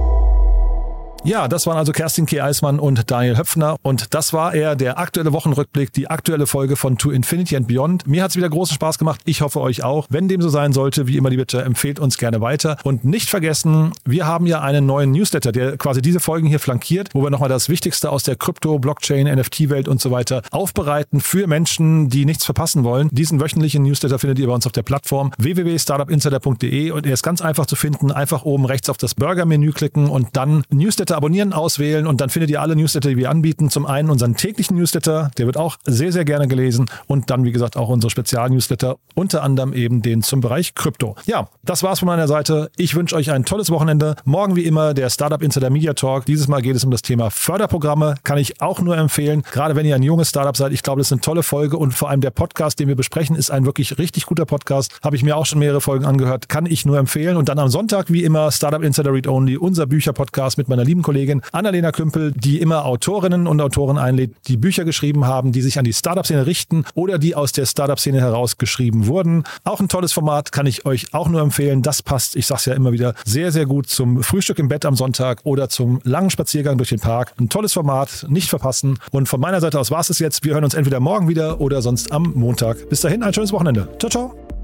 Ja, 1.24 1.48
das 1.48 1.68
waren 1.68 1.78
also 1.78 1.92
Kerstin 1.92 2.26
K. 2.26 2.42
Eismann 2.42 2.80
und 2.80 3.12
Daniel 3.12 3.38
Höpfner. 3.38 3.76
Und 3.84 4.16
das 4.16 4.34
war 4.34 4.56
eher 4.56 4.76
der 4.76 4.98
aktuelle 4.98 5.32
Wochenrückblick, 5.34 5.94
die 5.94 6.10
aktuelle 6.10 6.48
Folge 6.48 6.76
von 6.76 6.98
To 6.98 7.12
Infinity 7.12 7.56
and 7.56 7.68
Beyond. 7.68 8.08
Mir 8.08 8.24
hat 8.24 8.32
es 8.32 8.38
wieder 8.38 8.50
großen 8.50 8.74
Spaß 8.74 8.98
gemacht. 8.98 9.22
Ich 9.26 9.42
hoffe 9.42 9.62
euch 9.62 9.84
auch. 9.84 10.08
Wenn 10.10 10.28
dem 10.28 10.42
so 10.42 10.50
sein 10.50 10.74
sollte, 10.74 11.06
wie 11.06 11.18
immer 11.18 11.30
die 11.30 11.38
Bitte, 11.38 11.62
empfehlt 11.62 12.00
uns 12.00 12.18
gerne 12.18 12.42
weiter. 12.42 12.78
Und 12.84 13.06
nicht 13.06 13.30
vergessen, 13.30 13.92
wir 14.04 14.26
haben 14.26 14.48
ja 14.48 14.62
einen 14.62 14.88
neuen 14.88 15.12
Newsletter, 15.12 15.52
der 15.52 15.78
quasi 15.78 16.02
diese 16.02 16.20
Folgen 16.20 16.48
hier 16.48 16.60
flankiert, 16.60 17.10
wo 17.14 17.22
wir 17.22 17.30
nochmal 17.30 17.50
das 17.50 17.70
Wichtigste 17.70 18.10
aus 18.10 18.24
der 18.24 18.36
Krypto, 18.36 18.80
Blockchain, 18.80 19.28
NFT-Welt 19.28 19.88
und 19.88 20.02
so 20.02 20.10
weiter 20.10 20.42
aufbereiten 20.50 21.22
für 21.22 21.46
Menschen, 21.46 22.10
die 22.10 22.26
nichts 22.26 22.46
verpassen 22.46 22.84
wollen. 22.84 23.10
Diesen 23.12 23.40
wöchentlichen 23.40 23.84
Newsletter 23.84 24.18
findet 24.18 24.40
ihr 24.40 24.48
bei 24.48 24.54
uns 24.54 24.66
auf 24.66 24.72
der 24.72 24.84
Plattform 24.84 25.32
www.startupinsider.de 25.38 26.90
und 26.90 27.06
er 27.06 27.14
ist 27.14 27.22
ganz 27.22 27.42
einfach 27.42 27.68
zu 27.68 27.76
finden. 27.76 28.12
Einfach 28.12 28.44
oben 28.44 28.66
rechts 28.66 28.90
auf 28.90 28.98
das 28.98 29.14
Burger-Menü 29.14 29.72
klicken 29.72 30.10
und 30.10 30.30
dann 30.34 30.64
Newsletter 30.72 31.11
Newsletter 31.12 31.18
abonnieren, 31.18 31.54
auswählen 31.54 32.08
und 32.08 32.22
dann 32.22 32.30
findet 32.30 32.50
ihr 32.50 32.62
alle 32.62 32.76
Newsletter, 32.76 33.10
die 33.10 33.18
wir 33.18 33.30
anbieten. 33.30 33.70
Zum 33.70 33.86
einen 33.86 34.10
unseren 34.10 34.36
täglichen 34.36 34.78
Newsletter, 34.78 35.32
der 35.38 35.46
wird 35.46 35.58
auch 35.58 35.78
sehr, 35.84 36.12
sehr 36.12 36.26
gerne 36.26 36.48
gelesen 36.48 36.90
und 37.08 37.30
dann, 37.30 37.44
wie 37.44 37.52
gesagt, 37.52 37.76
auch 37.76 37.90
unsere 37.90 38.10
Spezialnewsletter, 38.10 38.98
unter 39.14 39.44
anderem 39.44 39.74
eben 39.74 40.02
den 40.02 40.24
zum 40.24 40.42
Bereich 40.42 40.74
Krypto. 40.74 41.16
Ja, 41.26 41.50
das 41.64 41.84
war's 41.84 42.00
von 42.00 42.08
meiner 42.08 42.28
Seite. 42.28 42.72
Ich 42.78 42.96
wünsche 42.96 43.16
euch 43.16 43.32
ein 43.32 43.44
tolles 43.44 43.70
Wochenende. 43.70 44.16
Morgen 44.24 44.56
wie 44.56 44.66
immer 44.66 44.94
der 44.94 45.10
Startup 45.10 45.42
Insider 45.42 45.70
Media 45.70 45.94
Talk. 45.94 46.26
Dieses 46.26 46.48
Mal 46.48 46.62
geht 46.62 46.76
es 46.76 46.84
um 46.84 46.92
das 46.92 47.02
Thema 47.02 47.30
Förderprogramme. 47.30 48.16
Kann 48.24 48.38
ich 48.38 48.62
auch 48.62 48.80
nur 48.80 48.98
empfehlen. 48.98 49.44
Gerade 49.52 49.76
wenn 49.76 49.86
ihr 49.86 49.96
ein 49.96 50.04
junges 50.04 50.30
Startup 50.30 50.56
seid. 50.56 50.72
Ich 50.72 50.84
glaube, 50.84 51.00
das 51.00 51.08
ist 51.08 51.14
eine 51.14 51.22
tolle 51.22 51.44
Folge 51.44 51.78
und 51.78 51.94
vor 51.94 52.10
allem 52.10 52.22
der 52.22 52.32
Podcast, 52.32 52.80
den 52.80 52.88
wir 52.88 52.96
besprechen, 52.96 53.36
ist 53.36 53.52
ein 53.52 53.66
wirklich 53.66 53.98
richtig 53.98 54.26
guter 54.26 54.46
Podcast. 54.46 54.98
Habe 55.04 55.16
ich 55.16 55.24
mir 55.24 55.36
auch 55.36 55.46
schon 55.46 55.60
mehrere 55.60 55.82
Folgen 55.82 56.06
angehört. 56.06 56.48
Kann 56.48 56.66
ich 56.66 56.86
nur 56.86 56.98
empfehlen. 56.98 57.36
Und 57.36 57.50
dann 57.50 57.60
am 57.60 57.68
Sonntag 57.70 58.12
wie 58.12 58.24
immer 58.24 58.52
Startup 58.52 58.82
Insider 58.82 59.12
Read 59.12 59.28
Only, 59.28 59.58
unser 59.58 59.88
Bücherpodcast 59.88 60.58
mit 60.58 60.70
meiner 60.70 60.86
lieben 60.86 61.01
lieben 61.02 61.04
Kollegin 61.04 61.42
Annalena 61.52 61.92
Klümpel, 61.92 62.32
die 62.32 62.60
immer 62.60 62.86
Autorinnen 62.86 63.48
und 63.48 63.60
Autoren 63.62 63.98
einlädt, 63.98 64.34
die 64.48 64.58
Bücher 64.58 64.86
geschrieben 64.86 65.26
haben, 65.26 65.52
die 65.52 65.62
sich 65.62 65.78
an 65.78 65.86
die 65.86 65.94
Startup-Szene 65.94 66.46
richten 66.46 66.86
oder 66.94 67.18
die 67.18 67.36
aus 67.36 67.52
der 67.52 67.66
Startup-Szene 67.66 68.20
herausgeschrieben 68.22 69.08
wurden. 69.08 69.44
Auch 69.64 69.80
ein 69.80 69.88
tolles 69.88 70.14
Format 70.14 70.52
kann 70.52 70.66
ich 70.66 70.86
euch 70.86 71.14
auch 71.14 71.28
nur 71.28 71.42
empfehlen. 71.42 71.82
Das 71.82 72.02
passt, 72.02 72.36
ich 72.36 72.48
sag's 72.48 72.66
ja 72.66 72.74
immer 72.74 72.92
wieder, 72.92 73.14
sehr, 73.26 73.52
sehr 73.52 73.66
gut 73.66 73.88
zum 73.88 74.24
Frühstück 74.24 74.60
im 74.60 74.68
Bett 74.68 74.86
am 74.86 74.96
Sonntag 74.96 75.42
oder 75.44 75.70
zum 75.70 76.00
langen 76.04 76.30
Spaziergang 76.30 76.78
durch 76.78 76.90
den 76.90 77.00
Park. 77.00 77.34
Ein 77.40 77.50
tolles 77.50 77.74
Format, 77.74 78.26
nicht 78.30 78.50
verpassen. 78.50 79.00
Und 79.12 79.28
von 79.28 79.40
meiner 79.40 79.62
Seite 79.62 79.80
aus 79.80 79.92
war 79.92 80.02
es 80.02 80.20
jetzt. 80.20 80.44
Wir 80.44 80.54
hören 80.54 80.64
uns 80.64 80.74
entweder 80.74 81.00
morgen 81.00 81.28
wieder 81.28 81.62
oder 81.62 81.82
sonst 81.82 82.12
am 82.12 82.34
Montag. 82.36 82.90
Bis 82.90 83.02
dahin 83.02 83.24
ein 83.24 83.34
schönes 83.34 83.54
Wochenende. 83.54 83.88
Ciao, 84.00 84.10
ciao. 84.10 84.61